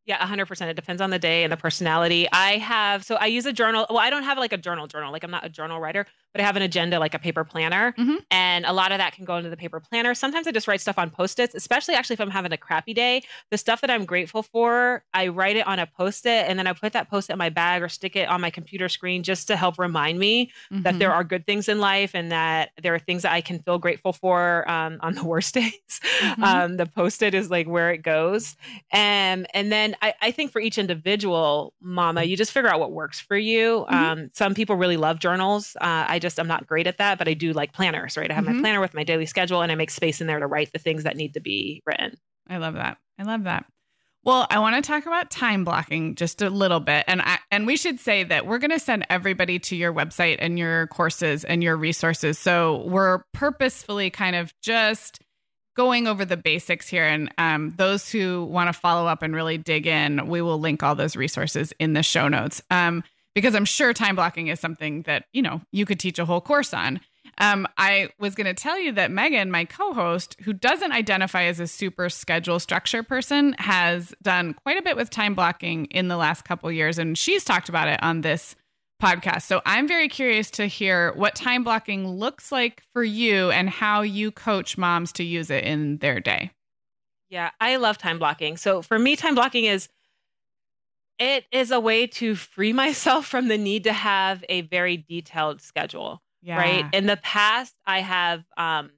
Yeah, 0.07 0.19
100%. 0.25 0.69
It 0.71 0.75
depends 0.75 1.03
on 1.03 1.11
the 1.11 1.19
day 1.19 1.43
and 1.43 1.53
the 1.53 1.57
personality. 1.57 2.29
I 2.33 2.59
have, 2.59 3.05
so 3.05 3.17
I 3.17 3.27
use 3.27 3.45
a 3.45 3.53
journal. 3.53 3.87
Well, 3.91 3.99
I 3.99 4.09
don't 4.09 4.23
have 4.23 4.39
like 4.39 4.53
a 4.53 4.57
journal 4.57 4.87
journal. 4.87 5.11
Like 5.11 5.25
I'm 5.25 5.33
not 5.33 5.45
a 5.45 5.49
journal 5.49 5.81
writer, 5.81 6.07
but 6.37 6.43
I 6.43 6.47
have 6.47 6.57
an 6.57 6.63
agenda 6.63 6.99
like 6.99 7.15
a 7.15 7.19
paper 7.19 7.45
planner. 7.45 7.95
Mm-hmm. 7.97 8.17
And 8.31 8.67
a 8.67 8.73
lot 8.75 8.93
of 8.93 8.99
that 8.99 9.15
can 9.15 9.25
go 9.25 9.39
into 9.39 9.49
the 9.49 9.57
paper 9.57 9.81
planner. 9.81 10.15
Sometimes 10.15 10.47
I 10.47 10.53
just 10.53 10.69
write 10.69 10.83
stuff 10.83 10.99
on 10.99 11.09
post 11.09 11.39
its, 11.39 11.55
especially 11.55 11.95
actually 11.95 12.13
if 12.13 12.21
I'm 12.21 12.31
having 12.31 12.53
a 12.53 12.59
crappy 12.59 12.93
day. 12.93 13.23
The 13.51 13.57
stuff 13.57 13.81
that 13.81 13.91
I'm 13.91 14.05
grateful 14.05 14.43
for, 14.43 15.03
I 15.15 15.29
write 15.29 15.57
it 15.57 15.67
on 15.67 15.79
a 15.79 15.87
post 15.87 16.27
it 16.27 16.47
and 16.47 16.59
then 16.59 16.67
I 16.67 16.75
put 16.75 16.93
that 16.93 17.09
post 17.09 17.31
it 17.31 17.33
in 17.33 17.39
my 17.39 17.49
bag 17.49 17.83
or 17.83 17.89
stick 17.89 18.17
it 18.17 18.29
on 18.29 18.43
my 18.43 18.51
computer 18.51 18.91
screen 18.91 19.23
just 19.23 19.47
to 19.47 19.57
help 19.57 19.79
remind 19.79 20.19
me 20.19 20.51
mm-hmm. 20.71 20.83
that 20.83 20.99
there 20.99 21.11
are 21.11 21.25
good 21.25 21.47
things 21.47 21.71
in 21.71 21.81
life 21.81 22.11
and 22.13 22.31
that 22.31 22.73
there 22.83 22.95
are 22.95 22.99
things 22.99 23.23
that 23.23 23.33
I 23.33 23.41
can 23.41 23.61
feel 23.61 23.79
grateful 23.79 24.13
for 24.13 24.71
um, 24.71 24.99
on 25.01 25.15
the 25.15 25.25
worst 25.33 25.55
days. 25.55 25.73
Mm-hmm. 26.21 26.45
Um, 26.45 26.77
the 26.77 26.85
post 26.85 27.23
it 27.23 27.35
is 27.35 27.51
like 27.51 27.67
where 27.67 27.91
it 27.93 28.03
goes. 28.03 28.57
And, 28.93 29.47
and 29.55 29.73
then 29.73 29.97
I, 30.03 30.13
I, 30.21 30.31
think 30.33 30.53
for 30.53 30.61
each 30.61 30.77
individual 30.77 31.73
mama, 31.81 32.25
you 32.25 32.37
just 32.37 32.53
figure 32.53 32.69
out 32.69 32.79
what 32.79 32.93
works 32.93 33.19
for 33.19 33.39
you. 33.39 33.87
Mm-hmm. 33.89 33.95
Um, 33.95 34.31
some 34.35 34.55
people 34.55 34.77
really 34.77 34.99
love 34.99 35.19
journals. 35.19 35.77
Uh, 35.81 36.05
I 36.07 36.19
just 36.27 36.41
I'm 36.41 36.49
not 36.49 36.67
great 36.67 36.89
at 36.89 36.99
that, 36.99 37.19
but 37.19 37.29
I 37.29 37.35
do 37.35 37.53
like 37.53 37.73
planners, 37.73 38.17
right? 38.17 38.29
I 38.29 38.35
have 38.35 38.45
mm-hmm. 38.45 38.57
my 38.57 38.61
planner 38.61 38.81
with 38.81 38.95
my 38.95 39.05
daily 39.05 39.27
schedule 39.27 39.63
and 39.63 39.71
I 39.71 39.77
make 39.77 39.91
space 39.91 40.21
in 40.21 40.27
there 40.27 40.41
to 40.41 40.47
write 40.47 40.73
the 40.73 40.81
things 40.81 41.05
that 41.05 41.17
need 41.17 41.35
to 41.35 41.41
be 41.41 41.83
written. 41.87 42.17
I 42.49 42.57
love 42.57 42.75
that. 42.75 42.99
I 43.19 43.23
love 43.23 43.45
that. 43.45 43.67
Well, 44.25 44.49
I 44.51 44.59
want 44.59 44.75
to 44.75 44.83
talk 44.83 45.07
about 45.07 45.31
time 45.31 45.63
blocking 45.63 46.17
just 46.17 46.43
a 46.43 46.51
little 46.51 46.81
bit. 46.81 47.05
And 47.07 47.23
I, 47.23 47.39
and 47.53 47.65
we 47.65 47.77
should 47.77 48.01
say 48.01 48.25
that 48.25 48.45
we're 48.45 48.59
going 48.59 48.73
to 48.73 48.81
send 48.81 49.07
everybody 49.09 49.61
to 49.61 49.77
your 49.77 49.95
website 49.95 50.39
and 50.41 50.59
your 50.59 50.89
courses 50.89 51.45
and 51.45 51.63
your 51.63 51.77
resources. 51.77 52.37
So 52.37 52.83
we're 52.89 53.23
purposefully 53.33 54.11
kind 54.11 54.35
of 54.35 54.53
just 54.63 55.21
going 55.77 56.09
over 56.09 56.25
the 56.25 56.37
basics 56.37 56.89
here. 56.89 57.05
And 57.05 57.33
um, 57.39 57.75
those 57.77 58.11
who 58.11 58.45
want 58.47 58.67
to 58.67 58.73
follow 58.73 59.07
up 59.07 59.23
and 59.23 59.33
really 59.33 59.59
dig 59.59 59.87
in, 59.87 60.27
we 60.27 60.43
will 60.43 60.59
link 60.59 60.83
all 60.83 60.97
those 60.97 61.15
resources 61.15 61.73
in 61.79 61.93
the 61.93 62.03
show 62.03 62.27
notes. 62.27 62.61
Um, 62.69 63.05
because 63.37 63.55
I'm 63.55 63.67
sure 63.67 63.93
time 63.93 64.17
blocking 64.17 64.47
is 64.47 64.59
something 64.59 65.03
that, 65.03 65.27
you 65.35 65.43
know, 65.43 65.61
you 65.71 65.85
could 65.85 66.01
teach 66.01 66.19
a 66.19 66.25
whole 66.25 66.41
course 66.41 66.73
on. 66.73 67.01
Um, 67.37 67.69
I 67.77 68.09
was 68.19 68.35
going 68.35 68.47
to 68.47 68.55
tell 68.55 68.81
you 68.81 68.93
that 68.93 69.11
Meagan, 69.11 69.51
my 69.51 69.67
co 69.67 69.93
host, 69.93 70.37
who 70.41 70.55
doesn't 70.55 70.91
identify 70.91 71.43
as 71.43 71.61
a 71.61 71.67
super 71.67 72.09
schedule 72.09 72.59
structure 72.59 73.03
person, 73.03 73.55
has 73.59 74.15
done 74.23 74.55
quite 74.55 74.79
a 74.79 74.83
bit 74.83 74.97
with 74.97 75.11
time 75.11 75.35
blocking 75.35 75.85
in 75.87 76.09
the 76.09 76.17
last 76.17 76.47
couple 76.47 76.73
years. 76.73 76.99
And 76.99 77.17
she's 77.19 77.45
talked 77.45 77.69
about 77.69 77.89
it 77.89 78.03
on 78.03 78.23
this 78.23 78.57
podcast. 79.03 79.43
So 79.43 79.61
I'm 79.67 79.87
very 79.87 80.09
curious 80.09 80.51
to 80.53 80.65
hear 80.65 81.13
what 81.13 81.35
time 81.35 81.63
blocking 81.63 82.09
looks 82.09 82.51
like 82.51 82.83
for 82.95 83.05
you 83.05 83.51
and 83.51 83.69
how 83.69 84.01
you 84.01 84.33
coach 84.33 84.79
moms 84.79 85.13
to 85.13 85.25
use 85.25 85.51
it 85.51 85.65
in 85.65 85.99
their 85.99 86.21
day. 86.21 86.53
Yeah, 87.29 87.51
I 87.61 87.77
love 87.77 87.99
time 87.99 88.19
blocking. 88.19 88.57
So 88.57 88.81
for 88.81 88.99
me, 88.99 89.15
time 89.15 89.35
blocking 89.35 89.67
is 89.67 89.91
it 91.19 91.45
is 91.51 91.71
a 91.71 91.81
way 91.81 92.07
to 92.07 92.35
free 92.35 92.73
myself 92.73 93.27
from 93.27 93.49
the 93.49 93.59
need 93.59 93.85
to 93.85 93.93
have 93.93 94.45
a 94.49 94.63
very 94.63 94.97
detailed 94.97 95.61
schedule. 95.61 96.23
Yeah. 96.43 96.59
Right. 96.59 96.85
In 96.93 97.07
the 97.07 97.17
past, 97.17 97.75
I 97.87 98.01
have, 98.01 98.45
um, 98.57 98.91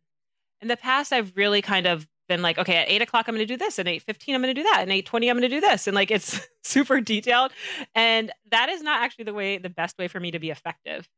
in 0.61 0.69
the 0.69 0.77
past, 0.77 1.13
I've 1.13 1.33
really 1.37 1.63
kind 1.63 1.87
of 1.87 2.07
been 2.29 2.43
like, 2.43 2.59
okay, 2.59 2.77
at 2.77 2.91
eight 2.91 3.01
o'clock, 3.01 3.27
I'm 3.27 3.35
going 3.35 3.47
to 3.47 3.53
do 3.53 3.57
this. 3.57 3.79
At 3.79 3.89
eight 3.89 4.03
fifteen, 4.03 4.35
I'm 4.35 4.43
going 4.43 4.55
to 4.55 4.61
do 4.61 4.65
that. 4.65 4.81
And 4.83 4.93
eight 4.93 5.07
twenty, 5.07 5.31
I'm 5.31 5.37
going 5.37 5.49
to 5.49 5.57
do 5.57 5.61
this. 5.61 5.87
And 5.87 5.95
like, 5.95 6.11
it's 6.11 6.47
super 6.63 7.01
detailed. 7.01 7.53
And 7.95 8.31
that 8.51 8.69
is 8.69 8.83
not 8.83 9.03
actually 9.03 9.25
the 9.25 9.35
way, 9.35 9.57
the 9.57 9.71
best 9.71 9.97
way 9.99 10.09
for 10.09 10.21
me 10.21 10.31
to 10.33 10.39
be 10.39 10.51
effective. 10.51 11.09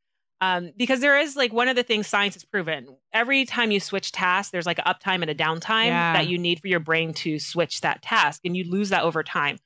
Um, 0.43 0.71
because 0.77 1.01
there 1.01 1.19
is 1.19 1.37
like 1.37 1.53
one 1.53 1.69
of 1.69 1.77
the 1.77 1.83
things 1.83 2.07
science 2.07 2.35
has 2.35 2.45
proven 2.45 2.87
every 3.13 3.45
time 3.45 3.71
you 3.71 3.79
switch 3.79 4.11
tasks, 4.11 4.51
there's 4.51 4.65
like 4.65 4.79
an 4.79 4.87
uptime 4.87 5.21
and 5.21 5.31
a 5.31 5.35
downtime 5.35 5.87
yeah. 5.87 6.15
that 6.15 6.29
you 6.29 6.39
need 6.39 6.61
for 6.61 6.69
your 6.69 6.81
brain 6.81 7.13
to 7.15 7.39
switch 7.39 7.83
that 7.83 8.01
task, 8.01 8.41
and 8.45 8.57
you 8.57 8.65
lose 8.65 8.89
that 8.89 9.03
over 9.03 9.23
time. 9.23 9.59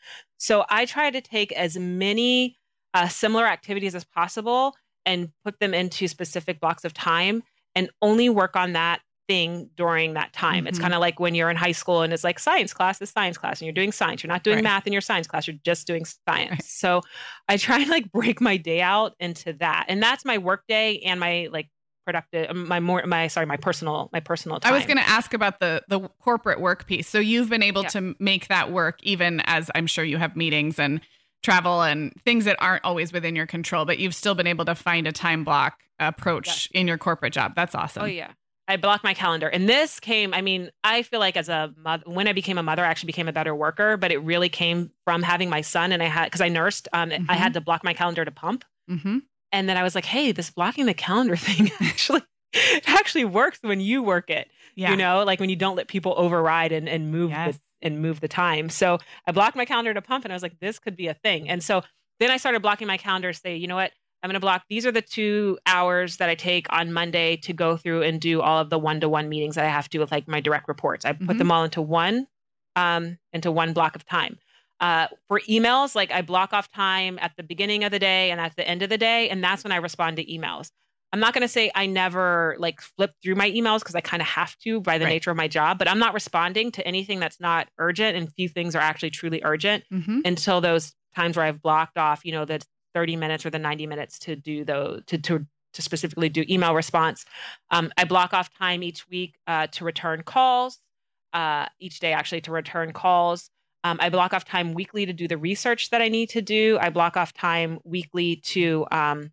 So 0.44 0.66
I 0.68 0.84
try 0.84 1.10
to 1.10 1.22
take 1.22 1.52
as 1.52 1.78
many 1.78 2.58
uh, 2.92 3.08
similar 3.08 3.46
activities 3.46 3.94
as 3.94 4.04
possible 4.04 4.74
and 5.06 5.30
put 5.42 5.58
them 5.58 5.72
into 5.72 6.06
specific 6.06 6.60
blocks 6.60 6.84
of 6.84 6.92
time 6.92 7.42
and 7.74 7.88
only 8.02 8.28
work 8.28 8.54
on 8.54 8.74
that 8.74 9.00
thing 9.26 9.70
during 9.74 10.12
that 10.12 10.34
time. 10.34 10.58
Mm-hmm. 10.58 10.66
It's 10.66 10.78
kind 10.78 10.92
of 10.92 11.00
like 11.00 11.18
when 11.18 11.34
you're 11.34 11.48
in 11.48 11.56
high 11.56 11.72
school 11.72 12.02
and 12.02 12.12
it's 12.12 12.24
like 12.24 12.38
science 12.38 12.74
class 12.74 13.00
is 13.00 13.08
science 13.08 13.38
class 13.38 13.62
and 13.62 13.66
you're 13.66 13.72
doing 13.72 13.90
science. 13.90 14.22
You're 14.22 14.28
not 14.28 14.44
doing 14.44 14.56
right. 14.56 14.64
math 14.64 14.86
in 14.86 14.92
your 14.92 15.00
science 15.00 15.26
class, 15.26 15.46
you're 15.46 15.56
just 15.64 15.86
doing 15.86 16.04
science. 16.04 16.50
Right. 16.50 16.62
So 16.62 17.00
I 17.48 17.56
try 17.56 17.78
and 17.78 17.88
like 17.88 18.12
break 18.12 18.42
my 18.42 18.58
day 18.58 18.82
out 18.82 19.14
into 19.20 19.54
that. 19.54 19.86
And 19.88 20.02
that's 20.02 20.26
my 20.26 20.36
work 20.36 20.64
day 20.68 20.98
and 21.06 21.18
my 21.18 21.48
like 21.52 21.70
productive 22.04 22.50
um, 22.50 22.68
my 22.68 22.80
more 22.80 23.04
my 23.06 23.26
sorry 23.28 23.46
my 23.46 23.56
personal 23.56 24.10
my 24.12 24.20
personal 24.20 24.60
time. 24.60 24.72
I 24.72 24.76
was 24.76 24.86
going 24.86 24.98
to 24.98 25.08
ask 25.08 25.34
about 25.34 25.60
the 25.60 25.82
the 25.88 26.00
corporate 26.20 26.60
work 26.60 26.86
piece. 26.86 27.08
So 27.08 27.18
you've 27.18 27.48
been 27.48 27.62
able 27.62 27.82
yeah. 27.82 27.88
to 27.88 28.16
make 28.18 28.48
that 28.48 28.70
work 28.70 28.98
even 29.02 29.40
as 29.40 29.70
I'm 29.74 29.86
sure 29.86 30.04
you 30.04 30.18
have 30.18 30.36
meetings 30.36 30.78
and 30.78 31.00
travel 31.42 31.82
and 31.82 32.12
things 32.24 32.46
that 32.46 32.56
aren't 32.58 32.84
always 32.84 33.12
within 33.12 33.36
your 33.36 33.46
control, 33.46 33.84
but 33.84 33.98
you've 33.98 34.14
still 34.14 34.34
been 34.34 34.46
able 34.46 34.64
to 34.64 34.74
find 34.74 35.06
a 35.06 35.12
time 35.12 35.44
block 35.44 35.80
approach 35.98 36.68
in 36.72 36.88
your 36.88 36.98
corporate 36.98 37.32
job. 37.32 37.54
That's 37.54 37.74
awesome. 37.74 38.02
Oh 38.02 38.06
yeah. 38.06 38.32
I 38.66 38.78
blocked 38.78 39.04
my 39.04 39.12
calendar. 39.12 39.46
And 39.46 39.68
this 39.68 40.00
came, 40.00 40.32
I 40.32 40.40
mean, 40.40 40.70
I 40.82 41.02
feel 41.02 41.20
like 41.20 41.36
as 41.36 41.50
a 41.50 41.74
mother, 41.76 42.04
when 42.06 42.26
I 42.26 42.32
became 42.32 42.56
a 42.56 42.62
mother, 42.62 42.82
I 42.82 42.88
actually 42.88 43.08
became 43.08 43.28
a 43.28 43.32
better 43.32 43.54
worker, 43.54 43.98
but 43.98 44.10
it 44.10 44.16
really 44.18 44.48
came 44.48 44.90
from 45.04 45.22
having 45.22 45.50
my 45.50 45.60
son. 45.60 45.92
And 45.92 46.02
I 46.02 46.06
had, 46.06 46.24
because 46.24 46.40
I 46.40 46.48
nursed, 46.48 46.88
um, 46.94 47.10
mm-hmm. 47.10 47.30
I 47.30 47.34
had 47.34 47.52
to 47.54 47.60
block 47.60 47.84
my 47.84 47.92
calendar 47.92 48.24
to 48.24 48.30
pump. 48.30 48.64
Mm-hmm 48.90 49.18
and 49.54 49.68
then 49.68 49.76
I 49.76 49.82
was 49.82 49.94
like, 49.94 50.04
hey, 50.04 50.32
this 50.32 50.50
blocking 50.50 50.86
the 50.86 50.94
calendar 50.94 51.36
thing 51.48 51.70
actually 51.80 52.22
it 52.52 52.88
actually 52.88 53.24
works 53.24 53.58
when 53.62 53.80
you 53.80 54.02
work 54.02 54.30
it. 54.30 54.48
Yeah. 54.76 54.90
You 54.90 54.96
know, 54.96 55.24
like 55.24 55.40
when 55.40 55.50
you 55.50 55.56
don't 55.56 55.76
let 55.76 55.88
people 55.88 56.14
override 56.16 56.72
and, 56.72 56.88
and 56.88 57.10
move 57.10 57.30
yes. 57.30 57.56
the, 57.56 57.86
and 57.86 58.00
move 58.00 58.20
the 58.20 58.28
time. 58.28 58.68
So 58.68 58.98
I 59.26 59.32
blocked 59.32 59.56
my 59.56 59.64
calendar 59.64 59.92
to 59.92 60.02
pump 60.02 60.24
and 60.24 60.32
I 60.32 60.36
was 60.36 60.42
like, 60.42 60.58
this 60.60 60.78
could 60.78 60.96
be 60.96 61.08
a 61.08 61.14
thing. 61.14 61.48
And 61.48 61.62
so 61.62 61.82
then 62.20 62.30
I 62.30 62.36
started 62.36 62.62
blocking 62.62 62.86
my 62.86 62.96
calendar 62.96 63.32
to 63.32 63.38
say, 63.38 63.56
you 63.56 63.66
know 63.66 63.74
what? 63.74 63.92
I'm 64.22 64.28
going 64.28 64.34
to 64.34 64.40
block 64.40 64.62
these 64.70 64.86
are 64.86 64.92
the 64.92 65.02
two 65.02 65.58
hours 65.66 66.16
that 66.16 66.30
I 66.30 66.34
take 66.34 66.66
on 66.70 66.92
Monday 66.92 67.36
to 67.38 67.52
go 67.52 67.76
through 67.76 68.02
and 68.02 68.20
do 68.20 68.40
all 68.40 68.60
of 68.60 68.70
the 68.70 68.78
one 68.78 69.00
to 69.00 69.08
one 69.08 69.28
meetings 69.28 69.56
that 69.56 69.64
I 69.64 69.68
have 69.68 69.84
to 69.84 69.90
do 69.90 70.00
with 70.00 70.10
like 70.10 70.26
my 70.26 70.40
direct 70.40 70.66
reports. 70.66 71.04
I 71.04 71.12
put 71.12 71.20
mm-hmm. 71.20 71.38
them 71.38 71.52
all 71.52 71.64
into 71.64 71.82
one 71.82 72.26
um, 72.76 73.18
into 73.32 73.52
one 73.52 73.72
block 73.72 73.96
of 73.96 74.06
time. 74.06 74.38
Uh, 74.84 75.06
for 75.28 75.40
emails, 75.48 75.94
like 75.94 76.12
I 76.12 76.20
block 76.20 76.52
off 76.52 76.70
time 76.70 77.18
at 77.22 77.32
the 77.38 77.42
beginning 77.42 77.84
of 77.84 77.90
the 77.90 77.98
day 77.98 78.30
and 78.30 78.38
at 78.38 78.54
the 78.54 78.68
end 78.68 78.82
of 78.82 78.90
the 78.90 78.98
day, 78.98 79.30
and 79.30 79.42
that's 79.42 79.64
when 79.64 79.72
I 79.72 79.76
respond 79.76 80.18
to 80.18 80.26
emails. 80.26 80.70
I'm 81.10 81.20
not 81.20 81.32
going 81.32 81.40
to 81.40 81.48
say 81.48 81.70
I 81.74 81.86
never 81.86 82.54
like 82.58 82.82
flip 82.82 83.12
through 83.22 83.36
my 83.36 83.50
emails 83.50 83.78
because 83.78 83.94
I 83.94 84.02
kind 84.02 84.20
of 84.20 84.28
have 84.28 84.54
to 84.58 84.82
by 84.82 84.98
the 84.98 85.06
right. 85.06 85.12
nature 85.12 85.30
of 85.30 85.38
my 85.38 85.48
job, 85.48 85.78
but 85.78 85.88
I'm 85.88 85.98
not 85.98 86.12
responding 86.12 86.70
to 86.72 86.86
anything 86.86 87.18
that's 87.18 87.40
not 87.40 87.68
urgent, 87.78 88.14
and 88.14 88.30
few 88.34 88.46
things 88.46 88.76
are 88.76 88.80
actually 88.80 89.08
truly 89.08 89.40
urgent 89.42 89.84
mm-hmm. 89.90 90.20
until 90.26 90.60
those 90.60 90.92
times 91.16 91.38
where 91.38 91.46
I've 91.46 91.62
blocked 91.62 91.96
off, 91.96 92.22
you 92.22 92.32
know, 92.32 92.44
the 92.44 92.60
30 92.92 93.16
minutes 93.16 93.46
or 93.46 93.50
the 93.50 93.58
90 93.58 93.86
minutes 93.86 94.18
to 94.18 94.36
do 94.36 94.66
those 94.66 95.00
to 95.06 95.16
to 95.16 95.46
to 95.72 95.82
specifically 95.82 96.28
do 96.28 96.44
email 96.50 96.74
response. 96.74 97.24
Um, 97.70 97.90
I 97.96 98.04
block 98.04 98.34
off 98.34 98.52
time 98.52 98.82
each 98.82 99.08
week 99.08 99.36
uh, 99.46 99.66
to 99.68 99.84
return 99.86 100.24
calls, 100.24 100.78
uh, 101.32 101.68
each 101.80 102.00
day 102.00 102.12
actually 102.12 102.42
to 102.42 102.52
return 102.52 102.92
calls. 102.92 103.48
Um, 103.84 103.98
I 104.00 104.08
block 104.08 104.32
off 104.32 104.44
time 104.46 104.72
weekly 104.72 105.06
to 105.06 105.12
do 105.12 105.28
the 105.28 105.36
research 105.36 105.90
that 105.90 106.00
I 106.00 106.08
need 106.08 106.30
to 106.30 106.42
do. 106.42 106.78
I 106.80 106.88
block 106.88 107.16
off 107.16 107.34
time 107.34 107.78
weekly 107.84 108.36
to 108.36 108.86
um, 108.90 109.30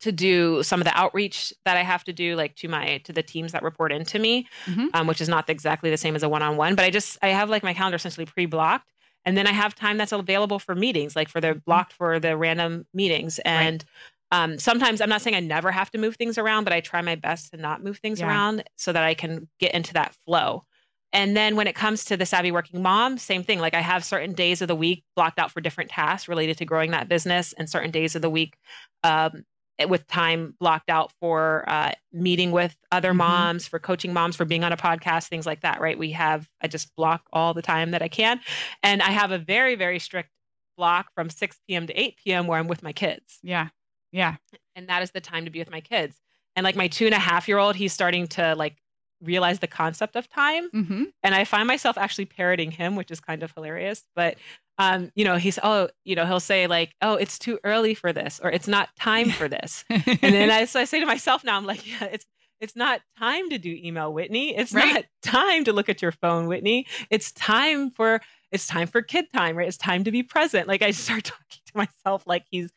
to 0.00 0.12
do 0.12 0.62
some 0.64 0.80
of 0.80 0.84
the 0.84 0.98
outreach 0.98 1.54
that 1.64 1.76
I 1.76 1.82
have 1.82 2.04
to 2.04 2.12
do, 2.12 2.34
like 2.36 2.54
to 2.56 2.68
my 2.68 2.98
to 3.04 3.12
the 3.12 3.22
teams 3.22 3.52
that 3.52 3.62
report 3.62 3.92
into 3.92 4.18
me, 4.18 4.46
mm-hmm. 4.66 4.88
um, 4.94 5.06
which 5.06 5.20
is 5.20 5.28
not 5.28 5.48
exactly 5.48 5.90
the 5.90 5.96
same 5.96 6.14
as 6.14 6.22
a 6.22 6.28
one 6.28 6.42
on 6.42 6.56
one. 6.56 6.74
But 6.74 6.84
I 6.84 6.90
just 6.90 7.18
I 7.22 7.28
have 7.28 7.48
like 7.48 7.62
my 7.62 7.72
calendar 7.72 7.96
essentially 7.96 8.26
pre 8.26 8.46
blocked, 8.46 8.90
And 9.24 9.36
then 9.36 9.46
I 9.46 9.52
have 9.52 9.74
time 9.74 9.98
that's 9.98 10.12
available 10.12 10.58
for 10.58 10.74
meetings, 10.74 11.14
like 11.14 11.28
for 11.28 11.40
the 11.40 11.54
blocked 11.54 11.92
for 11.92 12.18
the 12.18 12.36
random 12.36 12.86
meetings. 12.92 13.38
And 13.44 13.84
right. 14.32 14.42
um, 14.42 14.58
sometimes 14.58 15.00
I'm 15.00 15.08
not 15.08 15.22
saying 15.22 15.36
I 15.36 15.40
never 15.40 15.70
have 15.70 15.90
to 15.92 15.98
move 15.98 16.16
things 16.16 16.38
around, 16.38 16.64
but 16.64 16.72
I 16.72 16.80
try 16.80 17.00
my 17.00 17.14
best 17.14 17.52
to 17.52 17.56
not 17.56 17.82
move 17.82 17.98
things 17.98 18.20
yeah. 18.20 18.26
around 18.26 18.64
so 18.76 18.92
that 18.92 19.04
I 19.04 19.14
can 19.14 19.48
get 19.60 19.74
into 19.74 19.92
that 19.94 20.14
flow. 20.26 20.64
And 21.12 21.36
then 21.36 21.56
when 21.56 21.66
it 21.66 21.74
comes 21.74 22.04
to 22.06 22.16
the 22.16 22.24
savvy 22.24 22.52
working 22.52 22.82
mom, 22.82 23.18
same 23.18 23.42
thing. 23.42 23.58
Like 23.58 23.74
I 23.74 23.80
have 23.80 24.04
certain 24.04 24.32
days 24.32 24.62
of 24.62 24.68
the 24.68 24.74
week 24.74 25.04
blocked 25.14 25.38
out 25.38 25.50
for 25.50 25.60
different 25.60 25.90
tasks 25.90 26.28
related 26.28 26.56
to 26.58 26.64
growing 26.64 26.90
that 26.92 27.08
business, 27.08 27.52
and 27.54 27.68
certain 27.68 27.90
days 27.90 28.16
of 28.16 28.22
the 28.22 28.30
week 28.30 28.56
um, 29.04 29.44
with 29.88 30.06
time 30.06 30.54
blocked 30.58 30.90
out 30.90 31.12
for 31.20 31.64
uh, 31.68 31.92
meeting 32.12 32.50
with 32.50 32.76
other 32.90 33.10
mm-hmm. 33.10 33.18
moms, 33.18 33.66
for 33.66 33.78
coaching 33.78 34.12
moms, 34.12 34.36
for 34.36 34.44
being 34.44 34.64
on 34.64 34.72
a 34.72 34.76
podcast, 34.76 35.28
things 35.28 35.46
like 35.46 35.60
that. 35.60 35.80
Right? 35.80 35.98
We 35.98 36.12
have 36.12 36.48
I 36.62 36.68
just 36.68 36.94
block 36.96 37.22
all 37.32 37.52
the 37.52 37.62
time 37.62 37.90
that 37.90 38.02
I 38.02 38.08
can, 38.08 38.40
and 38.82 39.02
I 39.02 39.10
have 39.10 39.32
a 39.32 39.38
very 39.38 39.74
very 39.74 39.98
strict 39.98 40.30
block 40.78 41.08
from 41.14 41.28
6 41.28 41.60
p.m. 41.68 41.86
to 41.86 41.92
8 41.92 42.16
p.m. 42.24 42.46
where 42.46 42.58
I'm 42.58 42.68
with 42.68 42.82
my 42.82 42.92
kids. 42.92 43.38
Yeah, 43.42 43.68
yeah, 44.12 44.36
and 44.74 44.88
that 44.88 45.02
is 45.02 45.10
the 45.10 45.20
time 45.20 45.44
to 45.44 45.50
be 45.50 45.58
with 45.58 45.70
my 45.70 45.80
kids. 45.80 46.16
And 46.56 46.64
like 46.64 46.76
my 46.76 46.88
two 46.88 47.06
and 47.06 47.14
a 47.14 47.18
half 47.18 47.48
year 47.48 47.58
old, 47.58 47.76
he's 47.76 47.92
starting 47.92 48.26
to 48.28 48.54
like 48.54 48.76
realize 49.22 49.60
the 49.60 49.66
concept 49.66 50.16
of 50.16 50.28
time. 50.28 50.70
Mm-hmm. 50.70 51.04
And 51.22 51.34
I 51.34 51.44
find 51.44 51.66
myself 51.66 51.96
actually 51.96 52.26
parroting 52.26 52.70
him, 52.70 52.96
which 52.96 53.10
is 53.10 53.20
kind 53.20 53.42
of 53.42 53.52
hilarious. 53.52 54.02
But 54.14 54.36
um, 54.78 55.12
you 55.14 55.24
know, 55.24 55.36
he's 55.36 55.58
oh, 55.62 55.88
you 56.04 56.16
know, 56.16 56.26
he'll 56.26 56.40
say 56.40 56.66
like, 56.66 56.94
"Oh, 57.02 57.14
it's 57.14 57.38
too 57.38 57.58
early 57.62 57.94
for 57.94 58.12
this," 58.12 58.40
or 58.42 58.50
"It's 58.50 58.68
not 58.68 58.94
time 58.96 59.30
for 59.30 59.48
this." 59.48 59.84
and 59.90 60.18
then 60.20 60.50
I, 60.50 60.64
so 60.64 60.80
I 60.80 60.84
say 60.84 61.00
to 61.00 61.06
myself 61.06 61.44
now, 61.44 61.56
I'm 61.56 61.66
like, 61.66 61.86
"Yeah, 62.00 62.06
it's 62.06 62.26
it's 62.60 62.76
not 62.76 63.00
time 63.18 63.50
to 63.50 63.58
do 63.58 63.76
email, 63.82 64.12
Whitnee. 64.12 64.54
It's 64.56 64.72
right. 64.72 64.94
not 64.94 65.04
time 65.22 65.64
to 65.64 65.72
look 65.72 65.88
at 65.88 66.00
your 66.00 66.12
phone, 66.12 66.46
Whitnee. 66.46 66.86
It's 67.10 67.32
time 67.32 67.90
for 67.90 68.20
it's 68.50 68.66
time 68.66 68.86
for 68.86 69.02
kid 69.02 69.26
time, 69.32 69.56
right? 69.56 69.68
It's 69.68 69.76
time 69.76 70.04
to 70.04 70.10
be 70.10 70.22
present." 70.22 70.68
Like 70.68 70.82
I 70.82 70.90
start 70.90 71.24
talking 71.24 71.60
to 71.66 71.72
myself 71.76 72.24
like 72.26 72.44
he's 72.50 72.70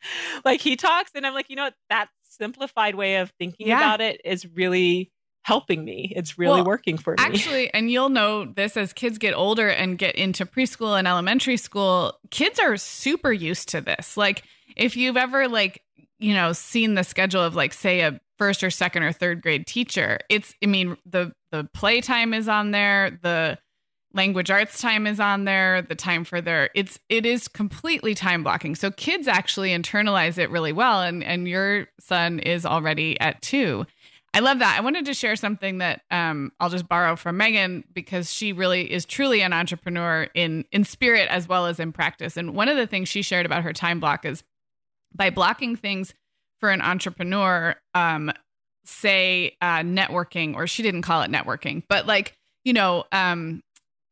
like 0.44 0.60
he 0.60 0.76
talks, 0.76 1.12
and 1.14 1.26
I'm 1.26 1.34
like, 1.34 1.48
you 1.48 1.56
know, 1.56 1.64
what? 1.64 1.74
that 1.88 2.08
simplified 2.22 2.94
way 2.94 3.16
of 3.16 3.32
thinking 3.38 3.68
yeah. 3.68 3.78
about 3.78 4.00
it 4.00 4.20
is 4.24 4.46
really 4.46 5.10
helping 5.46 5.84
me. 5.84 6.12
It's 6.16 6.36
really 6.38 6.54
well, 6.54 6.64
working 6.64 6.98
for 6.98 7.12
me. 7.12 7.16
Actually, 7.20 7.72
and 7.74 7.88
you'll 7.88 8.08
know 8.08 8.46
this 8.46 8.76
as 8.76 8.92
kids 8.92 9.16
get 9.16 9.32
older 9.32 9.68
and 9.68 9.96
get 9.96 10.16
into 10.16 10.44
preschool 10.44 10.98
and 10.98 11.06
elementary 11.06 11.56
school, 11.56 12.18
kids 12.32 12.58
are 12.58 12.76
super 12.76 13.32
used 13.32 13.68
to 13.68 13.80
this. 13.80 14.16
Like 14.16 14.42
if 14.76 14.96
you've 14.96 15.16
ever 15.16 15.46
like, 15.46 15.84
you 16.18 16.34
know, 16.34 16.52
seen 16.52 16.94
the 16.94 17.04
schedule 17.04 17.42
of 17.42 17.54
like 17.54 17.72
say 17.72 18.00
a 18.00 18.20
first 18.38 18.64
or 18.64 18.70
second 18.70 19.04
or 19.04 19.12
third 19.12 19.40
grade 19.40 19.68
teacher, 19.68 20.18
it's 20.28 20.52
I 20.64 20.66
mean, 20.66 20.96
the 21.06 21.32
the 21.52 21.68
playtime 21.72 22.34
is 22.34 22.48
on 22.48 22.72
there, 22.72 23.16
the 23.22 23.56
language 24.12 24.50
arts 24.50 24.80
time 24.80 25.06
is 25.06 25.20
on 25.20 25.44
there 25.44 25.82
the 25.82 25.94
time 25.94 26.24
for 26.24 26.40
their 26.40 26.70
it's 26.74 26.98
it 27.10 27.26
is 27.26 27.48
completely 27.48 28.14
time 28.14 28.42
blocking 28.42 28.74
so 28.74 28.90
kids 28.90 29.28
actually 29.28 29.70
internalize 29.70 30.38
it 30.38 30.48
really 30.48 30.72
well 30.72 31.02
and 31.02 31.22
and 31.22 31.46
your 31.46 31.86
son 32.00 32.38
is 32.38 32.64
already 32.64 33.20
at 33.20 33.40
2 33.42 33.84
I 34.36 34.40
love 34.40 34.58
that. 34.58 34.76
I 34.76 34.82
wanted 34.82 35.06
to 35.06 35.14
share 35.14 35.34
something 35.34 35.78
that 35.78 36.02
um, 36.10 36.52
I'll 36.60 36.68
just 36.68 36.86
borrow 36.86 37.16
from 37.16 37.38
Meagan 37.38 37.84
because 37.94 38.30
she 38.30 38.52
really 38.52 38.92
is 38.92 39.06
truly 39.06 39.40
an 39.40 39.54
entrepreneur 39.54 40.28
in 40.34 40.66
in 40.70 40.84
spirit 40.84 41.26
as 41.30 41.48
well 41.48 41.64
as 41.64 41.80
in 41.80 41.90
practice. 41.90 42.36
And 42.36 42.54
one 42.54 42.68
of 42.68 42.76
the 42.76 42.86
things 42.86 43.08
she 43.08 43.22
shared 43.22 43.46
about 43.46 43.62
her 43.62 43.72
time 43.72 43.98
block 43.98 44.26
is 44.26 44.44
by 45.14 45.30
blocking 45.30 45.74
things 45.74 46.12
for 46.60 46.68
an 46.68 46.82
entrepreneur, 46.82 47.76
um, 47.94 48.30
say 48.84 49.56
uh, 49.62 49.78
networking, 49.78 50.54
or 50.54 50.66
she 50.66 50.82
didn't 50.82 51.00
call 51.00 51.22
it 51.22 51.30
networking, 51.30 51.82
but 51.88 52.06
like 52.06 52.36
you 52.62 52.74
know 52.74 53.04
um, 53.12 53.62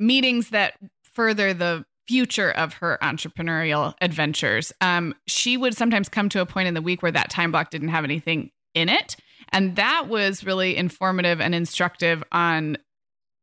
meetings 0.00 0.48
that 0.50 0.78
further 1.02 1.52
the 1.52 1.84
future 2.08 2.50
of 2.50 2.72
her 2.72 2.96
entrepreneurial 3.02 3.92
adventures. 4.00 4.72
Um, 4.80 5.14
she 5.26 5.58
would 5.58 5.76
sometimes 5.76 6.08
come 6.08 6.30
to 6.30 6.40
a 6.40 6.46
point 6.46 6.68
in 6.68 6.72
the 6.72 6.80
week 6.80 7.02
where 7.02 7.12
that 7.12 7.28
time 7.28 7.52
block 7.52 7.68
didn't 7.68 7.88
have 7.88 8.04
anything 8.04 8.52
in 8.72 8.88
it. 8.88 9.16
And 9.50 9.76
that 9.76 10.08
was 10.08 10.44
really 10.44 10.76
informative 10.76 11.40
and 11.40 11.54
instructive 11.54 12.22
on 12.32 12.76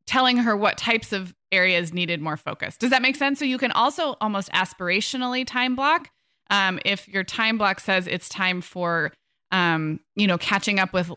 telling 0.05 0.37
her 0.37 0.57
what 0.57 0.77
types 0.77 1.13
of 1.13 1.33
areas 1.51 1.93
needed 1.93 2.21
more 2.21 2.37
focus. 2.37 2.77
Does 2.77 2.89
that 2.89 3.01
make 3.01 3.15
sense? 3.15 3.39
So 3.39 3.45
you 3.45 3.57
can 3.57 3.71
also 3.71 4.15
almost 4.21 4.51
aspirationally 4.51 5.45
time 5.45 5.75
block. 5.75 6.09
Um, 6.49 6.79
if 6.83 7.07
your 7.07 7.23
time 7.23 7.57
block 7.57 7.79
says 7.79 8.07
it's 8.07 8.27
time 8.27 8.61
for, 8.61 9.13
um, 9.51 9.99
you 10.15 10.27
know, 10.27 10.37
catching 10.37 10.79
up 10.79 10.93
with 10.93 11.11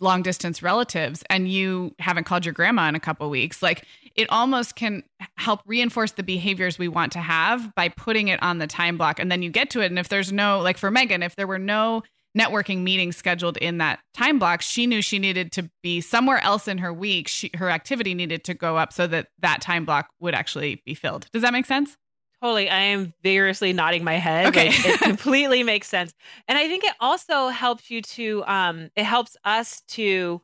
long 0.00 0.22
distance 0.22 0.62
relatives 0.62 1.22
and 1.28 1.48
you 1.48 1.94
haven't 1.98 2.24
called 2.24 2.44
your 2.44 2.54
grandma 2.54 2.88
in 2.88 2.94
a 2.94 3.00
couple 3.00 3.28
weeks, 3.28 3.62
like 3.62 3.84
it 4.14 4.28
almost 4.30 4.74
can 4.76 5.02
help 5.36 5.60
reinforce 5.66 6.12
the 6.12 6.22
behaviors 6.22 6.78
we 6.78 6.88
want 6.88 7.12
to 7.12 7.18
have 7.18 7.74
by 7.74 7.88
putting 7.88 8.28
it 8.28 8.42
on 8.42 8.58
the 8.58 8.66
time 8.66 8.96
block. 8.96 9.18
And 9.18 9.30
then 9.30 9.42
you 9.42 9.50
get 9.50 9.70
to 9.70 9.80
it. 9.80 9.86
And 9.86 9.98
if 9.98 10.08
there's 10.08 10.32
no, 10.32 10.60
like 10.60 10.78
for 10.78 10.90
Meagan, 10.90 11.22
if 11.22 11.36
there 11.36 11.46
were 11.46 11.58
no 11.58 12.02
networking 12.36 12.82
meeting 12.82 13.12
scheduled 13.12 13.56
in 13.58 13.78
that 13.78 14.00
time 14.14 14.38
block, 14.38 14.62
she 14.62 14.86
knew 14.86 15.02
she 15.02 15.18
needed 15.18 15.52
to 15.52 15.70
be 15.82 16.00
somewhere 16.00 16.42
else 16.42 16.68
in 16.68 16.78
her 16.78 16.92
week. 16.92 17.28
She, 17.28 17.50
her 17.54 17.70
activity 17.70 18.14
needed 18.14 18.44
to 18.44 18.54
go 18.54 18.76
up 18.76 18.92
so 18.92 19.06
that 19.06 19.28
that 19.40 19.60
time 19.60 19.84
block 19.84 20.08
would 20.20 20.34
actually 20.34 20.82
be 20.84 20.94
filled. 20.94 21.26
Does 21.32 21.42
that 21.42 21.52
make 21.52 21.66
sense? 21.66 21.96
Totally. 22.42 22.68
I 22.68 22.78
am 22.78 23.14
vigorously 23.22 23.72
nodding 23.72 24.02
my 24.02 24.14
head. 24.14 24.46
Okay. 24.48 24.70
Like, 24.70 24.86
it 24.86 25.00
completely 25.02 25.62
makes 25.62 25.88
sense. 25.88 26.12
And 26.48 26.58
I 26.58 26.66
think 26.66 26.82
it 26.82 26.94
also 26.98 27.48
helps 27.48 27.88
you 27.90 28.02
to, 28.02 28.44
um, 28.46 28.90
it 28.96 29.04
helps 29.04 29.36
us 29.44 29.82
to 29.88 30.40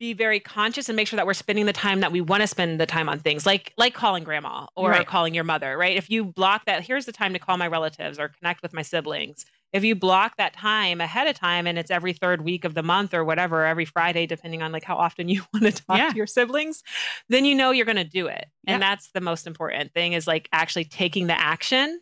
be 0.00 0.12
very 0.12 0.40
conscious 0.40 0.90
and 0.90 0.96
make 0.96 1.08
sure 1.08 1.16
that 1.16 1.26
we're 1.26 1.32
spending 1.32 1.64
the 1.64 1.72
time 1.72 2.00
that 2.00 2.12
we 2.12 2.20
want 2.20 2.42
to 2.42 2.46
spend 2.46 2.80
the 2.80 2.84
time 2.84 3.08
on 3.08 3.18
things 3.18 3.46
like 3.46 3.72
like 3.78 3.94
calling 3.94 4.24
grandma 4.24 4.66
or 4.76 4.90
right. 4.90 5.06
calling 5.06 5.34
your 5.34 5.44
mother 5.44 5.78
right 5.78 5.96
if 5.96 6.10
you 6.10 6.24
block 6.24 6.64
that 6.66 6.82
here's 6.82 7.06
the 7.06 7.12
time 7.12 7.32
to 7.32 7.38
call 7.38 7.56
my 7.56 7.66
relatives 7.68 8.18
or 8.18 8.28
connect 8.28 8.60
with 8.60 8.74
my 8.74 8.82
siblings 8.82 9.46
if 9.74 9.82
you 9.82 9.96
block 9.96 10.36
that 10.38 10.54
time 10.54 11.00
ahead 11.00 11.26
of 11.26 11.34
time 11.34 11.66
and 11.66 11.78
it's 11.78 11.90
every 11.90 12.12
third 12.12 12.42
week 12.42 12.64
of 12.64 12.74
the 12.74 12.82
month 12.82 13.12
or 13.12 13.24
whatever 13.24 13.66
every 13.66 13.84
friday 13.84 14.24
depending 14.24 14.62
on 14.62 14.72
like 14.72 14.84
how 14.84 14.96
often 14.96 15.28
you 15.28 15.42
want 15.52 15.66
to 15.66 15.72
talk 15.72 15.98
yeah. 15.98 16.08
to 16.08 16.16
your 16.16 16.26
siblings 16.26 16.82
then 17.28 17.44
you 17.44 17.54
know 17.54 17.72
you're 17.72 17.84
going 17.84 17.96
to 17.96 18.04
do 18.04 18.26
it. 18.28 18.46
Yeah. 18.66 18.74
and 18.74 18.82
that's 18.82 19.10
the 19.10 19.20
most 19.20 19.46
important 19.46 19.92
thing 19.92 20.14
is 20.14 20.26
like 20.26 20.48
actually 20.52 20.84
taking 20.84 21.26
the 21.26 21.38
action 21.38 22.00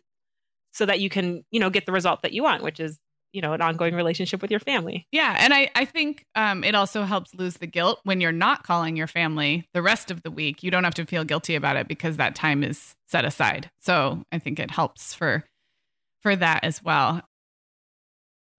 so 0.71 0.85
that 0.85 1.01
you 1.01 1.09
can 1.09 1.43
you 1.51 1.59
know 1.59 1.69
get 1.69 1.85
the 1.85 1.91
result 1.91 2.21
that 2.21 2.31
you 2.31 2.43
want 2.43 2.63
which 2.63 2.79
is 2.79 2.99
you 3.33 3.41
know 3.41 3.53
an 3.53 3.61
ongoing 3.61 3.95
relationship 3.95 4.43
with 4.43 4.51
your 4.51 4.59
family. 4.59 5.07
Yeah 5.11 5.35
and 5.39 5.53
i 5.53 5.69
i 5.75 5.85
think 5.85 6.23
um, 6.35 6.63
it 6.63 6.75
also 6.75 7.03
helps 7.03 7.33
lose 7.33 7.55
the 7.55 7.67
guilt 7.67 7.99
when 8.03 8.21
you're 8.21 8.31
not 8.31 8.63
calling 8.63 8.95
your 8.95 9.07
family 9.07 9.67
the 9.73 9.81
rest 9.81 10.11
of 10.11 10.21
the 10.21 10.31
week. 10.31 10.61
You 10.61 10.69
don't 10.69 10.83
have 10.83 10.93
to 10.95 11.05
feel 11.05 11.23
guilty 11.23 11.55
about 11.55 11.75
it 11.75 11.87
because 11.87 12.17
that 12.17 12.35
time 12.35 12.63
is 12.63 12.93
set 13.07 13.25
aside. 13.25 13.71
So 13.81 14.23
i 14.31 14.37
think 14.37 14.59
it 14.59 14.69
helps 14.69 15.15
for 15.15 15.43
for 16.21 16.35
that 16.35 16.63
as 16.63 16.83
well 16.83 17.23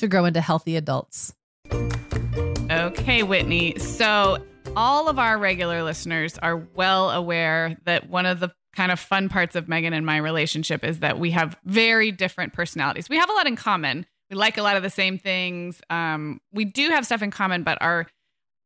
to 0.00 0.08
grow 0.08 0.24
into 0.24 0.40
healthy 0.40 0.76
adults. 0.76 1.32
Okay, 1.72 3.22
Whitnee. 3.22 3.78
So 3.78 4.38
all 4.76 5.08
of 5.08 5.18
our 5.18 5.38
regular 5.38 5.82
listeners 5.82 6.38
are 6.38 6.56
well 6.56 7.10
aware 7.10 7.76
that 7.84 8.08
one 8.08 8.26
of 8.26 8.40
the 8.40 8.50
kind 8.74 8.92
of 8.92 9.00
fun 9.00 9.28
parts 9.28 9.56
of 9.56 9.68
Meagan 9.68 9.92
and 9.92 10.06
my 10.06 10.16
relationship 10.16 10.84
is 10.84 11.00
that 11.00 11.18
we 11.18 11.32
have 11.32 11.56
very 11.64 12.12
different 12.12 12.52
personalities. 12.52 13.08
We 13.08 13.16
have 13.16 13.28
a 13.28 13.32
lot 13.32 13.46
in 13.46 13.56
common, 13.56 14.06
we 14.30 14.36
like 14.36 14.58
a 14.58 14.62
lot 14.62 14.76
of 14.76 14.82
the 14.82 14.90
same 14.90 15.18
things. 15.18 15.80
Um, 15.90 16.40
we 16.52 16.64
do 16.64 16.90
have 16.90 17.04
stuff 17.04 17.22
in 17.22 17.32
common, 17.32 17.64
but 17.64 17.78
our 17.80 18.06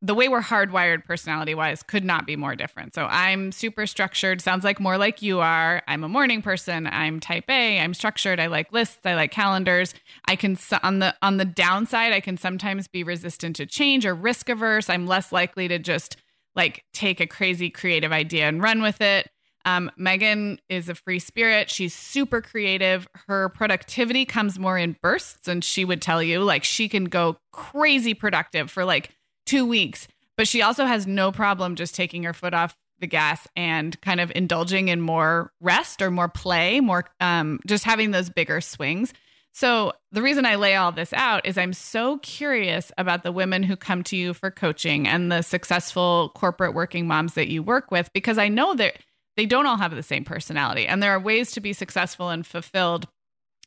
the 0.05 0.13
way 0.13 0.29
we're 0.29 0.41
hardwired 0.41 1.03
personality 1.03 1.55
wise 1.55 1.81
could 1.81 2.05
not 2.05 2.27
be 2.27 2.35
more 2.35 2.55
different. 2.55 2.93
So 2.93 3.05
I'm 3.05 3.51
super 3.51 3.87
structured, 3.87 4.39
sounds 4.39 4.63
like 4.63 4.79
more 4.79 4.99
like 4.99 5.23
you 5.23 5.39
are. 5.39 5.81
I'm 5.87 6.03
a 6.03 6.09
morning 6.09 6.43
person. 6.43 6.85
I'm 6.87 7.19
type 7.19 7.49
A. 7.49 7.79
I'm 7.79 7.95
structured. 7.95 8.39
I 8.39 8.45
like 8.45 8.71
lists. 8.71 8.99
I 9.03 9.15
like 9.15 9.31
calendars. 9.31 9.95
I 10.27 10.35
can 10.35 10.57
on 10.83 10.99
the 10.99 11.15
on 11.23 11.37
the 11.37 11.45
downside, 11.45 12.13
I 12.13 12.19
can 12.19 12.37
sometimes 12.37 12.87
be 12.87 13.03
resistant 13.03 13.55
to 13.55 13.65
change 13.65 14.05
or 14.05 14.13
risk 14.13 14.47
averse. 14.47 14.89
I'm 14.89 15.07
less 15.07 15.31
likely 15.31 15.67
to 15.69 15.79
just 15.79 16.17
like 16.55 16.83
take 16.93 17.19
a 17.19 17.27
crazy 17.27 17.71
creative 17.71 18.11
idea 18.11 18.47
and 18.47 18.61
run 18.61 18.83
with 18.83 19.01
it. 19.01 19.27
Um, 19.65 19.89
Meagan 19.97 20.59
is 20.69 20.87
a 20.89 20.95
free 20.95 21.17
spirit. 21.17 21.71
She's 21.71 21.95
super 21.95 22.39
creative. 22.39 23.07
Her 23.27 23.49
productivity 23.49 24.23
comes 24.23 24.59
more 24.59 24.77
in 24.77 24.95
bursts, 25.01 25.47
and 25.47 25.63
she 25.63 25.83
would 25.83 26.03
tell 26.03 26.21
you 26.21 26.43
like 26.43 26.63
she 26.63 26.87
can 26.87 27.05
go 27.05 27.37
crazy 27.51 28.13
productive 28.13 28.69
for 28.69 28.85
like 28.85 29.09
two 29.45 29.65
weeks, 29.65 30.07
but 30.37 30.47
she 30.47 30.61
also 30.61 30.85
has 30.85 31.07
no 31.07 31.31
problem 31.31 31.75
just 31.75 31.95
taking 31.95 32.23
her 32.23 32.33
foot 32.33 32.53
off 32.53 32.75
the 32.99 33.07
gas 33.07 33.47
and 33.55 33.99
kind 34.01 34.19
of 34.19 34.31
indulging 34.35 34.87
in 34.87 35.01
more 35.01 35.51
rest 35.59 36.01
or 36.01 36.11
more 36.11 36.29
play, 36.29 36.79
more 36.79 37.05
um, 37.19 37.59
just 37.65 37.83
having 37.83 38.11
those 38.11 38.29
bigger 38.29 38.61
swings. 38.61 39.13
So, 39.53 39.93
the 40.11 40.21
reason 40.21 40.45
I 40.45 40.55
lay 40.55 40.75
all 40.75 40.91
this 40.91 41.13
out 41.13 41.45
is 41.45 41.57
I'm 41.57 41.71
so 41.71 42.17
curious 42.17 42.91
about 42.97 43.23
the 43.23 43.31
women 43.31 43.63
who 43.63 43.77
come 43.77 44.03
to 44.03 44.17
you 44.17 44.33
for 44.33 44.51
coaching 44.51 45.07
and 45.07 45.31
the 45.31 45.41
successful 45.43 46.31
corporate 46.35 46.73
working 46.73 47.07
moms 47.07 47.35
that 47.35 47.47
you 47.47 47.63
work 47.63 47.89
with, 47.89 48.11
because 48.11 48.37
I 48.37 48.49
know 48.49 48.73
that 48.75 48.97
they 49.37 49.45
don't 49.45 49.65
all 49.65 49.77
have 49.77 49.95
the 49.95 50.03
same 50.03 50.25
personality. 50.25 50.87
And 50.87 51.01
there 51.01 51.11
are 51.11 51.19
ways 51.19 51.51
to 51.51 51.61
be 51.61 51.71
successful 51.71 52.29
and 52.29 52.45
fulfilled 52.45 53.07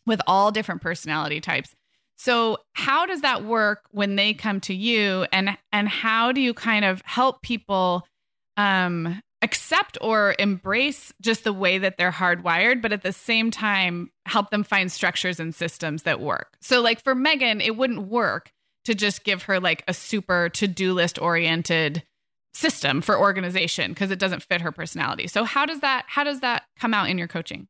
with 0.06 0.20
all 0.26 0.50
different 0.50 0.82
personality 0.82 1.40
types. 1.40 1.74
So, 2.18 2.58
how 2.74 3.06
does 3.06 3.20
that 3.22 3.44
work 3.44 3.84
when 3.92 4.16
they 4.16 4.34
come 4.34 4.60
to 4.62 4.74
you 4.74 5.26
and 5.32 5.56
and 5.72 5.88
how 5.88 6.32
do 6.32 6.40
you 6.40 6.52
kind 6.52 6.84
of 6.84 7.00
help 7.04 7.42
people 7.42 8.06
um 8.56 9.22
accept 9.40 9.96
or 10.00 10.34
embrace 10.40 11.12
just 11.22 11.44
the 11.44 11.52
way 11.52 11.78
that 11.78 11.96
they're 11.96 12.10
hardwired, 12.10 12.82
but 12.82 12.92
at 12.92 13.02
the 13.02 13.12
same 13.12 13.52
time 13.52 14.10
help 14.26 14.50
them 14.50 14.64
find 14.64 14.90
structures 14.90 15.38
and 15.38 15.54
systems 15.54 16.02
that 16.02 16.20
work. 16.20 16.56
So 16.60 16.80
like 16.80 17.02
for 17.02 17.14
Meagan, 17.14 17.60
it 17.60 17.76
wouldn't 17.76 18.08
work 18.08 18.50
to 18.84 18.94
just 18.94 19.22
give 19.22 19.44
her 19.44 19.60
like 19.60 19.84
a 19.86 19.94
super 19.94 20.48
to-do 20.48 20.92
list 20.92 21.20
oriented 21.20 22.02
system 22.52 23.00
for 23.00 23.16
organization 23.18 23.92
because 23.92 24.10
it 24.10 24.18
doesn't 24.18 24.42
fit 24.42 24.60
her 24.60 24.72
personality. 24.72 25.28
So 25.28 25.44
how 25.44 25.66
does 25.66 25.80
that 25.80 26.04
how 26.08 26.24
does 26.24 26.40
that 26.40 26.64
come 26.78 26.92
out 26.92 27.08
in 27.08 27.18
your 27.18 27.28
coaching? 27.28 27.68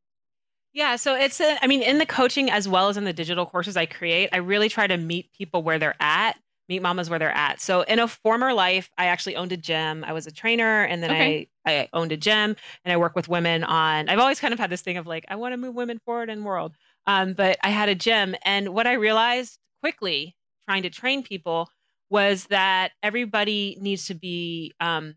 Yeah, 0.73 0.97
so 0.97 1.15
it's 1.15 1.41
a, 1.41 1.63
I 1.63 1.67
mean 1.67 1.83
in 1.83 1.99
the 1.99 2.07
coaching 2.07 2.51
as 2.51 2.69
well 2.69 2.89
as 2.89 2.97
in 2.97 3.05
the 3.05 3.13
digital 3.13 3.47
courses 3.47 3.77
I 3.77 3.87
create, 3.87 4.29
I 4.33 4.37
really 4.39 4.69
try 4.69 4.87
to 4.87 4.97
meet 4.97 5.33
people 5.33 5.63
where 5.63 5.79
they're 5.79 5.97
at, 6.01 6.39
meet 6.69 6.83
mamas 6.83 7.09
where 7.11 7.19
they're 7.19 7.33
at. 7.35 7.61
So 7.61 7.83
in 7.83 7.99
a 7.99 8.07
former 8.07 8.53
life, 8.53 8.91
I 8.99 9.07
actually 9.07 9.37
owned 9.37 9.53
a 9.53 9.57
gym. 9.57 10.05
I 10.05 10.13
was 10.13 10.27
a 10.27 10.33
trainer 10.33 10.83
and 10.85 11.03
then 11.03 11.11
okay. 11.11 11.19
I 11.19 11.49
I 11.67 11.89
owned 11.93 12.13
a 12.13 12.17
gym 12.17 12.55
and 12.85 12.93
I 12.93 12.97
work 12.97 13.17
with 13.17 13.29
women 13.29 13.65
on 13.65 14.09
I've 14.09 14.19
always 14.19 14.41
kind 14.41 14.53
of 14.55 14.61
had 14.61 14.71
this 14.71 14.83
thing 14.83 14.99
of 14.99 15.07
like 15.07 15.25
I 15.29 15.37
want 15.37 15.53
to 15.53 15.57
move 15.57 15.75
women 15.75 15.99
forward 16.05 16.31
in 16.31 16.41
the 16.41 16.45
world. 16.45 16.75
Um, 17.07 17.33
but 17.33 17.59
I 17.63 17.71
had 17.71 17.89
a 17.89 17.95
gym 17.95 18.37
and 18.45 18.75
what 18.75 18.87
I 18.87 18.93
realized 18.95 19.59
quickly 19.81 20.37
trying 20.69 20.83
to 20.83 20.91
train 20.91 21.23
people 21.23 21.71
was 22.11 22.47
that 22.47 22.93
everybody 23.03 23.77
needs 23.81 24.07
to 24.07 24.15
be 24.15 24.75
um, 24.81 25.15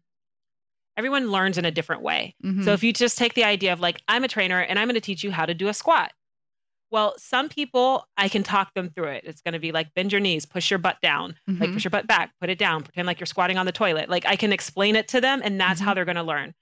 everyone 1.02 1.32
learns 1.32 1.58
in 1.58 1.66
a 1.66 1.72
different 1.72 2.04
way. 2.04 2.36
Mm-hmm. 2.46 2.62
So 2.62 2.74
if 2.74 2.84
you 2.84 2.94
just 2.94 3.18
take 3.18 3.34
the 3.34 3.44
idea 3.44 3.74
of 3.74 3.80
like 3.80 4.04
I'm 4.08 4.24
a 4.24 4.28
trainer 4.28 4.60
and 4.60 4.78
I'm 4.78 4.88
going 4.88 4.94
to 4.94 5.02
teach 5.02 5.24
you 5.24 5.32
how 5.32 5.48
to 5.48 5.54
do 5.56 5.68
a 5.68 5.74
squat. 5.74 6.12
Well, 6.92 7.16
some 7.18 7.50
people 7.50 8.06
I 8.18 8.30
can 8.30 8.44
talk 8.44 8.72
them 8.76 8.90
through 8.90 9.08
it. 9.08 9.24
It's 9.26 9.42
going 9.42 9.54
to 9.54 9.60
be 9.60 9.72
like 9.72 9.92
bend 9.96 10.12
your 10.12 10.22
knees, 10.22 10.46
push 10.46 10.70
your 10.70 10.78
butt 10.78 10.98
down, 11.02 11.34
mm-hmm. 11.50 11.60
like 11.60 11.74
push 11.74 11.84
your 11.84 11.90
butt 11.90 12.06
back, 12.06 12.34
put 12.40 12.52
it 12.52 12.60
down, 12.60 12.84
pretend 12.84 13.08
like 13.08 13.20
you're 13.20 13.26
squatting 13.26 13.58
on 13.58 13.66
the 13.66 13.72
toilet. 13.72 14.10
Like 14.10 14.28
I 14.28 14.36
can 14.36 14.54
explain 14.54 14.96
it 14.96 15.08
to 15.08 15.20
them 15.20 15.42
and 15.44 15.60
that's 15.60 15.80
mm-hmm. 15.80 15.88
how 15.88 15.96
they're 15.96 16.06
going 16.06 16.18
to 16.18 16.24
learn. 16.24 16.54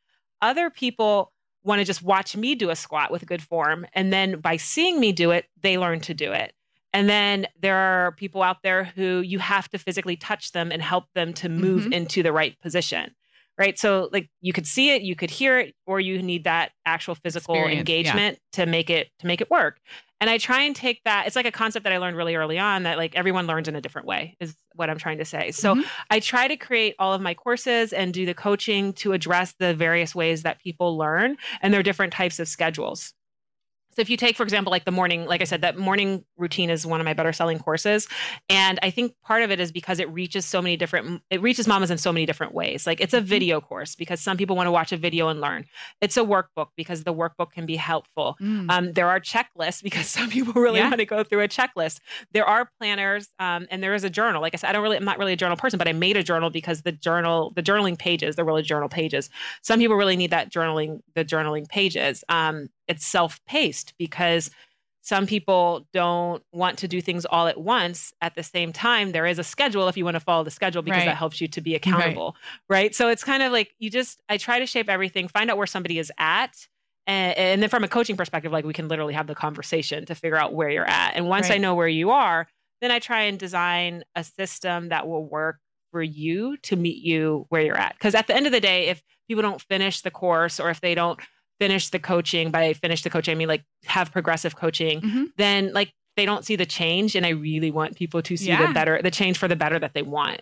Other 0.41 0.69
people 0.69 1.33
want 1.65 1.79
to 1.79 1.85
just 1.85 2.01
watch 2.01 2.37
me 2.37 2.55
do 2.55 2.69
a 2.69 2.77
squat 2.77 3.11
with 3.11 3.25
good 3.25 3.41
form 3.41 3.85
and 3.93 4.13
then 4.13 4.39
by 4.39 4.55
seeing 4.55 5.01
me 5.01 5.11
do 5.11 5.31
it, 5.31 5.47
they 5.61 5.77
learn 5.77 5.99
to 5.99 6.13
do 6.13 6.31
it. 6.31 6.53
And 6.93 7.09
then 7.09 7.45
there 7.59 7.75
are 7.75 8.13
people 8.13 8.41
out 8.41 8.63
there 8.63 8.85
who 8.85 9.19
you 9.19 9.37
have 9.39 9.67
to 9.71 9.77
physically 9.77 10.15
touch 10.15 10.53
them 10.53 10.71
and 10.71 10.81
help 10.81 11.05
them 11.13 11.33
to 11.33 11.49
move 11.49 11.83
mm-hmm. 11.83 11.93
into 11.93 12.23
the 12.23 12.31
right 12.31 12.57
position. 12.61 13.13
Right. 13.59 13.77
So, 13.77 14.07
like, 14.13 14.29
you 14.39 14.53
could 14.53 14.65
see 14.65 14.91
it, 14.91 15.01
you 15.01 15.17
could 15.17 15.29
hear 15.29 15.59
it, 15.59 15.75
or 15.85 15.99
you 15.99 16.21
need 16.21 16.45
that 16.45 16.71
actual 16.85 17.13
physical 17.13 17.55
Experience, 17.55 17.79
engagement 17.79 18.37
yeah. 18.37 18.63
to 18.63 18.71
make 18.71 18.89
it 18.89 19.09
to 19.19 19.27
make 19.27 19.41
it 19.41 19.51
work. 19.51 19.81
And 20.21 20.29
I 20.29 20.37
try 20.37 20.61
and 20.61 20.75
take 20.75 21.01
that. 21.05 21.27
It's 21.27 21.35
like 21.35 21.45
a 21.45 21.51
concept 21.51 21.83
that 21.83 21.93
I 21.93 21.97
learned 21.97 22.17
really 22.17 22.35
early 22.35 22.57
on 22.57 22.83
that 22.83 22.97
like 22.97 23.15
everyone 23.15 23.47
learns 23.47 23.67
in 23.67 23.75
a 23.75 23.81
different 23.81 24.07
way 24.07 24.35
is 24.39 24.55
what 24.75 24.89
I'm 24.89 24.97
trying 24.97 25.17
to 25.17 25.25
say. 25.25 25.51
So 25.51 25.75
mm-hmm. 25.75 25.87
I 26.09 26.19
try 26.19 26.47
to 26.47 26.57
create 26.57 26.95
all 26.99 27.13
of 27.13 27.21
my 27.21 27.33
courses 27.33 27.93
and 27.93 28.13
do 28.13 28.25
the 28.25 28.33
coaching 28.33 28.93
to 28.93 29.13
address 29.13 29.53
the 29.59 29.73
various 29.73 30.13
ways 30.13 30.43
that 30.43 30.61
people 30.61 30.97
learn 30.97 31.37
and 31.61 31.73
their 31.73 31.83
different 31.83 32.11
types 32.11 32.39
of 32.39 32.47
schedules. 32.47 33.13
So 33.95 34.01
if 34.01 34.09
you 34.09 34.17
take, 34.17 34.37
for 34.37 34.43
example, 34.43 34.71
like 34.71 34.85
the 34.85 34.91
morning, 34.91 35.25
like 35.25 35.41
I 35.41 35.45
said, 35.45 35.61
that 35.61 35.77
morning 35.77 36.23
routine 36.37 36.69
is 36.69 36.85
one 36.85 37.01
of 37.01 37.05
my 37.05 37.13
better 37.13 37.33
selling 37.33 37.59
courses. 37.59 38.07
And 38.47 38.79
I 38.83 38.91
think 38.91 39.13
part 39.23 39.43
of 39.43 39.51
it 39.51 39.59
is 39.59 39.71
because 39.71 39.99
it 39.99 40.09
reaches 40.11 40.45
so 40.45 40.61
many 40.61 40.77
different, 40.77 41.21
it 41.29 41.41
reaches 41.41 41.67
mamas 41.67 41.91
in 41.91 41.97
so 41.97 42.13
many 42.13 42.25
different 42.25 42.53
ways. 42.53 42.85
Like 42.85 43.01
it's 43.01 43.13
a 43.13 43.17
mm-hmm. 43.17 43.25
video 43.25 43.61
course 43.61 43.95
because 43.95 44.21
some 44.21 44.37
people 44.37 44.55
want 44.55 44.67
to 44.67 44.71
watch 44.71 44.91
a 44.91 44.97
video 44.97 45.27
and 45.27 45.41
learn. 45.41 45.65
It's 46.01 46.17
a 46.17 46.21
workbook 46.21 46.67
because 46.75 47.03
the 47.03 47.13
workbook 47.13 47.51
can 47.51 47.65
be 47.65 47.75
helpful. 47.75 48.37
Mm. 48.39 48.69
Um, 48.69 48.93
there 48.93 49.09
are 49.09 49.19
checklists 49.19 49.83
because 49.89 50.07
some 50.07 50.29
people 50.29 50.53
really 50.53 50.79
yeah. 50.79 50.89
want 50.89 50.99
to 50.99 51.05
go 51.05 51.23
through 51.23 51.41
a 51.41 51.47
checklist. 51.47 51.99
There 52.31 52.45
are 52.45 52.69
planners 52.79 53.29
um, 53.39 53.67
and 53.71 53.81
there 53.81 53.93
is 53.93 54.03
a 54.03 54.09
journal. 54.09 54.41
Like 54.41 54.53
I 54.53 54.57
said, 54.57 54.69
I 54.69 54.73
don't 54.73 54.83
really, 54.83 54.97
I'm 54.97 55.05
not 55.05 55.17
really 55.17 55.33
a 55.33 55.37
journal 55.37 55.57
person, 55.57 55.77
but 55.77 55.87
I 55.87 55.93
made 55.93 56.15
a 56.15 56.23
journal 56.23 56.49
because 56.49 56.83
the 56.83 56.91
journal, 56.91 57.51
the 57.55 57.63
journaling 57.63 57.97
pages, 57.97 58.35
the 58.35 58.45
really 58.45 58.63
journal 58.63 58.89
pages. 58.89 59.29
Some 59.61 59.79
people 59.79 59.95
really 59.95 60.15
need 60.15 60.31
that 60.31 60.51
journaling, 60.51 61.01
the 61.15 61.25
journaling 61.25 61.67
pages. 61.67 62.23
Um, 62.29 62.69
it's 62.89 63.05
self-paced 63.05 63.93
because 63.97 64.51
some 65.01 65.25
people 65.25 65.87
don't 65.93 66.43
want 66.51 66.77
to 66.79 66.87
do 66.87 66.99
things 66.99 67.25
all 67.25 67.47
at 67.47 67.59
once 67.59 68.13
at 68.21 68.35
the 68.35 68.43
same 68.43 68.73
time 68.73 69.11
there 69.11 69.25
is 69.25 69.39
a 69.39 69.43
schedule 69.43 69.87
if 69.87 69.95
you 69.95 70.03
want 70.03 70.15
to 70.15 70.19
follow 70.19 70.43
the 70.43 70.51
schedule 70.51 70.81
because 70.81 70.99
right. 70.99 71.05
that 71.05 71.15
helps 71.15 71.39
you 71.39 71.47
to 71.47 71.61
be 71.61 71.75
accountable 71.75 72.35
right. 72.69 72.83
right. 72.83 72.95
so 72.95 73.07
it's 73.07 73.23
kind 73.23 73.41
of 73.41 73.51
like 73.51 73.73
you 73.79 73.89
just 73.89 74.21
i 74.27 74.37
try 74.37 74.59
to 74.59 74.65
shape 74.65 74.89
everything 74.89 75.27
find 75.27 75.49
out 75.49 75.57
where 75.57 75.67
somebody 75.67 75.97
is 75.99 76.11
at 76.17 76.67
and, 77.07 77.37
and 77.37 77.61
then 77.61 77.69
from 77.69 77.83
a 77.83 77.87
coaching 77.87 78.17
perspective 78.17 78.51
like 78.51 78.65
we 78.65 78.73
can 78.73 78.89
literally 78.89 79.13
have 79.13 79.27
the 79.27 79.35
conversation 79.35 80.05
to 80.05 80.13
figure 80.13 80.37
out 80.37 80.53
where 80.53 80.69
you're 80.69 80.89
at 80.89 81.15
and 81.15 81.27
once 81.29 81.49
right. 81.49 81.55
i 81.55 81.57
know 81.57 81.75
where 81.75 81.87
you 81.87 82.11
are 82.11 82.47
then 82.81 82.91
i 82.91 82.99
try 82.99 83.21
and 83.21 83.39
design 83.39 84.03
a 84.15 84.23
system 84.23 84.89
that 84.89 85.07
will 85.07 85.25
work 85.25 85.59
for 85.91 86.01
you 86.01 86.57
to 86.57 86.75
meet 86.75 87.03
you 87.03 87.45
where 87.49 87.61
you're 87.61 87.77
at. 87.77 87.93
Because 87.93 88.15
at 88.15 88.27
the 88.27 88.35
end 88.35 88.45
of 88.45 88.51
the 88.51 88.59
day, 88.59 88.87
if 88.87 89.01
people 89.27 89.41
don't 89.41 89.61
finish 89.61 90.01
the 90.01 90.11
course 90.11 90.59
or 90.59 90.69
if 90.69 90.81
they 90.81 90.95
don't 90.95 91.19
finish 91.59 91.89
the 91.89 91.99
coaching, 91.99 92.51
by 92.51 92.73
finish 92.73 93.03
the 93.03 93.09
coaching, 93.09 93.33
I 93.33 93.35
mean 93.35 93.47
like 93.47 93.63
have 93.85 94.11
progressive 94.11 94.55
coaching, 94.55 95.01
mm-hmm. 95.01 95.23
then 95.37 95.73
like 95.73 95.91
they 96.15 96.25
don't 96.25 96.45
see 96.45 96.55
the 96.55 96.65
change. 96.65 97.15
And 97.15 97.25
I 97.25 97.29
really 97.29 97.71
want 97.71 97.95
people 97.95 98.21
to 98.23 98.37
see 98.37 98.49
yeah. 98.49 98.67
the 98.67 98.73
better, 98.73 99.01
the 99.01 99.11
change 99.11 99.37
for 99.37 99.47
the 99.47 99.55
better 99.55 99.79
that 99.79 99.93
they 99.93 100.01
want. 100.01 100.41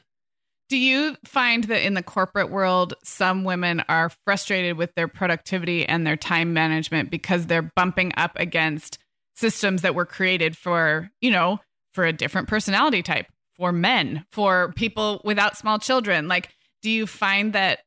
Do 0.69 0.77
you 0.77 1.15
find 1.23 1.63
that 1.65 1.85
in 1.85 1.93
the 1.93 2.03
corporate 2.03 2.49
world, 2.49 2.93
some 3.03 3.45
women 3.45 3.83
are 3.87 4.11
frustrated 4.25 4.75
with 4.75 4.93
their 4.95 5.07
productivity 5.07 5.85
and 5.85 6.05
their 6.05 6.17
time 6.17 6.53
management 6.53 7.09
because 7.09 7.45
they're 7.45 7.71
bumping 7.75 8.11
up 8.17 8.31
against 8.35 8.97
systems 9.35 9.83
that 9.83 9.95
were 9.95 10.05
created 10.05 10.57
for, 10.57 11.09
you 11.21 11.31
know, 11.31 11.59
for 11.93 12.05
a 12.05 12.11
different 12.11 12.49
personality 12.49 13.01
type, 13.01 13.27
for 13.55 13.71
men, 13.71 14.25
for 14.31 14.73
people 14.73 15.21
without 15.23 15.57
small 15.57 15.79
children? 15.79 16.27
Like, 16.27 16.49
do 16.81 16.89
you 16.89 17.07
find 17.07 17.53
that 17.53 17.79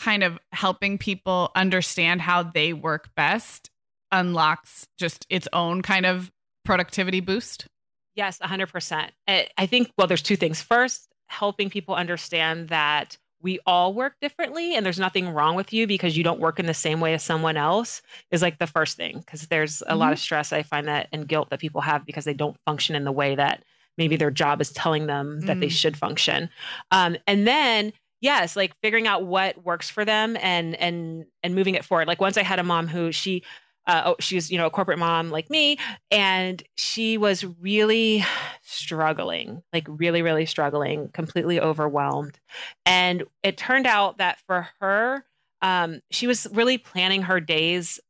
kind 0.00 0.22
of 0.22 0.38
helping 0.52 0.98
people 0.98 1.50
understand 1.54 2.22
how 2.22 2.42
they 2.42 2.72
work 2.72 3.10
best 3.14 3.70
unlocks 4.10 4.86
just 4.98 5.26
its 5.28 5.46
own 5.52 5.82
kind 5.82 6.06
of 6.06 6.30
productivity 6.64 7.20
boost? 7.20 7.66
Yes, 8.14 8.38
100%. 8.38 9.10
I 9.28 9.66
think, 9.66 9.92
well, 9.96 10.06
there's 10.06 10.22
two 10.22 10.36
things. 10.36 10.60
First, 10.60 11.08
helping 11.28 11.70
people 11.70 11.94
understand 11.94 12.68
that 12.68 13.16
we 13.42 13.58
all 13.66 13.94
work 13.94 14.14
differently 14.20 14.74
and 14.74 14.84
there's 14.84 14.98
nothing 14.98 15.28
wrong 15.28 15.54
with 15.54 15.72
you 15.72 15.86
because 15.86 16.16
you 16.16 16.24
don't 16.24 16.40
work 16.40 16.58
in 16.58 16.66
the 16.66 16.74
same 16.74 17.00
way 17.00 17.14
as 17.14 17.22
someone 17.22 17.56
else 17.56 18.02
is 18.30 18.42
like 18.42 18.58
the 18.58 18.66
first 18.66 18.96
thing 18.96 19.18
because 19.18 19.46
there's 19.46 19.80
a 19.82 19.86
mm-hmm. 19.86 19.98
lot 19.98 20.12
of 20.12 20.18
stress 20.18 20.52
i 20.52 20.62
find 20.62 20.88
that 20.88 21.08
and 21.12 21.26
guilt 21.26 21.48
that 21.48 21.60
people 21.60 21.80
have 21.80 22.04
because 22.04 22.24
they 22.24 22.34
don't 22.34 22.58
function 22.66 22.94
in 22.94 23.04
the 23.04 23.12
way 23.12 23.34
that 23.34 23.64
maybe 23.96 24.16
their 24.16 24.30
job 24.30 24.60
is 24.60 24.70
telling 24.72 25.06
them 25.06 25.40
that 25.40 25.56
mm. 25.56 25.60
they 25.60 25.68
should 25.68 25.96
function 25.96 26.50
um, 26.90 27.16
and 27.26 27.46
then 27.46 27.92
yes 28.20 28.56
like 28.56 28.74
figuring 28.82 29.06
out 29.06 29.24
what 29.24 29.64
works 29.64 29.90
for 29.90 30.04
them 30.04 30.36
and 30.40 30.74
and 30.76 31.24
and 31.42 31.54
moving 31.54 31.74
it 31.74 31.84
forward 31.84 32.06
like 32.06 32.20
once 32.20 32.36
i 32.36 32.42
had 32.42 32.58
a 32.58 32.64
mom 32.64 32.86
who 32.86 33.12
she 33.12 33.42
uh, 33.86 34.02
oh, 34.06 34.16
she's 34.20 34.50
you 34.50 34.58
know 34.58 34.66
a 34.66 34.70
corporate 34.70 34.98
mom 34.98 35.30
like 35.30 35.50
me 35.50 35.78
and 36.10 36.62
she 36.76 37.18
was 37.18 37.44
really 37.60 38.24
struggling 38.62 39.62
like 39.72 39.86
really 39.88 40.22
really 40.22 40.46
struggling 40.46 41.08
completely 41.08 41.60
overwhelmed 41.60 42.38
and 42.86 43.24
it 43.42 43.56
turned 43.56 43.86
out 43.86 44.18
that 44.18 44.38
for 44.46 44.68
her 44.80 45.24
um, 45.62 46.00
she 46.10 46.26
was 46.26 46.46
really 46.52 46.78
planning 46.78 47.22
her 47.22 47.40
days 47.40 48.00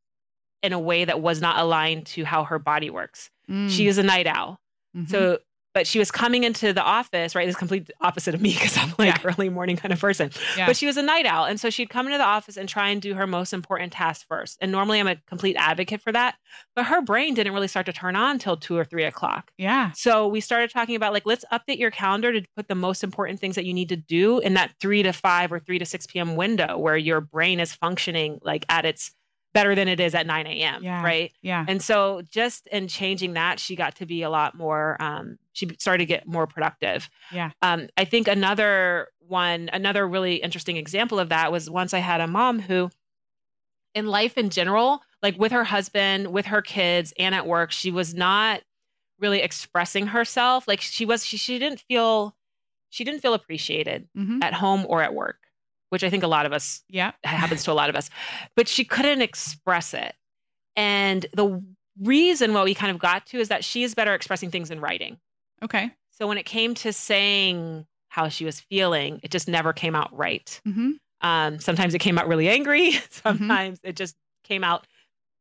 in 0.63 0.73
a 0.73 0.79
way 0.79 1.05
that 1.05 1.21
was 1.21 1.41
not 1.41 1.59
aligned 1.59 2.07
to 2.07 2.25
how 2.25 2.45
her 2.45 2.59
body 2.59 2.91
works 2.91 3.31
mm. 3.49 3.71
she 3.71 3.87
is 3.87 3.97
a 3.97 4.03
night 4.03 4.27
owl 4.27 4.61
mm-hmm. 4.95 5.07
so 5.07 5.39
but 5.73 5.87
she 5.87 5.99
was 5.99 6.11
coming 6.11 6.45
into 6.45 6.73
the 6.73 6.83
office, 6.83 7.35
right? 7.35 7.47
This 7.47 7.57
complete 7.57 7.91
opposite 8.01 8.35
of 8.35 8.41
me 8.41 8.53
because 8.53 8.77
I'm 8.77 8.93
like 8.99 9.23
yeah. 9.23 9.31
early 9.31 9.49
morning 9.49 9.77
kind 9.77 9.93
of 9.93 10.01
person. 10.01 10.31
Yeah. 10.57 10.67
But 10.67 10.77
she 10.77 10.87
was 10.87 10.97
a 10.97 11.03
night 11.03 11.27
owl. 11.27 11.45
And 11.45 11.61
so 11.61 11.71
she'd 11.71 11.91
come 11.91 12.07
into 12.07 12.19
the 12.19 12.25
office 12.25 12.57
and 12.57 12.69
try 12.69 12.89
and 12.89 13.01
do 13.01 13.15
her 13.15 13.27
most 13.27 13.53
important 13.53 13.93
task 13.93 14.27
first. 14.29 14.59
And 14.61 14.73
normally 14.73 14.99
I'm 14.99 15.07
a 15.07 15.17
complete 15.27 15.57
advocate 15.57 16.01
for 16.01 16.13
that. 16.13 16.37
But 16.75 16.87
her 16.87 17.03
brain 17.03 17.35
didn't 17.35 17.53
really 17.53 17.69
start 17.69 17.87
to 17.87 17.93
turn 17.93 18.17
on 18.17 18.33
until 18.33 18.57
two 18.57 18.77
or 18.77 18.85
three 18.85 19.05
o'clock. 19.05 19.53
Yeah. 19.59 19.93
So 19.93 20.27
we 20.27 20.41
started 20.41 20.71
talking 20.71 20.97
about 20.97 21.13
like, 21.13 21.27
let's 21.27 21.45
update 21.53 21.79
your 21.79 21.91
calendar 21.91 22.33
to 22.33 22.43
put 22.57 22.69
the 22.69 22.75
most 22.75 23.05
important 23.05 23.41
things 23.41 23.55
that 23.55 23.65
you 23.65 23.75
need 23.75 23.89
to 23.91 23.97
do 23.97 24.39
in 24.41 24.55
that 24.55 24.73
three 24.81 25.03
to 25.03 25.13
five 25.13 25.53
or 25.53 25.61
three 25.61 25.79
to 25.79 25.85
6 25.85 26.07
p.m. 26.09 26.37
window 26.37 26.79
where 26.79 26.97
your 26.97 27.21
brain 27.21 27.61
is 27.61 27.73
functioning 27.73 28.39
like 28.43 28.65
at 28.69 28.85
its 28.85 29.13
better 29.53 29.75
than 29.75 29.89
it 29.89 29.99
is 30.01 30.15
at 30.15 30.27
9 30.27 30.47
a.m. 30.47 30.83
Yeah. 30.83 31.03
Right. 31.03 31.33
Yeah. 31.43 31.65
And 31.67 31.83
so 31.83 32.23
just 32.31 32.67
in 32.69 32.89
changing 32.89 33.35
that, 33.35 33.59
she 33.59 33.75
got 33.75 33.97
to 33.97 34.07
be 34.07 34.23
a 34.23 34.31
lot 34.31 34.57
more, 34.57 34.97
um, 35.01 35.39
she 35.53 35.69
started 35.79 35.99
to 35.99 36.07
get 36.07 36.27
more 36.27 36.47
productive. 36.47 37.09
Yeah. 37.33 37.51
Um, 37.63 37.89
I 37.97 38.05
think 38.05 38.29
another 38.29 39.09
one, 39.19 39.69
another 39.73 40.07
really 40.07 40.37
interesting 40.37 40.77
example 40.77 41.19
of 41.19 41.31
that 41.31 41.51
was 41.51 41.69
once 41.69 41.93
I 41.95 41.99
had 41.99 42.21
a 42.21 42.27
mom 42.27 42.61
who, 42.61 42.91
in 43.95 44.07
life 44.07 44.39
in 44.39 44.51
general, 44.51 45.01
like 45.21 45.37
with 45.39 45.51
her 45.53 45.65
husband, 45.65 46.29
with 46.29 46.47
her 46.47 46.63
kids, 46.63 47.13
and 47.19 47.35
at 47.35 47.47
work, 47.47 47.73
she 47.73 47.91
was 47.91 48.15
not 48.15 48.61
really 49.19 49.43
expressing 49.43 50.07
herself. 50.07 50.69
Like 50.69 50.81
she 50.81 51.05
was, 51.05 51.27
she, 51.27 51.37
she 51.37 51.59
didn't 51.59 51.81
feel, 51.81 52.37
she 52.91 53.03
didn't 53.03 53.21
feel 53.21 53.35
appreciated 53.35 54.09
mm-hmm. 54.17 54.39
at 54.43 54.55
home 54.55 54.87
or 54.89 55.03
at 55.03 55.13
work 55.13 55.40
which 55.91 56.03
I 56.03 56.11
think 56.11 56.23
a 56.23 56.29
lot 56.29 56.47
of 56.47 56.53
us, 56.53 56.83
yeah, 56.89 57.13
happens 57.23 57.63
to 57.65 57.73
a 57.73 57.75
lot 57.75 57.91
of 57.91 57.97
us. 57.97 58.11
But 58.57 58.67
she 58.67 58.85
couldn't 58.85 59.23
express 59.23 59.95
it. 59.95 60.15
And 60.77 61.27
the 61.35 61.63
reason 62.01 62.55
what 62.55 62.65
we 62.65 62.75
kind 62.75 62.91
of 62.91 62.99
got 62.99 63.27
to 63.27 63.39
is 63.39 63.49
that 63.49 63.65
she 63.65 63.83
is 63.83 63.95
better 63.95 64.15
expressing 64.15 64.51
things 64.51 64.71
in 64.71 64.81
writing. 64.81 65.19
Okay. 65.63 65.91
So 66.11 66.27
when 66.27 66.39
it 66.39 66.47
came 66.47 66.75
to 66.77 66.93
saying 66.93 67.87
how 68.09 68.29
she 68.29 68.45
was 68.45 68.61
feeling, 68.61 69.21
it 69.23 69.31
just 69.31 69.49
never 69.49 69.73
came 69.73 69.95
out 69.95 70.17
right. 70.17 70.61
Mm-hmm. 70.67 70.93
Um, 71.23 71.59
sometimes 71.61 71.95
it 71.95 71.99
came 71.99 72.19
out 72.19 72.29
really 72.29 72.49
angry. 72.49 72.93
Sometimes 73.11 73.79
mm-hmm. 73.79 73.89
it 73.89 73.97
just 73.97 74.17
came 74.43 74.65
out 74.65 74.87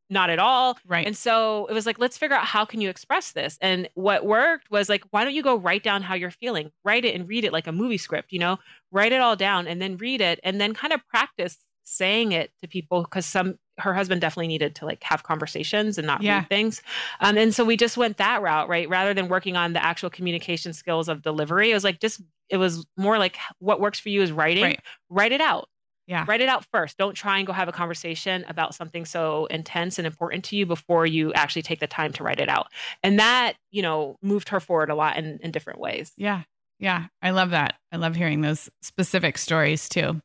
not 0.09 0.29
at 0.29 0.39
all. 0.39 0.77
Right. 0.85 1.05
And 1.05 1.15
so 1.15 1.67
it 1.67 1.73
was 1.73 1.85
like, 1.85 1.99
let's 1.99 2.17
figure 2.17 2.35
out 2.35 2.45
how 2.45 2.65
can 2.65 2.81
you 2.81 2.89
express 2.89 3.31
this. 3.31 3.57
And 3.61 3.89
what 3.93 4.25
worked 4.25 4.71
was 4.71 4.89
like, 4.89 5.03
why 5.11 5.23
don't 5.23 5.33
you 5.33 5.43
go 5.43 5.55
write 5.55 5.83
down 5.83 6.01
how 6.01 6.15
you're 6.15 6.31
feeling? 6.31 6.71
Write 6.83 7.05
it 7.05 7.15
and 7.15 7.27
read 7.27 7.45
it 7.45 7.53
like 7.53 7.67
a 7.67 7.71
movie 7.71 7.97
script, 7.97 8.31
you 8.31 8.39
know, 8.39 8.57
write 8.91 9.11
it 9.11 9.21
all 9.21 9.35
down 9.35 9.67
and 9.67 9.81
then 9.81 9.97
read 9.97 10.21
it 10.21 10.39
and 10.43 10.59
then 10.59 10.73
kind 10.73 10.93
of 10.93 11.05
practice 11.07 11.57
saying 11.83 12.31
it 12.31 12.51
to 12.61 12.67
people 12.67 13.01
because 13.01 13.25
some 13.25 13.57
her 13.79 13.93
husband 13.93 14.19
definitely 14.19 14.47
needed 14.47 14.75
to 14.75 14.85
like 14.85 15.01
have 15.03 15.23
conversations 15.23 15.97
and 15.97 16.05
not 16.05 16.21
yeah. 16.21 16.39
read 16.39 16.49
things. 16.49 16.81
Um, 17.21 17.37
and 17.37 17.55
so 17.55 17.63
we 17.63 17.77
just 17.77 17.97
went 17.97 18.17
that 18.17 18.41
route, 18.41 18.67
right? 18.67 18.89
Rather 18.89 19.13
than 19.13 19.29
working 19.29 19.55
on 19.55 19.73
the 19.73 19.83
actual 19.83 20.09
communication 20.09 20.73
skills 20.73 21.07
of 21.07 21.21
delivery, 21.21 21.71
it 21.71 21.73
was 21.73 21.83
like 21.83 21.99
just 21.99 22.21
it 22.49 22.57
was 22.57 22.85
more 22.97 23.17
like 23.17 23.37
what 23.59 23.79
works 23.79 23.99
for 23.99 24.09
you 24.09 24.21
is 24.21 24.31
writing. 24.31 24.63
Right. 24.63 24.79
Write 25.09 25.31
it 25.31 25.41
out 25.41 25.69
yeah. 26.09 26.25
Write 26.27 26.41
it 26.41 26.49
out 26.49 26.65
first. 26.73 26.97
Don't 26.97 27.13
try 27.13 27.37
and 27.37 27.45
go 27.45 27.53
have 27.53 27.67
a 27.67 27.71
conversation 27.71 28.43
about 28.49 28.73
something 28.73 29.05
so 29.05 29.45
intense 29.45 29.99
and 29.99 30.07
important 30.07 30.43
to 30.45 30.55
you 30.55 30.65
before 30.65 31.05
you 31.05 31.31
actually 31.33 31.61
take 31.61 31.79
the 31.79 31.85
time 31.85 32.11
to 32.13 32.23
write 32.23 32.39
it 32.39 32.49
out. 32.49 32.65
And 33.03 33.19
that, 33.19 33.53
you 33.69 33.83
know, 33.83 34.17
moved 34.23 34.49
her 34.49 34.59
forward 34.59 34.89
a 34.89 34.95
lot 34.95 35.17
in, 35.17 35.37
in 35.43 35.51
different 35.51 35.79
ways. 35.79 36.11
Yeah. 36.17 36.41
Yeah. 36.79 37.05
I 37.21 37.29
love 37.29 37.51
that. 37.51 37.75
I 37.91 37.97
love 37.97 38.15
hearing 38.15 38.41
those 38.41 38.71
specific 38.81 39.37
stories 39.37 39.87
too. 39.87 40.19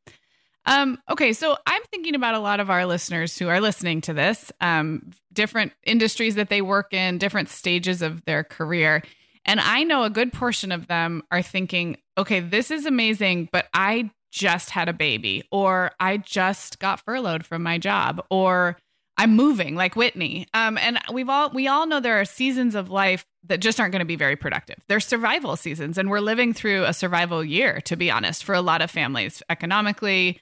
Um, 0.64 0.98
okay, 1.10 1.34
so 1.34 1.58
I'm 1.66 1.82
thinking 1.90 2.14
about 2.14 2.34
a 2.34 2.38
lot 2.38 2.60
of 2.60 2.70
our 2.70 2.86
listeners 2.86 3.38
who 3.38 3.48
are 3.48 3.60
listening 3.60 4.00
to 4.02 4.14
this, 4.14 4.50
um, 4.62 5.10
different 5.34 5.72
industries 5.84 6.36
that 6.36 6.48
they 6.48 6.62
work 6.62 6.94
in, 6.94 7.18
different 7.18 7.50
stages 7.50 8.00
of 8.00 8.24
their 8.24 8.42
career. 8.42 9.02
And 9.44 9.60
I 9.60 9.84
know 9.84 10.04
a 10.04 10.10
good 10.10 10.32
portion 10.32 10.72
of 10.72 10.86
them 10.86 11.22
are 11.30 11.42
thinking, 11.42 11.98
okay, 12.16 12.40
this 12.40 12.70
is 12.70 12.86
amazing, 12.86 13.50
but 13.52 13.66
I 13.74 14.10
just 14.34 14.70
had 14.70 14.88
a 14.88 14.92
baby 14.92 15.44
or 15.52 15.92
I 16.00 16.16
just 16.16 16.80
got 16.80 17.00
furloughed 17.00 17.46
from 17.46 17.62
my 17.62 17.78
job 17.78 18.20
or 18.30 18.76
I'm 19.16 19.36
moving 19.36 19.76
like 19.76 19.94
Whitnee. 19.94 20.46
Um, 20.52 20.76
and 20.76 20.98
we've 21.12 21.28
all 21.28 21.50
we 21.50 21.68
all 21.68 21.86
know 21.86 22.00
there 22.00 22.20
are 22.20 22.24
seasons 22.24 22.74
of 22.74 22.90
life 22.90 23.24
that 23.44 23.60
just 23.60 23.78
aren't 23.78 23.92
going 23.92 24.00
to 24.00 24.06
be 24.06 24.16
very 24.16 24.34
productive. 24.34 24.78
They're 24.88 24.98
survival 24.98 25.54
seasons, 25.54 25.98
and 25.98 26.10
we're 26.10 26.18
living 26.18 26.52
through 26.52 26.84
a 26.84 26.92
survival 26.92 27.44
year, 27.44 27.80
to 27.82 27.94
be 27.94 28.10
honest, 28.10 28.42
for 28.42 28.56
a 28.56 28.60
lot 28.60 28.82
of 28.82 28.90
families, 28.90 29.40
economically, 29.48 30.40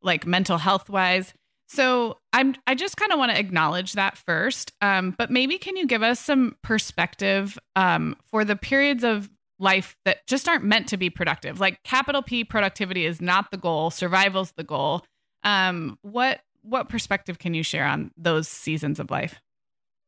like 0.00 0.26
mental 0.26 0.56
health 0.56 0.88
wise. 0.88 1.34
So 1.66 2.18
I'm 2.32 2.54
I 2.66 2.74
just 2.74 2.96
kind 2.96 3.12
of 3.12 3.18
want 3.18 3.32
to 3.32 3.38
acknowledge 3.38 3.92
that 3.92 4.16
first. 4.16 4.72
Um, 4.80 5.14
but 5.18 5.30
maybe 5.30 5.58
can 5.58 5.76
you 5.76 5.86
give 5.86 6.02
us 6.02 6.18
some 6.18 6.56
perspective 6.62 7.58
um, 7.76 8.16
for 8.24 8.42
the 8.46 8.56
periods 8.56 9.04
of 9.04 9.28
life 9.58 9.96
that 10.04 10.26
just 10.26 10.48
aren't 10.48 10.64
meant 10.64 10.88
to 10.88 10.96
be 10.96 11.10
productive. 11.10 11.60
Like 11.60 11.82
capital 11.84 12.22
P 12.22 12.44
productivity 12.44 13.06
is 13.06 13.20
not 13.20 13.50
the 13.50 13.56
goal, 13.56 13.90
survival's 13.90 14.52
the 14.52 14.64
goal. 14.64 15.04
Um, 15.42 15.98
what 16.02 16.40
what 16.62 16.88
perspective 16.88 17.38
can 17.38 17.54
you 17.54 17.62
share 17.62 17.86
on 17.86 18.10
those 18.16 18.48
seasons 18.48 18.98
of 18.98 19.10
life? 19.10 19.40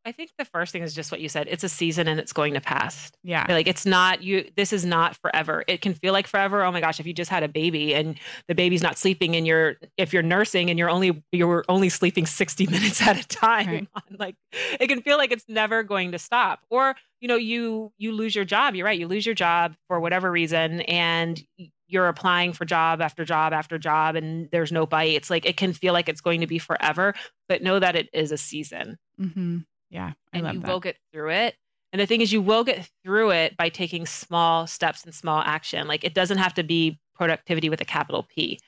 I 0.06 0.12
think 0.12 0.30
the 0.38 0.44
first 0.44 0.70
thing 0.70 0.84
is 0.84 0.94
just 0.94 1.10
what 1.10 1.20
you 1.20 1.28
said. 1.28 1.48
It's 1.50 1.64
a 1.64 1.68
season 1.68 2.06
and 2.06 2.20
it's 2.20 2.32
going 2.32 2.54
to 2.54 2.60
pass. 2.60 3.10
Yeah. 3.24 3.44
Like 3.48 3.66
it's 3.66 3.84
not 3.84 4.22
you 4.22 4.48
this 4.54 4.72
is 4.72 4.84
not 4.84 5.16
forever. 5.16 5.64
It 5.66 5.80
can 5.80 5.94
feel 5.94 6.12
like 6.12 6.28
forever. 6.28 6.62
Oh 6.62 6.70
my 6.70 6.80
gosh, 6.80 7.00
if 7.00 7.08
you 7.08 7.12
just 7.12 7.28
had 7.28 7.42
a 7.42 7.48
baby 7.48 7.92
and 7.92 8.16
the 8.46 8.54
baby's 8.54 8.84
not 8.84 8.98
sleeping 8.98 9.34
and 9.34 9.48
you're 9.48 9.74
if 9.96 10.12
you're 10.12 10.22
nursing 10.22 10.70
and 10.70 10.78
you're 10.78 10.88
only 10.88 11.20
you're 11.32 11.64
only 11.68 11.88
sleeping 11.88 12.24
60 12.24 12.66
minutes 12.70 13.02
at 13.02 13.18
a 13.18 13.26
time, 13.26 13.68
right. 13.68 13.88
like 14.16 14.36
it 14.78 14.86
can 14.86 15.02
feel 15.02 15.16
like 15.16 15.32
it's 15.32 15.44
never 15.48 15.82
going 15.82 16.12
to 16.12 16.20
stop. 16.20 16.60
Or, 16.70 16.94
you 17.26 17.28
know, 17.28 17.36
you 17.36 17.92
you 17.98 18.12
lose 18.12 18.36
your 18.36 18.44
job. 18.44 18.76
You're 18.76 18.86
right. 18.86 19.00
You 19.00 19.08
lose 19.08 19.26
your 19.26 19.34
job 19.34 19.74
for 19.88 19.98
whatever 19.98 20.30
reason 20.30 20.82
and 20.82 21.44
you're 21.88 22.06
applying 22.06 22.52
for 22.52 22.64
job 22.64 23.00
after 23.00 23.24
job 23.24 23.52
after 23.52 23.78
job 23.78 24.14
and 24.14 24.48
there's 24.52 24.70
no 24.70 24.86
bite. 24.86 25.16
It's 25.16 25.28
like 25.28 25.44
it 25.44 25.56
can 25.56 25.72
feel 25.72 25.92
like 25.92 26.08
it's 26.08 26.20
going 26.20 26.40
to 26.40 26.46
be 26.46 26.60
forever, 26.60 27.14
but 27.48 27.64
know 27.64 27.80
that 27.80 27.96
it 27.96 28.08
is 28.12 28.30
a 28.30 28.38
season. 28.38 28.96
Mm-hmm. 29.20 29.58
Yeah, 29.90 30.12
I 30.32 30.38
and 30.38 30.54
you 30.54 30.60
that. 30.60 30.68
will 30.68 30.78
get 30.78 30.98
through 31.12 31.30
it. 31.30 31.56
And 31.92 32.00
the 32.00 32.06
thing 32.06 32.20
is, 32.20 32.32
you 32.32 32.42
will 32.42 32.62
get 32.62 32.88
through 33.02 33.30
it 33.32 33.56
by 33.56 33.70
taking 33.70 34.06
small 34.06 34.68
steps 34.68 35.02
and 35.04 35.12
small 35.12 35.42
action. 35.44 35.88
Like 35.88 36.04
it 36.04 36.14
doesn't 36.14 36.38
have 36.38 36.54
to 36.54 36.62
be 36.62 37.00
productivity 37.16 37.68
with 37.68 37.80
a 37.80 37.84
capital 37.84 38.24
P. 38.32 38.60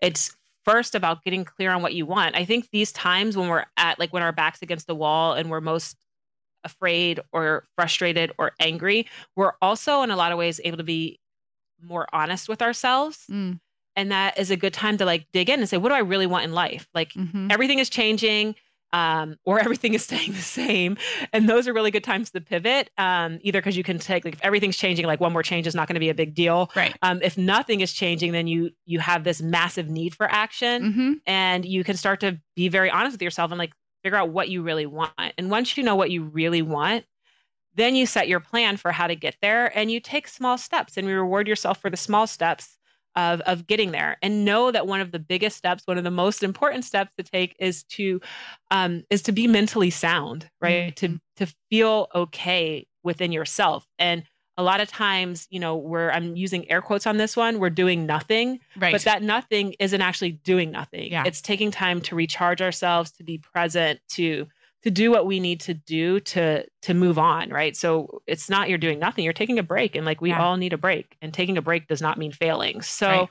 It's 0.00 0.34
first 0.64 0.94
about 0.94 1.22
getting 1.22 1.44
clear 1.44 1.70
on 1.70 1.82
what 1.82 1.92
you 1.92 2.06
want. 2.06 2.34
I 2.34 2.46
think 2.46 2.70
these 2.70 2.92
times 2.92 3.36
when 3.36 3.48
we're 3.48 3.66
at 3.76 3.98
like 3.98 4.14
when 4.14 4.22
our 4.22 4.32
backs 4.32 4.62
against 4.62 4.86
the 4.86 4.94
wall 4.94 5.34
and 5.34 5.50
we're 5.50 5.60
most 5.60 5.96
afraid 6.66 7.20
or 7.32 7.64
frustrated 7.76 8.32
or 8.38 8.52
angry, 8.60 9.06
we're 9.36 9.52
also 9.62 10.02
in 10.02 10.10
a 10.10 10.16
lot 10.16 10.32
of 10.32 10.38
ways 10.38 10.60
able 10.64 10.76
to 10.76 10.84
be 10.84 11.18
more 11.80 12.06
honest 12.12 12.48
with 12.48 12.60
ourselves. 12.60 13.24
Mm. 13.30 13.60
And 13.94 14.12
that 14.12 14.38
is 14.38 14.50
a 14.50 14.56
good 14.56 14.74
time 14.74 14.98
to 14.98 15.06
like 15.06 15.26
dig 15.32 15.48
in 15.48 15.60
and 15.60 15.68
say, 15.68 15.78
what 15.78 15.88
do 15.88 15.94
I 15.94 16.00
really 16.00 16.26
want 16.26 16.44
in 16.44 16.52
life? 16.52 16.86
Like 16.94 17.12
Mhm. 17.14 17.50
everything 17.50 17.78
is 17.78 17.88
changing 17.88 18.54
um, 18.92 19.36
or 19.44 19.58
everything 19.66 19.94
is 19.94 20.04
staying 20.04 20.32
the 20.32 20.40
same. 20.40 20.96
And 21.32 21.48
those 21.48 21.66
are 21.66 21.72
really 21.72 21.90
good 21.90 22.04
times 22.04 22.30
to 22.30 22.40
pivot, 22.40 22.90
um, 22.98 23.38
either 23.42 23.60
because 23.60 23.76
you 23.76 23.82
can 23.82 23.98
take, 23.98 24.24
like, 24.24 24.34
if 24.34 24.40
everything's 24.42 24.76
changing, 24.76 25.06
like 25.06 25.20
one 25.20 25.32
more 25.32 25.42
change 25.42 25.66
is 25.66 25.74
not 25.74 25.88
going 25.88 25.94
to 25.94 26.00
be 26.00 26.08
a 26.08 26.14
big 26.14 26.34
deal. 26.34 26.70
Right. 26.76 26.94
Um, 27.02 27.20
if 27.22 27.36
nothing 27.36 27.80
is 27.80 27.92
changing, 27.92 28.32
then 28.32 28.46
you 28.46 28.70
you 28.84 29.00
have 29.00 29.24
this 29.24 29.40
massive 29.42 29.88
need 29.88 30.14
for 30.14 30.26
action 30.30 30.92
hmm 30.92 31.12
and 31.26 31.64
you 31.64 31.82
can 31.82 31.96
start 31.96 32.20
to 32.20 32.38
be 32.54 32.68
very 32.68 32.88
honest 32.90 33.14
with 33.14 33.22
yourself 33.22 33.50
and 33.50 33.58
like 33.58 33.72
figure 34.06 34.18
out 34.18 34.30
what 34.30 34.48
you 34.48 34.62
really 34.62 34.86
want. 34.86 35.10
And 35.36 35.50
once 35.50 35.76
you 35.76 35.82
know 35.82 35.96
what 35.96 36.12
you 36.12 36.22
really 36.22 36.62
want, 36.62 37.04
then 37.74 37.96
you 37.96 38.06
set 38.06 38.28
your 38.28 38.38
plan 38.38 38.76
for 38.76 38.92
how 38.92 39.08
to 39.08 39.16
get 39.16 39.34
there 39.42 39.76
and 39.76 39.90
you 39.90 39.98
take 39.98 40.28
small 40.28 40.56
steps 40.56 40.96
and 40.96 41.08
you 41.08 41.16
reward 41.16 41.48
yourself 41.48 41.80
for 41.80 41.90
the 41.90 41.96
small 41.96 42.28
steps 42.28 42.78
of 43.16 43.40
of 43.40 43.66
getting 43.66 43.90
there. 43.90 44.16
And 44.22 44.44
know 44.44 44.70
that 44.70 44.86
one 44.86 45.00
of 45.00 45.10
the 45.10 45.18
biggest 45.18 45.56
steps 45.56 45.82
one 45.86 45.98
of 45.98 46.04
the 46.04 46.10
most 46.12 46.44
important 46.44 46.84
steps 46.84 47.10
to 47.18 47.24
take 47.24 47.56
is 47.58 47.82
to 47.84 48.20
um 48.70 49.02
is 49.10 49.22
to 49.22 49.32
be 49.32 49.48
mentally 49.48 49.90
sound 49.90 50.48
right? 50.60 50.94
To 50.96 51.18
to 51.38 51.52
feel 51.68 52.06
okay 52.14 52.86
within 53.02 53.32
yourself. 53.32 53.84
And 53.98 54.22
a 54.58 54.62
lot 54.62 54.80
of 54.80 54.88
times 54.88 55.46
you 55.50 55.60
know 55.60 55.76
where 55.76 56.12
i'm 56.12 56.34
using 56.36 56.68
air 56.70 56.80
quotes 56.80 57.06
on 57.06 57.16
this 57.18 57.36
one 57.36 57.58
we're 57.58 57.70
doing 57.70 58.06
nothing 58.06 58.58
Right. 58.76 58.92
but 58.92 59.02
that 59.02 59.22
nothing 59.22 59.74
isn't 59.80 60.00
actually 60.02 60.32
doing 60.32 60.70
nothing. 60.70 61.10
Yeah. 61.12 61.24
It's 61.26 61.40
taking 61.40 61.70
time 61.70 62.00
to 62.02 62.14
recharge 62.14 62.60
ourselves, 62.60 63.10
to 63.12 63.24
be 63.24 63.38
present, 63.38 64.00
to 64.10 64.46
to 64.82 64.90
do 64.90 65.10
what 65.10 65.26
we 65.26 65.40
need 65.40 65.60
to 65.60 65.74
do 65.74 66.20
to 66.20 66.64
to 66.82 66.94
move 66.94 67.18
on, 67.18 67.48
right? 67.50 67.74
So 67.76 68.20
it's 68.26 68.48
not 68.50 68.68
you're 68.68 68.78
doing 68.78 68.98
nothing, 68.98 69.24
you're 69.24 69.32
taking 69.32 69.58
a 69.58 69.62
break 69.62 69.96
and 69.96 70.04
like 70.06 70.20
we 70.20 70.30
Yeah. 70.30 70.42
all 70.42 70.56
need 70.56 70.72
a 70.72 70.78
break 70.78 71.16
and 71.22 71.32
taking 71.34 71.56
a 71.58 71.62
break 71.62 71.86
does 71.88 72.00
not 72.02 72.18
mean 72.18 72.32
failing. 72.32 72.82
So 72.82 73.08
Right. 73.08 73.28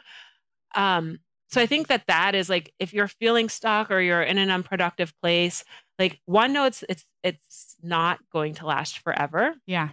um 0.75 1.19
so 1.51 1.61
I 1.61 1.67
think 1.67 1.87
that 1.87 2.03
that 2.07 2.35
is 2.35 2.49
like 2.49 2.73
if 2.79 2.91
you're 2.93 3.07
feeling 3.07 3.49
stuck 3.49 3.91
or 3.91 3.99
you're 4.01 4.23
in 4.23 4.37
an 4.37 4.49
unproductive 4.49 5.13
place, 5.21 5.63
like 5.99 6.19
one 6.25 6.51
no 6.53 6.65
it's 6.65 6.83
it's 6.89 7.05
it's 7.23 7.75
not 7.81 8.19
going 8.31 8.55
to 8.55 8.65
last 8.65 8.99
forever 8.99 9.55
yeah. 9.65 9.89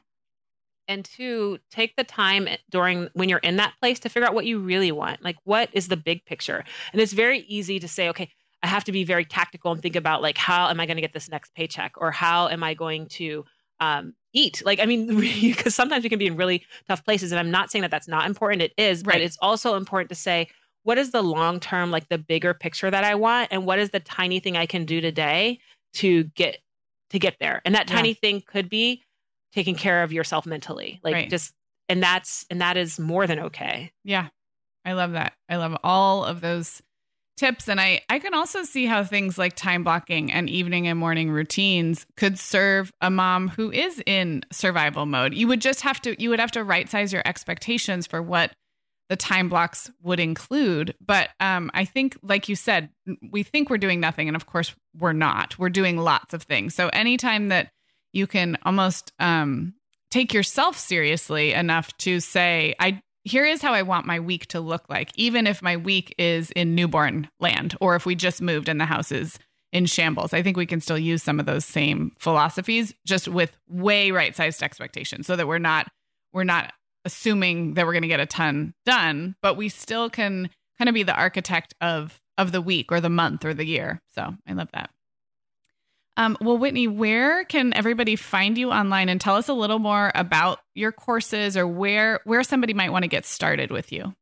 And 0.89 1.05
two 1.05 1.59
take 1.70 1.97
the 1.97 2.05
time 2.05 2.49
during 2.70 3.09
when 3.14 3.28
you're 3.28 3.39
in 3.39 3.57
that 3.57 3.74
place 3.80 3.99
to 4.01 4.09
figure 4.09 4.26
out 4.26 4.35
what 4.35 4.47
you 4.47 4.59
really 4.59 4.93
want. 4.93 5.22
Like 5.22 5.37
what 5.45 5.68
is 5.72 5.89
the 5.89 5.97
big 5.97 6.24
picture? 6.24 6.64
And 6.93 7.01
it's 7.01 7.12
very 7.12 7.41
easy 7.41 7.78
to 7.78 7.89
say 7.89 8.09
okay 8.09 8.30
i 8.62 8.66
have 8.66 8.85
to 8.85 8.93
be 8.93 9.05
very 9.05 9.24
tactical 9.24 9.72
and 9.72 9.83
think 9.83 9.97
about 9.97 10.22
like 10.22 10.39
how 10.39 10.68
am 10.68 10.80
i 10.80 10.87
going 10.87 10.97
to 10.97 11.01
get 11.01 11.12
this 11.12 11.28
next 11.28 11.55
paycheck? 11.55 11.93
Or 11.97 12.11
how 12.11 12.49
am 12.49 12.62
i 12.62 12.74
going 12.74 13.07
to 13.09 13.45
um, 13.80 14.14
eat? 14.33 14.62
Like 14.64 14.80
i 14.80 14.87
mean 14.87 15.18
because 15.43 15.74
sometimes 15.74 16.03
we 16.05 16.11
can 16.11 16.18
be 16.18 16.26
in 16.26 16.37
really 16.37 16.64
tough 16.89 17.05
places 17.05 17.33
and 17.33 17.39
i'm 17.39 17.51
not 17.51 17.70
saying 17.70 17.83
that 17.83 17.91
that's 17.91 18.09
not 18.09 18.26
important 18.26 18.62
it 18.62 18.72
is 18.76 19.03
but 19.03 19.16
it's 19.16 19.39
also 19.43 19.74
important 19.76 20.09
to 20.09 20.14
say 20.14 20.49
what 20.85 20.99
is 20.99 21.11
the 21.12 21.22
long 21.22 21.61
term 21.61 21.91
like 21.91 22.09
the 22.09 22.18
bigger 22.18 22.55
picture 22.55 22.91
that 22.91 23.05
i 23.05 23.14
want 23.14 23.49
and 23.51 23.66
what 23.66 23.78
is 23.78 23.91
the 23.91 24.01
tiny 24.01 24.41
thing 24.41 24.57
i 24.57 24.66
can 24.66 24.85
do 24.85 25.01
today 25.01 25.59
to 25.95 26.24
get 26.35 26.59
to 27.12 27.18
get 27.18 27.37
there? 27.39 27.62
And 27.64 27.74
that 27.74 27.87
Yeah. 27.89 27.95
tiny 27.97 28.14
thing 28.14 28.41
could 28.41 28.68
be 28.68 29.03
taking 29.53 29.74
care 29.74 30.03
of 30.03 30.12
yourself 30.12 30.46
mentally 30.46 31.00
like 31.03 31.14
Right. 31.14 31.30
just 31.30 31.53
and 31.88 32.03
that's 32.03 32.46
and 32.50 32.61
that 32.61 32.76
is 32.76 32.98
more 32.98 33.26
than 33.26 33.38
okay 33.40 33.92
Yeah. 34.05 34.28
I 34.84 34.94
love 34.94 35.12
that. 35.12 35.34
I 35.48 35.57
love 35.57 35.76
all 35.84 36.24
of 36.24 36.40
those 36.40 36.82
tips 37.36 37.68
and 37.68 37.80
I 37.80 38.00
I 38.09 38.18
can 38.18 38.34
also 38.34 38.62
see 38.64 38.84
how 38.86 39.05
things 39.05 39.38
like 39.38 39.55
time 39.57 39.84
blocking 39.84 40.32
and 40.32 40.50
evening 40.50 40.86
and 40.88 40.98
morning 40.98 41.30
routines 41.30 42.05
could 42.16 42.38
serve 42.38 42.92
a 43.00 43.11
mom 43.11 43.48
who 43.48 43.70
is 43.70 44.03
in 44.07 44.42
survival 44.53 45.07
mode. 45.07 45.34
You 45.34 45.48
would 45.48 45.61
just 45.61 45.80
have 45.82 46.00
to 46.03 46.20
you 46.20 46.30
would 46.30 46.40
have 46.40 46.50
to 46.53 46.64
right 46.64 46.88
size 46.88 47.12
your 47.12 47.22
expectations 47.24 48.07
for 48.07 48.20
what 48.20 48.53
the 49.09 49.16
time 49.16 49.48
blocks 49.48 49.90
would 50.03 50.20
include, 50.20 50.94
but 51.05 51.30
um 51.40 51.70
I 51.74 51.84
think 51.84 52.16
like 52.22 52.48
you 52.48 52.57
said, 52.57 52.90
we 53.30 53.42
think 53.42 53.70
we're 53.70 53.78
doing 53.78 54.00
nothing 54.00 54.28
and 54.28 54.36
of 54.36 54.46
course 54.46 54.74
we're 54.98 55.12
not. 55.12 55.59
We're 55.59 55.68
doing 55.70 55.96
lots 55.98 56.34
of 56.34 56.42
things. 56.42 56.74
So 56.74 56.88
anytime 56.88 57.48
that 57.48 57.70
you 58.13 58.27
can 58.27 58.59
almost 58.65 59.13
um 59.19 59.75
take 60.11 60.35
yourself 60.35 60.77
seriously 60.79 61.53
enough 61.53 61.97
to 61.99 62.21
say 62.21 62.75
I 62.79 63.01
here 63.25 63.45
is 63.47 63.63
how 63.63 63.73
I 63.73 63.83
want 63.83 64.07
my 64.07 64.19
week 64.21 64.47
to 64.49 64.61
look 64.61 64.85
like, 64.89 65.11
even 65.15 65.47
if 65.47 65.63
my 65.63 65.77
week 65.77 66.15
is 66.19 66.51
in 66.51 66.75
newborn 66.75 67.29
land 67.39 67.77
or 67.81 67.95
if 67.95 68.05
we 68.05 68.15
just 68.15 68.43
moved 68.43 68.69
and 68.69 68.81
the 68.81 68.85
house 68.85 69.13
is 69.13 69.39
in 69.73 69.87
shambles. 69.87 70.35
I 70.35 70.43
think 70.43 70.57
we 70.57 70.67
can 70.67 70.81
still 70.81 70.99
use 70.99 71.23
some 71.23 71.41
of 71.41 71.47
those 71.47 71.65
same 71.65 72.13
philosophies, 72.19 72.95
just 73.07 73.29
with 73.29 73.57
way 73.69 74.11
right 74.11 74.35
sized 74.35 74.63
expectations 74.63 75.27
so 75.27 75.37
that 75.37 75.49
we're 75.49 75.59
not 75.59 75.89
we're 76.33 76.45
not 76.45 76.73
assuming 77.05 77.75
that 77.75 77.87
we're 77.87 77.93
going 77.93 78.03
to 78.03 78.09
get 78.09 78.21
a 78.21 78.27
ton 78.27 78.75
done, 78.85 79.35
but 79.43 79.57
we 79.57 79.69
still 79.69 80.09
can 80.09 80.51
kind 80.79 80.89
of 80.89 80.95
be 80.95 81.03
the 81.03 81.17
architect 81.17 81.75
of 81.81 82.21
of 82.39 82.53
the 82.53 82.61
week 82.61 82.91
or 82.91 83.01
the 83.01 83.11
month 83.11 83.45
or 83.45 83.55
the 83.55 83.67
year. 83.67 84.01
So 84.15 84.35
I 84.47 84.53
love 84.53 84.69
that. 84.73 84.91
Um, 86.17 86.37
well, 86.41 86.59
Whitnee, 86.59 86.89
where 86.89 87.45
can 87.45 87.73
everybody 87.73 88.17
find 88.17 88.59
you 88.59 88.71
online 88.71 89.09
and 89.09 89.21
tell 89.21 89.37
us 89.37 89.49
a 89.49 89.55
little 89.55 89.79
more 89.79 90.13
about 90.15 90.59
your 90.75 90.93
courses 90.93 91.57
or 91.57 91.67
where 91.67 92.21
where 92.25 92.43
somebody 92.43 92.75
might 92.75 92.91
want 92.91 93.05
to 93.05 93.09
get 93.09 93.25
started 93.25 93.71
with 93.71 93.93
you? 93.93 94.15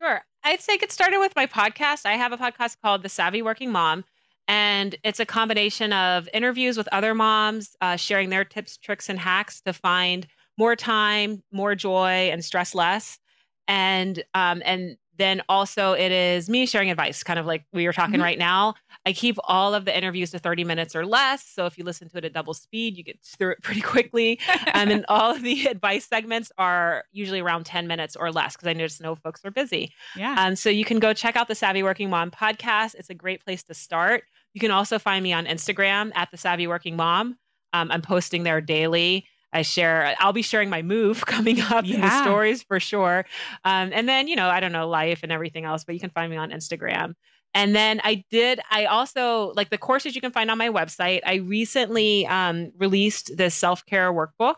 Sure. 0.00 0.22
I'd 0.44 0.60
say 0.60 0.78
get 0.78 0.92
started 0.92 1.18
with 1.18 1.34
my 1.34 1.46
podcast. 1.46 2.06
I 2.06 2.12
have 2.12 2.32
a 2.32 2.36
podcast 2.36 2.76
called 2.80 3.02
The 3.02 3.08
Savvy 3.08 3.42
Working 3.42 3.72
Mom, 3.72 4.04
and 4.46 4.94
it's 5.02 5.18
a 5.18 5.26
combination 5.26 5.92
of 5.92 6.28
interviews 6.32 6.76
with 6.76 6.88
other 6.92 7.14
moms, 7.14 7.74
uh, 7.80 7.96
sharing 7.96 8.30
their 8.30 8.44
tips, 8.44 8.76
tricks, 8.76 9.08
and 9.08 9.18
hacks 9.18 9.60
to 9.62 9.72
find 9.72 10.26
more 10.56 10.76
time, 10.76 11.42
more 11.50 11.74
joy, 11.74 12.30
and 12.30 12.44
stress 12.44 12.74
less. 12.76 13.18
And 13.66 14.22
um, 14.34 14.62
and 14.64 14.96
then 15.18 15.42
also 15.48 15.92
it 15.92 16.12
is 16.12 16.48
me 16.48 16.66
sharing 16.66 16.90
advice, 16.90 17.22
kind 17.22 17.38
of 17.38 17.46
like 17.46 17.64
we 17.72 17.86
were 17.86 17.92
talking 17.92 18.20
Mhm. 18.20 18.22
right 18.22 18.38
now. 18.38 18.74
I 19.04 19.12
keep 19.12 19.36
all 19.44 19.74
of 19.74 19.84
the 19.84 19.96
interviews 19.96 20.30
to 20.32 20.38
30 20.38 20.64
minutes 20.64 20.94
or 20.96 21.06
less. 21.06 21.46
So 21.46 21.66
if 21.66 21.78
you 21.78 21.84
listen 21.84 22.08
to 22.10 22.18
it 22.18 22.24
at 22.24 22.32
double 22.32 22.54
speed, 22.54 22.96
you 22.96 23.04
get 23.04 23.18
through 23.22 23.52
it 23.52 23.58
pretty 23.62 23.80
quickly. 23.80 24.40
Um, 24.74 24.90
and 24.90 25.04
all 25.08 25.30
of 25.34 25.42
the 25.42 25.66
advice 25.68 26.06
segments 26.06 26.50
are 26.58 27.04
usually 27.12 27.40
around 27.40 27.64
10 27.66 27.86
minutes 27.86 28.16
or 28.16 28.30
less 28.32 28.56
because 28.56 28.68
I 28.68 28.74
just 28.74 29.00
know 29.00 29.14
folks 29.14 29.44
are 29.44 29.50
busy. 29.50 29.92
yeah. 30.16 30.34
Um, 30.38 30.56
so 30.56 30.68
you 30.70 30.84
can 30.84 30.98
go 30.98 31.12
check 31.12 31.36
out 31.36 31.48
the 31.48 31.54
Savvy 31.54 31.82
Working 31.82 32.10
Mom 32.10 32.30
podcast. 32.30 32.94
It's 32.94 33.10
a 33.10 33.14
great 33.14 33.44
place 33.44 33.62
to 33.64 33.74
start. 33.74 34.24
You 34.54 34.60
can 34.60 34.70
also 34.70 34.98
find 34.98 35.22
me 35.22 35.32
on 35.32 35.46
Instagram 35.46 36.12
at 36.14 36.30
the 36.30 36.36
Savvy 36.36 36.66
Working 36.66 36.96
Mom. 36.96 37.36
Um, 37.72 37.90
I'm 37.90 38.02
posting 38.02 38.42
there 38.42 38.60
daily. 38.60 39.26
I 39.56 39.62
share. 39.62 40.14
I'll 40.18 40.32
be 40.32 40.42
sharing 40.42 40.70
my 40.70 40.82
move 40.82 41.26
coming 41.34 41.60
up 41.60 41.84
in 41.84 42.00
the 42.00 42.10
stories 42.22 42.62
for 42.62 42.78
sure. 42.80 43.24
Um, 43.64 43.90
and 43.92 44.08
then 44.08 44.28
you 44.28 44.36
know 44.36 44.48
I 44.48 44.60
don't 44.60 44.72
know 44.72 44.88
life 44.88 45.20
and 45.22 45.32
everything 45.32 45.64
else, 45.64 45.84
but 45.84 45.94
you 45.94 46.00
can 46.00 46.10
find 46.10 46.30
me 46.30 46.36
on 46.36 46.50
Instagram. 46.50 47.14
And 47.54 47.74
then 47.74 48.00
I 48.04 48.22
did. 48.30 48.60
I 48.70 48.84
also 48.84 49.52
like 49.56 49.70
the 49.70 49.78
courses 49.78 50.14
you 50.14 50.20
can 50.20 50.32
find 50.32 50.50
on 50.50 50.58
my 50.58 50.68
website. 50.68 51.20
I 51.24 51.36
recently 51.36 52.26
um, 52.26 52.70
released 52.78 53.36
this 53.36 53.54
self 53.54 53.84
care 53.86 54.12
workbook 54.12 54.56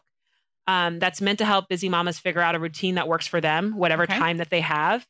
um, 0.66 0.98
that's 0.98 1.20
meant 1.20 1.38
to 1.38 1.44
help 1.44 1.68
busy 1.68 1.88
mamas 1.88 2.18
figure 2.18 2.40
out 2.40 2.54
a 2.54 2.58
routine 2.58 2.96
that 2.96 3.08
works 3.08 3.26
for 3.26 3.40
them, 3.40 3.76
whatever 3.76 4.02
Okay. 4.02 4.18
time 4.18 4.38
that 4.38 4.50
they 4.50 4.60
have. 4.60 5.06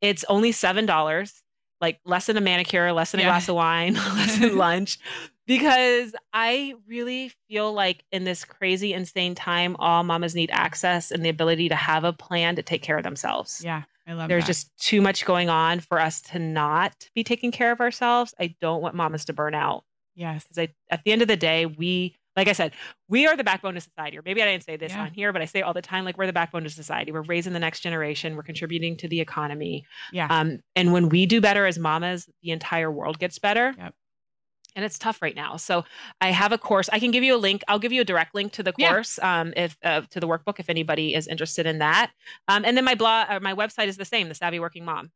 It's 0.00 0.24
only 0.28 0.52
seven 0.52 0.84
dollars, 0.86 1.42
like 1.80 2.00
less 2.04 2.26
than 2.26 2.36
a 2.36 2.40
manicure, 2.40 2.92
less 2.92 3.12
than 3.12 3.20
Yeah. 3.20 3.26
a 3.26 3.30
glass 3.30 3.48
of 3.48 3.54
wine, 3.54 3.94
less 4.16 4.38
than 4.38 4.56
lunch, 4.66 4.98
because 5.46 6.14
I 6.32 6.74
really 6.86 7.32
feel 7.48 7.72
like 7.72 8.04
in 8.12 8.24
this 8.24 8.44
crazy, 8.44 8.92
insane 8.92 9.34
time, 9.34 9.76
all 9.78 10.02
mamas 10.02 10.34
need 10.34 10.50
access 10.52 11.10
and 11.10 11.24
the 11.24 11.28
ability 11.28 11.68
to 11.68 11.74
have 11.76 12.04
a 12.04 12.12
plan 12.12 12.56
to 12.56 12.62
take 12.62 12.82
care 12.82 12.96
of 12.98 13.04
themselves. 13.04 13.62
yeah. 13.64 13.82
I 14.06 14.14
love 14.14 14.24
it. 14.24 14.28
There's 14.28 14.44
that. 14.44 14.48
just 14.48 14.76
too 14.78 15.02
much 15.02 15.26
going 15.26 15.50
on 15.50 15.80
for 15.80 16.00
us 16.00 16.22
to 16.22 16.38
not 16.38 17.08
be 17.14 17.22
taking 17.22 17.52
care 17.52 17.70
of 17.72 17.80
ourselves. 17.80 18.32
I 18.40 18.54
don't 18.58 18.80
want 18.80 18.94
mamas 18.94 19.26
to 19.26 19.34
burn 19.34 19.54
out 19.54 19.84
yes. 20.14 20.44
because 20.48 20.70
at 20.90 21.04
the 21.04 21.12
end 21.12 21.20
of 21.20 21.28
the 21.28 21.36
day, 21.36 21.66
we, 21.66 22.16
like 22.38 22.48
I 22.48 22.52
said, 22.52 22.72
we 23.08 23.26
are 23.26 23.36
the 23.36 23.42
backbone 23.42 23.76
of 23.76 23.82
society. 23.82 24.16
Or 24.16 24.22
maybe 24.24 24.40
I 24.42 24.46
didn't 24.46 24.62
say 24.64 24.76
this 24.76 24.92
Yeah. 24.92 25.02
on 25.02 25.12
here, 25.12 25.32
but 25.32 25.42
I 25.42 25.44
say 25.44 25.60
all 25.60 25.74
the 25.74 25.82
time, 25.82 26.04
like 26.04 26.16
we're 26.16 26.26
the 26.26 26.32
backbone 26.32 26.64
of 26.64 26.72
society. 26.72 27.10
We're 27.10 27.22
raising 27.22 27.52
the 27.52 27.58
next 27.58 27.80
generation. 27.80 28.36
We're 28.36 28.44
contributing 28.44 28.96
to 28.98 29.08
the 29.08 29.20
economy. 29.20 29.84
Yeah. 30.12 30.28
Um, 30.30 30.60
and 30.76 30.92
when 30.92 31.08
we 31.08 31.26
do 31.26 31.40
better 31.40 31.66
as 31.66 31.78
mamas, 31.78 32.28
the 32.42 32.52
entire 32.52 32.90
world 32.92 33.18
gets 33.18 33.38
better. 33.40 33.74
Yep. 33.76 33.94
And 34.76 34.84
it's 34.84 34.98
tough 34.98 35.20
right 35.20 35.34
now. 35.34 35.56
So 35.56 35.84
I 36.20 36.30
have 36.30 36.52
a 36.52 36.58
course. 36.58 36.88
I 36.92 37.00
can 37.00 37.10
give 37.10 37.24
you 37.24 37.34
a 37.34 37.42
link. 37.48 37.62
I'll 37.66 37.80
give 37.80 37.90
you 37.92 38.02
a 38.02 38.04
direct 38.04 38.34
link 38.36 38.52
to 38.52 38.62
the 38.62 38.72
Yeah. 38.78 38.90
course, 38.90 39.18
um, 39.20 39.52
if 39.56 39.76
uh, 39.82 40.02
to 40.10 40.20
the 40.20 40.28
workbook, 40.28 40.60
if 40.60 40.70
anybody 40.70 41.14
is 41.14 41.26
interested 41.26 41.66
in 41.66 41.78
that. 41.78 42.12
Um, 42.46 42.64
and 42.64 42.76
then 42.76 42.84
my 42.84 42.94
blog, 42.94 43.28
or 43.30 43.40
my 43.40 43.54
website 43.54 43.88
is 43.88 43.96
the 43.96 44.04
same, 44.04 44.28
the 44.28 44.34
Savvy 44.36 44.60
Working 44.60 44.84
Mom. 44.84 45.10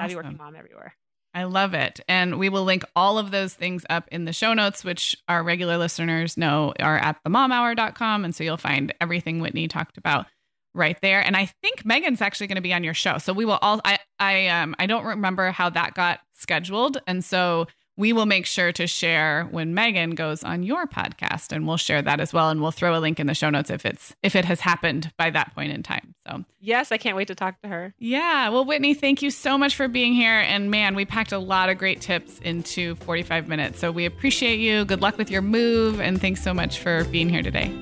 Savvy 0.00 0.14
Awesome. 0.14 0.24
Working 0.24 0.38
Mom 0.38 0.56
everywhere. 0.56 0.96
I 1.34 1.44
love 1.44 1.74
it. 1.74 2.00
And 2.08 2.38
we 2.38 2.48
will 2.48 2.64
link 2.64 2.84
all 2.94 3.18
of 3.18 3.30
those 3.30 3.54
things 3.54 3.84
up 3.88 4.06
in 4.12 4.26
the 4.26 4.32
show 4.32 4.52
notes, 4.52 4.84
which 4.84 5.16
our 5.28 5.42
regular 5.42 5.78
listeners 5.78 6.36
know 6.36 6.74
are 6.78 6.98
at 6.98 7.22
themomhour.com. 7.24 8.24
And 8.24 8.34
so 8.34 8.44
you'll 8.44 8.56
find 8.58 8.94
everything 9.00 9.40
Whitnee 9.40 9.68
talked 9.68 9.96
about 9.96 10.26
right 10.74 10.98
there. 11.00 11.24
And 11.24 11.36
I 11.36 11.46
think 11.62 11.84
Meagan's 11.84 12.20
actually 12.20 12.46
going 12.48 12.56
to 12.56 12.62
be 12.62 12.74
on 12.74 12.84
your 12.84 12.94
show. 12.94 13.18
So 13.18 13.32
we 13.32 13.44
will 13.44 13.58
all 13.62 13.80
I 13.84 13.98
I 14.18 14.48
um 14.48 14.74
I 14.78 14.86
don't 14.86 15.04
remember 15.04 15.50
how 15.50 15.70
that 15.70 15.94
got 15.94 16.20
scheduled. 16.34 16.98
And 17.06 17.24
so 17.24 17.66
we 17.96 18.12
will 18.12 18.26
make 18.26 18.46
sure 18.46 18.72
to 18.72 18.86
share 18.86 19.44
when 19.50 19.74
Meagan 19.74 20.10
goes 20.10 20.42
on 20.42 20.62
your 20.62 20.86
podcast 20.86 21.52
and 21.52 21.66
we'll 21.66 21.76
share 21.76 22.00
that 22.02 22.20
as 22.20 22.32
well. 22.32 22.50
And 22.50 22.62
we'll 22.62 22.70
throw 22.70 22.96
a 22.96 23.00
link 23.00 23.20
in 23.20 23.26
the 23.26 23.34
show 23.34 23.50
notes 23.50 23.70
if 23.70 23.84
it's 23.84 24.14
if 24.22 24.34
it 24.34 24.44
has 24.44 24.60
happened 24.60 25.12
by 25.16 25.30
that 25.30 25.54
point 25.54 25.72
in 25.72 25.82
time. 25.82 26.14
So, 26.26 26.44
yes, 26.60 26.92
I 26.92 26.96
can't 26.96 27.16
wait 27.16 27.28
to 27.28 27.34
talk 27.34 27.60
to 27.62 27.68
her. 27.68 27.94
Yeah. 27.98 28.48
Well, 28.48 28.64
Whitnee, 28.64 28.94
thank 28.94 29.22
you 29.22 29.30
so 29.30 29.58
much 29.58 29.76
for 29.76 29.88
being 29.88 30.14
here. 30.14 30.38
And 30.40 30.70
man, 30.70 30.94
we 30.94 31.04
packed 31.04 31.32
a 31.32 31.38
lot 31.38 31.68
of 31.68 31.78
great 31.78 32.00
tips 32.00 32.38
into 32.38 32.94
45 32.96 33.48
minutes. 33.48 33.78
So, 33.78 33.90
we 33.92 34.06
appreciate 34.06 34.58
you. 34.58 34.84
Good 34.84 35.02
luck 35.02 35.18
with 35.18 35.30
your 35.30 35.42
move. 35.42 36.00
And 36.00 36.20
thanks 36.20 36.42
so 36.42 36.54
much 36.54 36.78
for 36.78 37.04
being 37.04 37.28
here 37.28 37.42
today. 37.42 37.72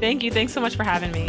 Thank 0.00 0.22
you. 0.22 0.30
Thanks 0.30 0.52
so 0.52 0.60
much 0.60 0.76
for 0.76 0.84
having 0.84 1.12
me. 1.12 1.28